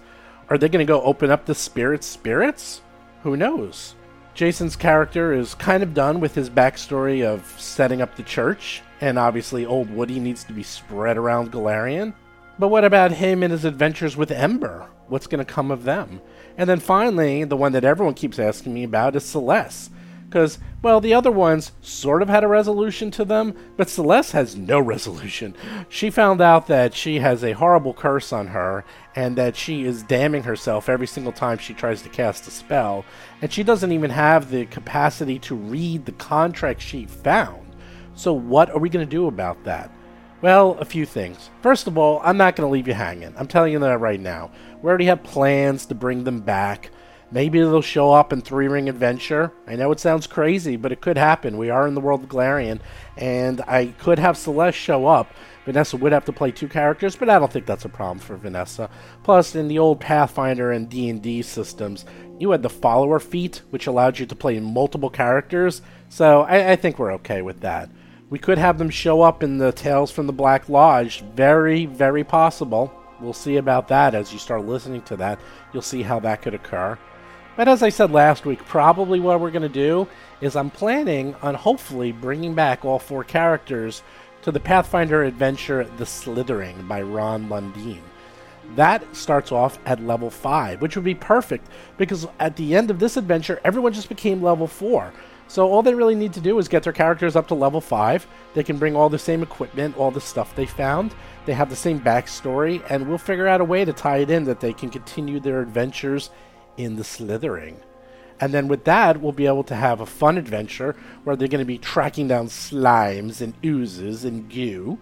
[0.49, 2.81] Are they going to go open up the spirit spirits?
[3.23, 3.95] Who knows?
[4.35, 9.19] Jason's character is kind of done with his backstory of setting up the church, and
[9.19, 12.15] obviously Old Woody needs to be spread around Golarion.
[12.59, 14.89] But what about him and his adventures with Ember?
[15.09, 16.21] What's going to come of them?
[16.57, 19.91] And then finally, the one that everyone keeps asking me about is Celeste.
[20.29, 24.57] Because, well, the other ones sort of had a resolution to them, but Celeste has
[24.57, 25.55] no resolution.
[25.89, 28.85] She found out that she has a horrible curse on her,
[29.15, 33.05] and that she is damning herself every single time she tries to cast a spell,
[33.41, 37.67] and she doesn't even have the capacity to read the contract she found.
[38.15, 39.91] So, what are we going to do about that?
[40.47, 41.51] Well, a few things.
[41.61, 43.35] First of all, I'm not going to leave you hanging.
[43.37, 44.53] I'm telling you that right now.
[44.81, 46.93] We already have plans to bring them back.
[47.33, 49.53] Maybe they'll show up in Three Ring Adventure.
[49.67, 51.59] I know it sounds crazy, but it could happen.
[51.59, 52.79] We are in the world of Golarion,
[53.17, 55.33] and I could have Celeste show up.
[55.65, 58.37] Vanessa would have to play two characters, but I don't think that's a problem for
[58.37, 58.89] Vanessa.
[59.25, 62.05] Plus, in the old Pathfinder and D&D systems,
[62.39, 66.77] you had the follower feat, which allowed you to play multiple characters, so I, I
[66.77, 67.91] think we're okay with that.
[68.29, 71.23] We could have them show up in the Tales from the Black Lodge.
[71.37, 72.93] Very, very possible.
[73.21, 75.39] We'll see about that as you start listening to that.
[75.73, 76.99] You'll see how that could occur.
[77.57, 80.09] But as I said last week, probably what we're going to do
[80.41, 84.03] is I'm planning on hopefully bringing back all four characters
[84.43, 88.03] to the Pathfinder adventure The Slithering by Ron Lundeen.
[88.75, 92.99] That starts off at level 5, which would be perfect because at the end of
[92.99, 95.13] this adventure, everyone just became level 4.
[95.49, 98.27] So all they really need to do is get their characters up to level 5.
[98.55, 101.15] They can bring all the same equipment, all the stuff they found.
[101.45, 104.45] They have the same backstory, and we'll figure out a way to tie it in
[104.45, 106.31] that they can continue their adventures
[106.77, 107.81] in the slithering.
[108.41, 110.95] And then with that, we'll be able to have a fun adventure
[111.25, 114.99] where they're going to be tracking down slimes and oozes and goo.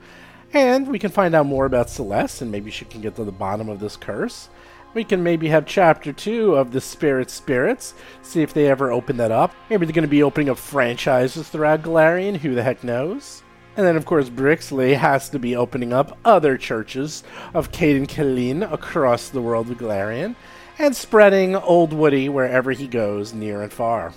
[0.53, 3.33] And we can find out more about Celeste, and maybe she can get to the
[3.33, 4.49] bottom of this curse.
[4.95, 9.17] We can maybe have chapter two of the Spirit Spirits, see if they ever open
[9.17, 9.53] that up.
[9.69, 13.43] Maybe they're going to be opening up franchises throughout Golarion, who the heck knows?
[13.77, 18.73] And then, of course, Brixley has to be opening up other churches of Cayden Cailean
[18.73, 20.37] across the world of Golarion
[20.79, 24.13] and spreading Old Woody wherever he goes, near and far.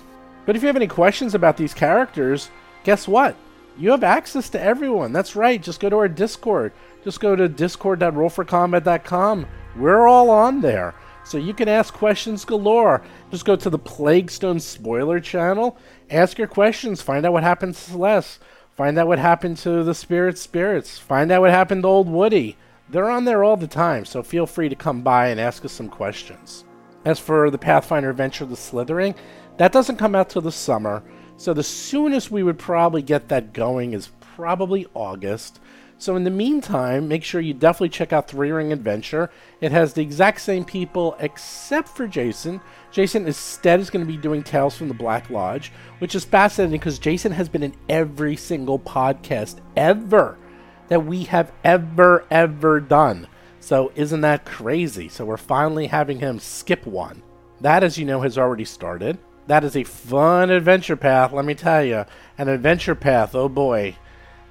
[0.46, 2.50] But if you have any questions about these characters,
[2.84, 3.34] guess what?
[3.76, 5.12] You have access to everyone.
[5.12, 5.62] That's right.
[5.62, 6.72] Just go to our Discord.
[7.04, 9.46] Just go to discord.rollforcombat.com.
[9.78, 10.94] We're all on there.
[11.24, 13.02] So you can ask questions galore.
[13.30, 15.76] Just go to the Plaguestone spoiler channel,
[16.10, 18.40] ask your questions, find out what happened to Celeste
[18.78, 21.00] Find out what happened to the Spirit Spirits.
[21.00, 22.56] Find out what happened to Old Woody.
[22.88, 25.72] They're on there all the time, so feel free to come by and ask us
[25.72, 26.64] some questions.
[27.04, 29.16] As for the Pathfinder Adventure The Slithering,
[29.56, 31.02] that doesn't come out till the summer,
[31.36, 35.58] so the soonest we would probably get that going is probably August.
[36.00, 39.30] So in the meantime, make sure you definitely check out Three Ring Adventure.
[39.60, 42.60] It has the exact same people except for Jason.
[42.92, 46.78] Jason instead is going to be doing Tales from the Black Lodge, which is fascinating
[46.78, 50.38] because Jason has been in every single podcast ever
[50.86, 53.26] that we have ever ever done.
[53.58, 55.08] So isn't that crazy?
[55.08, 57.24] So we're finally having him skip one.
[57.60, 59.18] That, as you know, has already started.
[59.48, 62.04] That is a fun adventure path, let me tell you.
[62.38, 63.96] An adventure path, oh boy.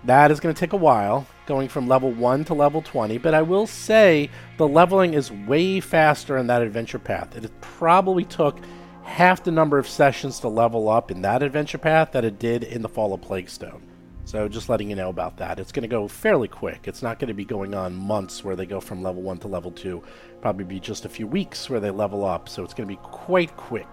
[0.04, 3.34] That is going to take a while going from level 1 to level 20, but
[3.34, 7.36] I will say the leveling is way faster in that adventure path.
[7.36, 8.60] It probably took
[9.04, 12.64] half the number of sessions to level up in that adventure path that it did
[12.64, 13.82] in the Fall of Plaguestone.
[14.26, 15.58] So just letting you know about that.
[15.58, 16.86] It's going to go fairly quick.
[16.86, 19.48] It's not going to be going on months where they go from level 1 to
[19.48, 20.04] level 2.
[20.42, 23.00] Probably be just a few weeks where they level up, so it's going to be
[23.02, 23.88] quite quick.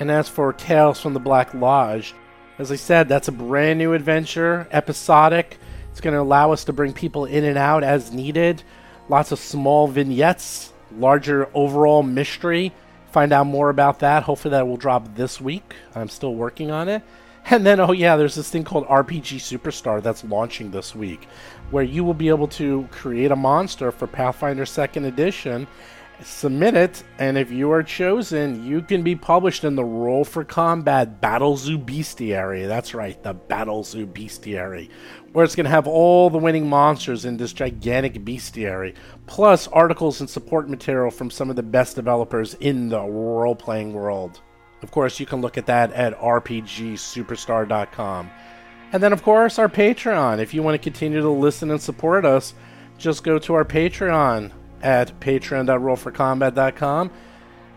[0.00, 2.12] And as for Tales from the Black Lodge,
[2.58, 5.58] as I said, that's a brand new adventure, episodic.
[5.98, 8.62] It's going to allow us to bring people in and out as needed.
[9.08, 12.72] Lots of small vignettes, larger overall mystery.
[13.10, 14.22] Find out more about that.
[14.22, 15.74] Hopefully, that will drop this week.
[15.96, 17.02] I'm still working on it.
[17.50, 21.26] And then, oh yeah, there's this thing called RPG Superstar that's launching this week,
[21.70, 25.66] where you will be able to create a monster for Pathfinder 2nd Edition
[26.22, 30.44] submit it, and if you are chosen, you can be published in the Roll for
[30.44, 32.66] Combat Battle Zoo Bestiary.
[32.66, 34.88] That's right, the Battle Zoo Bestiary,
[35.32, 38.94] where it's going to have all the winning monsters in this gigantic bestiary,
[39.26, 43.92] plus articles and support material from some of the best developers in the role playing
[43.92, 44.40] world.
[44.82, 48.30] Of course, you can look at that at rpgsuperstar.com.
[48.90, 50.38] And then, of course, our Patreon.
[50.38, 52.54] If you want to continue to listen and support us,
[52.96, 54.50] just go to our Patreon
[54.82, 57.10] at patreon.rollforcombat.com.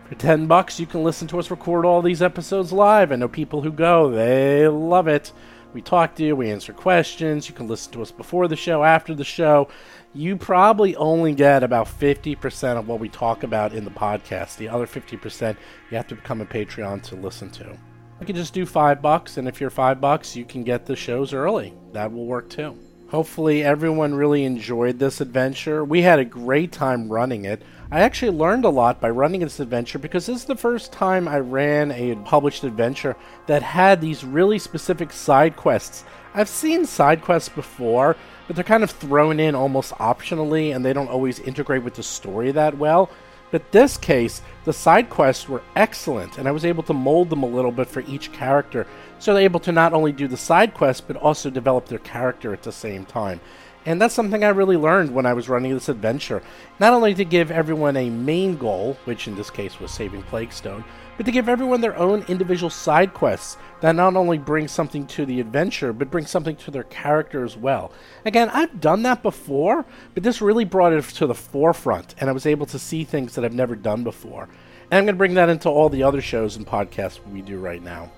[0.08, 3.12] For 10 bucks, you can listen to us record all these episodes live.
[3.12, 5.32] I know people who go, they love it.
[5.72, 7.48] We talk to you, we answer questions.
[7.48, 9.68] You can listen to us before the show, after the show.
[10.12, 14.58] You probably only get about 50% of what we talk about in the podcast.
[14.58, 15.56] The other 50%
[15.90, 17.78] you have to become a Patreon to listen to.
[18.20, 20.94] You can just do 5 bucks and if you're 5 bucks, you can get the
[20.94, 21.72] shows early.
[21.92, 22.76] That will work too.
[23.12, 25.84] Hopefully, everyone really enjoyed this adventure.
[25.84, 27.60] We had a great time running it.
[27.90, 31.28] I actually learned a lot by running this adventure because this is the first time
[31.28, 33.14] I ran a published adventure
[33.48, 36.06] that had these really specific side quests.
[36.32, 38.16] I've seen side quests before,
[38.46, 42.02] but they're kind of thrown in almost optionally and they don't always integrate with the
[42.02, 43.10] story that well.
[43.50, 47.42] But this case, the side quests were excellent, and I was able to mold them
[47.42, 48.86] a little bit for each character,
[49.22, 52.52] so they're able to not only do the side quests, but also develop their character
[52.52, 53.40] at the same time.
[53.86, 56.42] And that's something I really learned when I was running this adventure.
[56.80, 60.82] Not only to give everyone a main goal, which in this case was saving Plaguestone,
[61.16, 65.24] but to give everyone their own individual side quests that not only bring something to
[65.24, 67.92] the adventure, but bring something to their character as well.
[68.24, 72.32] Again, I've done that before, but this really brought it to the forefront, and I
[72.32, 74.48] was able to see things that I've never done before.
[74.90, 77.60] And I'm going to bring that into all the other shows and podcasts we do
[77.60, 78.10] right now.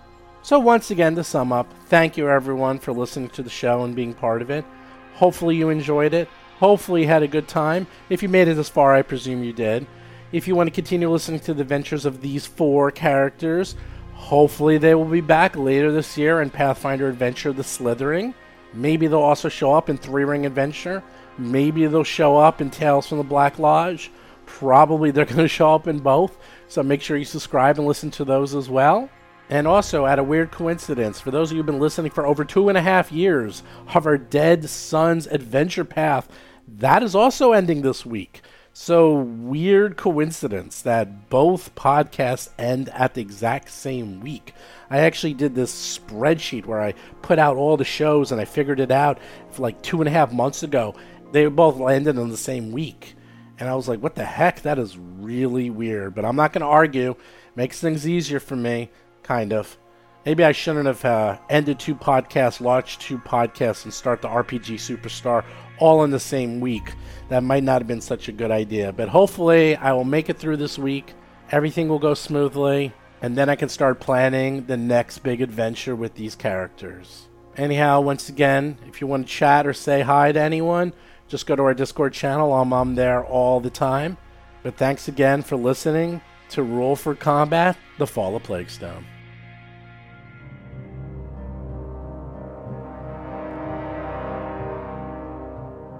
[0.45, 3.97] So, once again, to sum up, thank you everyone for listening to the show and
[3.97, 4.67] being part of it.
[5.15, 6.29] Hopefully, you enjoyed it.
[6.59, 7.87] Hopefully, you had a good time.
[8.11, 9.87] If you made it this far, I presume you did.
[10.33, 13.75] If you want to continue listening to the adventures of these four characters,
[14.13, 18.35] hopefully they will be back later this year in Pathfinder Adventure The Slithering.
[18.75, 21.03] Maybe they'll also show up in Three Ring Adventure.
[21.39, 24.11] Maybe they'll show up in Tales from the Black Lodge.
[24.45, 26.37] Probably they're going to show up in both.
[26.69, 29.09] So make sure you subscribe and listen to those as well.
[29.51, 32.45] And also, at a weird coincidence, for those of you who've been listening for over
[32.45, 33.63] two and a half years
[33.95, 36.29] of our Dead Sons Adventure Path,
[36.67, 38.41] that is also ending this week.
[38.73, 44.55] So, weird coincidence that both podcasts end at the exact same week.
[44.91, 48.81] I actually did this spreadsheet where I put out all the shows and I figured
[48.81, 49.19] it out
[49.59, 50.95] like two and a half months ago.
[51.31, 53.15] They both landed on the same week.
[53.59, 54.63] And I was like, what the heck?
[54.63, 56.15] That is really weird.
[56.15, 57.15] But I'm not going to argue.
[57.55, 58.91] Makes things easier for me,
[59.25, 59.77] kind of.
[60.25, 64.77] Maybe I shouldn't have uh, ended two podcasts, launched two podcasts, and start the RPG
[64.77, 65.45] Superstar
[65.79, 66.93] all in the same week.
[67.29, 68.93] That might not have been such a good idea.
[68.93, 71.13] But hopefully, I will make it through this week.
[71.51, 76.15] Everything will go smoothly, and then I can start planning the next big adventure with
[76.15, 77.29] these characters.
[77.57, 80.95] Anyhow, once again, if you want to chat or say hi to anyone,
[81.29, 82.53] just go to our Discord channel.
[82.55, 84.17] I'm, I'm there all the time.
[84.63, 89.05] But thanks again for listening to Roll for Combat The Fall of Plaguestone.